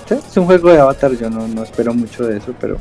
es 0.09 0.37
un 0.37 0.45
juego 0.45 0.71
de 0.71 0.79
Avatar, 0.79 1.11
yo 1.13 1.29
no, 1.29 1.47
no 1.47 1.63
espero 1.63 1.93
mucho 1.93 2.25
de 2.25 2.37
eso, 2.37 2.53
pero 2.61 2.77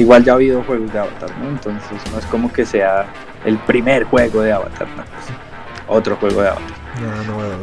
igual 0.00 0.24
ya 0.24 0.32
ha 0.32 0.34
habido 0.36 0.62
juegos 0.64 0.92
de 0.92 0.98
Avatar, 0.98 1.30
¿no? 1.38 1.50
Entonces 1.50 1.98
no 2.12 2.18
es 2.18 2.26
como 2.26 2.52
que 2.52 2.64
sea 2.64 3.06
el 3.44 3.58
primer 3.58 4.04
juego 4.04 4.42
de 4.42 4.52
Avatar, 4.52 4.88
¿no? 4.96 5.04
otro 5.88 6.16
juego 6.16 6.42
de 6.42 6.48
Avatar. 6.48 6.70
No, 7.26 7.38
no, 7.38 7.54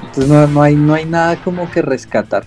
Entonces 0.00 0.28
no, 0.28 0.46
no, 0.46 0.62
hay, 0.62 0.74
no 0.74 0.94
hay 0.94 1.04
nada 1.04 1.36
como 1.36 1.70
que 1.70 1.82
rescatar. 1.82 2.44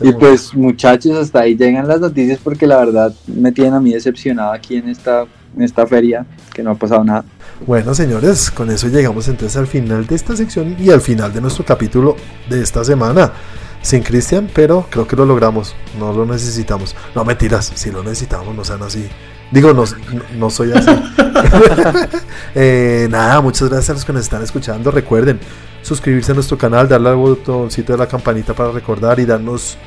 Y 0.00 0.12
pues 0.12 0.52
muchachos, 0.54 1.16
hasta 1.16 1.40
ahí 1.40 1.56
llegan 1.56 1.86
las 1.86 2.00
noticias 2.00 2.40
porque 2.42 2.66
la 2.66 2.78
verdad 2.78 3.14
me 3.26 3.52
tienen 3.52 3.74
a 3.74 3.80
mí 3.80 3.92
decepcionado 3.92 4.52
aquí 4.52 4.76
en 4.76 4.88
esta, 4.88 5.24
en 5.56 5.62
esta 5.62 5.86
feria, 5.86 6.26
que 6.52 6.62
no 6.62 6.72
ha 6.72 6.74
pasado 6.74 7.04
nada. 7.04 7.24
Bueno 7.64 7.94
señores, 7.94 8.50
con 8.50 8.70
eso 8.70 8.88
llegamos 8.88 9.28
entonces 9.28 9.56
al 9.56 9.66
final 9.66 10.06
de 10.06 10.14
esta 10.14 10.36
sección 10.36 10.76
y 10.78 10.90
al 10.90 11.00
final 11.00 11.32
de 11.32 11.40
nuestro 11.40 11.64
capítulo 11.64 12.16
de 12.50 12.62
esta 12.62 12.84
semana. 12.84 13.32
Sin 13.86 14.02
Cristian, 14.02 14.50
pero 14.52 14.84
creo 14.90 15.06
que 15.06 15.14
lo 15.14 15.24
logramos, 15.24 15.76
no 15.96 16.12
lo 16.12 16.26
necesitamos. 16.26 16.96
No 17.14 17.24
mentiras, 17.24 17.70
si 17.72 17.92
lo 17.92 18.02
necesitamos, 18.02 18.52
no 18.52 18.64
sean 18.64 18.82
así. 18.82 19.08
Digo, 19.52 19.72
no, 19.72 19.84
no 20.36 20.50
soy 20.50 20.72
así. 20.72 20.90
Eh, 22.56 23.06
nada, 23.10 23.40
muchas 23.42 23.68
gracias 23.68 23.90
a 23.90 23.92
los 23.92 24.04
que 24.04 24.12
nos 24.12 24.22
están 24.22 24.42
escuchando. 24.42 24.90
Recuerden 24.90 25.38
suscribirse 25.82 26.32
a 26.32 26.34
nuestro 26.34 26.58
canal, 26.58 26.88
darle 26.88 27.10
al 27.10 27.14
botoncito 27.16 27.92
de 27.92 27.98
la 27.98 28.08
campanita 28.08 28.54
para 28.54 28.72
recordar 28.72 29.20
y 29.20 29.24
darnos 29.24 29.78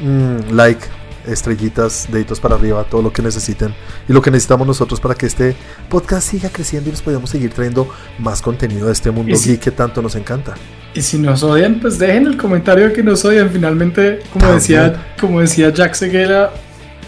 mm, 0.00 0.52
like, 0.52 0.86
estrellitas, 1.26 2.08
deditos 2.10 2.40
para 2.40 2.54
arriba, 2.54 2.84
todo 2.84 3.02
lo 3.02 3.12
que 3.12 3.22
necesiten 3.22 3.74
y 4.08 4.12
lo 4.12 4.22
que 4.22 4.30
necesitamos 4.30 4.66
nosotros 4.66 5.00
para 5.00 5.14
que 5.14 5.26
este 5.26 5.56
podcast 5.88 6.28
siga 6.28 6.48
creciendo 6.50 6.88
y 6.88 6.92
nos 6.92 7.02
podamos 7.02 7.30
seguir 7.30 7.52
trayendo 7.52 7.88
más 8.18 8.42
contenido 8.42 8.86
de 8.86 8.92
este 8.92 9.10
mundo 9.10 9.36
geek 9.36 9.60
que 9.60 9.70
tanto 9.70 10.02
nos 10.02 10.14
encanta. 10.16 10.54
Y 10.94 11.02
si 11.02 11.18
nos 11.18 11.42
odian, 11.42 11.78
pues 11.80 11.98
dejen 11.98 12.26
el 12.26 12.36
comentario 12.36 12.92
que 12.92 13.02
nos 13.02 13.24
odian. 13.24 13.50
Finalmente, 13.50 14.20
como 14.32 14.50
decía, 14.52 15.14
como 15.20 15.40
decía 15.40 15.70
Jack 15.70 15.94
Seguera, 15.94 16.50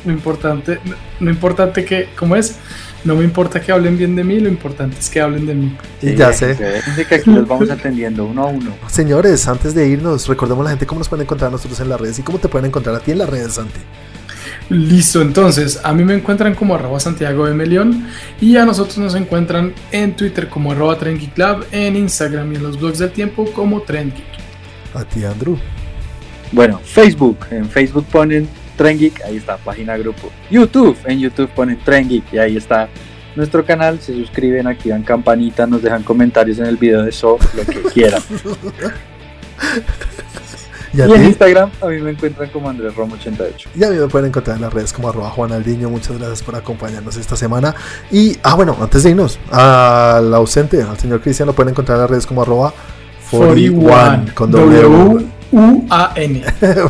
lo 0.04 0.12
importante, 0.12 0.78
lo 1.20 1.30
importante 1.30 1.84
que, 1.84 2.10
¿cómo 2.18 2.36
es? 2.36 2.56
No 3.04 3.14
me 3.14 3.24
importa 3.24 3.60
que 3.60 3.70
hablen 3.70 3.96
bien 3.96 4.16
de 4.16 4.24
mí, 4.24 4.40
lo 4.40 4.48
importante 4.48 4.96
es 4.98 5.08
que 5.08 5.20
hablen 5.20 5.46
de 5.46 5.54
mí. 5.54 5.76
Y 6.02 6.14
ya 6.14 6.32
sé. 6.32 6.56
que 7.08 7.14
aquí 7.14 7.30
los 7.30 7.46
vamos 7.46 7.70
atendiendo 7.70 8.24
uno 8.24 8.42
a 8.42 8.46
uno. 8.46 8.74
Señores, 8.88 9.46
antes 9.46 9.74
de 9.74 9.88
irnos, 9.88 10.26
recordemos 10.26 10.62
a 10.62 10.64
la 10.64 10.70
gente 10.70 10.86
cómo 10.86 10.98
nos 10.98 11.08
pueden 11.08 11.24
encontrar 11.24 11.48
a 11.48 11.52
nosotros 11.52 11.78
en 11.80 11.88
las 11.88 12.00
redes 12.00 12.18
y 12.18 12.22
cómo 12.22 12.38
te 12.38 12.48
pueden 12.48 12.66
encontrar 12.66 12.96
a 12.96 13.00
ti 13.00 13.12
en 13.12 13.18
las 13.18 13.28
redes, 13.28 13.54
Santi. 13.54 13.80
Listo, 14.68 15.22
entonces 15.22 15.80
a 15.82 15.94
mí 15.94 16.04
me 16.04 16.14
encuentran 16.14 16.54
como 16.54 16.74
arroba 16.74 17.00
Santiago 17.00 17.46
de 17.46 17.54
Melión 17.54 18.06
y 18.38 18.56
a 18.56 18.66
nosotros 18.66 18.98
nos 18.98 19.14
encuentran 19.14 19.72
en 19.92 20.14
Twitter 20.14 20.48
como 20.48 20.72
arroba 20.72 20.98
Club, 20.98 21.64
en 21.72 21.96
Instagram 21.96 22.52
y 22.52 22.56
en 22.56 22.62
los 22.62 22.78
blogs 22.78 22.98
del 22.98 23.10
tiempo 23.10 23.50
como 23.52 23.80
TrendGeek. 23.80 24.26
A 24.92 25.04
ti, 25.04 25.24
Andrew. 25.24 25.56
Bueno, 26.52 26.80
Facebook. 26.84 27.46
En 27.50 27.68
Facebook 27.68 28.04
ponen 28.06 28.48
Trend 28.78 29.12
ahí 29.26 29.36
está, 29.36 29.58
página 29.58 29.98
grupo. 29.98 30.30
YouTube, 30.50 30.96
en 31.04 31.18
YouTube 31.18 31.50
ponen 31.50 31.78
Trend 31.84 32.12
y 32.12 32.38
ahí 32.38 32.56
está 32.56 32.88
nuestro 33.34 33.64
canal. 33.66 34.00
Se 34.00 34.14
suscriben, 34.14 34.66
activan 34.66 35.02
campanita, 35.02 35.66
nos 35.66 35.82
dejan 35.82 36.02
comentarios 36.04 36.58
en 36.58 36.66
el 36.66 36.76
video 36.76 37.02
de 37.02 37.12
So, 37.12 37.38
lo 37.54 37.64
que 37.64 37.82
quieran. 37.92 38.22
Y, 40.94 41.02
en 41.02 41.24
Instagram 41.26 41.70
a 41.82 41.86
mí 41.88 42.00
me 42.00 42.12
encuentran 42.12 42.48
como 42.48 42.70
Andrés 42.70 42.94
Romo 42.94 43.14
88. 43.14 43.68
Y 43.74 43.84
a 43.84 43.90
mí 43.90 43.96
me 43.96 44.08
pueden 44.08 44.28
encontrar 44.28 44.56
en 44.56 44.62
las 44.62 44.72
redes 44.72 44.90
como 44.94 45.10
arroba 45.10 45.28
Juan 45.28 45.52
Aldiño. 45.52 45.90
Muchas 45.90 46.16
gracias 46.16 46.42
por 46.42 46.56
acompañarnos 46.56 47.14
esta 47.18 47.36
semana. 47.36 47.74
Y, 48.10 48.38
ah, 48.42 48.54
bueno, 48.54 48.74
antes 48.80 49.02
de 49.02 49.10
irnos, 49.10 49.38
al 49.50 50.32
ausente, 50.32 50.82
al 50.82 50.98
señor 50.98 51.20
Cristian, 51.20 51.46
lo 51.46 51.52
pueden 51.52 51.72
encontrar 51.72 51.96
en 51.96 52.02
las 52.02 52.10
redes 52.10 52.26
como 52.26 52.40
arroba 52.40 52.72
41 53.30 54.32
con 54.34 54.50
W-U-A-N. 54.50 55.24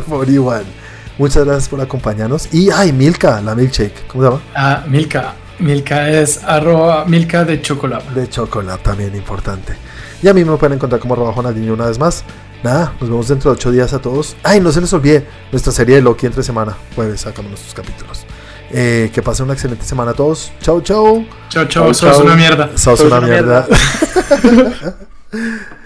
41. 0.07 0.63
Muchas 1.19 1.43
gracias 1.43 1.67
por 1.67 1.81
acompañarnos. 1.81 2.47
Y, 2.53 2.71
ay, 2.71 2.93
Milka, 2.93 3.41
la 3.41 3.53
milkshake. 3.53 4.07
¿Cómo 4.07 4.23
se 4.23 4.29
llama? 4.29 4.41
Ah, 4.55 4.85
Milka. 4.87 5.35
Milka 5.59 6.09
es 6.09 6.41
arroba 6.45 7.03
Milka 7.03 7.43
de 7.43 7.61
chocolate. 7.61 8.13
De 8.17 8.29
chocolate, 8.29 8.81
también 8.81 9.13
importante. 9.13 9.75
Y 10.23 10.29
a 10.29 10.33
mí 10.33 10.45
me 10.45 10.55
pueden 10.55 10.77
encontrar 10.77 11.01
como 11.01 11.15
arroba 11.15 11.33
Juanaldinho 11.33 11.73
una 11.73 11.87
vez 11.87 11.99
más. 11.99 12.23
Nada, 12.63 12.93
nos 13.01 13.09
vemos 13.09 13.27
dentro 13.27 13.51
de 13.51 13.57
ocho 13.57 13.69
días 13.69 13.91
a 13.91 13.99
todos. 13.99 14.37
Ay, 14.43 14.61
no 14.61 14.71
se 14.71 14.79
les 14.79 14.93
olvide 14.93 15.27
nuestra 15.51 15.73
serie 15.73 15.95
de 15.95 16.01
Loki 16.01 16.25
entre 16.25 16.41
semana. 16.41 16.77
Jueves 16.95 17.19
sacamos 17.19 17.51
nuestros 17.51 17.73
capítulos. 17.73 18.25
Eh, 18.71 19.11
que 19.13 19.21
pasen 19.21 19.43
una 19.43 19.55
excelente 19.55 19.83
semana 19.83 20.11
a 20.11 20.13
todos. 20.13 20.53
Chau, 20.61 20.79
chau. 20.79 21.25
Chau, 21.49 21.65
chau. 21.65 21.93
Sos 21.93 22.17
una 22.19 22.37
mierda. 22.37 22.69
Sos, 22.77 23.01
una, 23.01 23.19
mierda. 23.19 23.67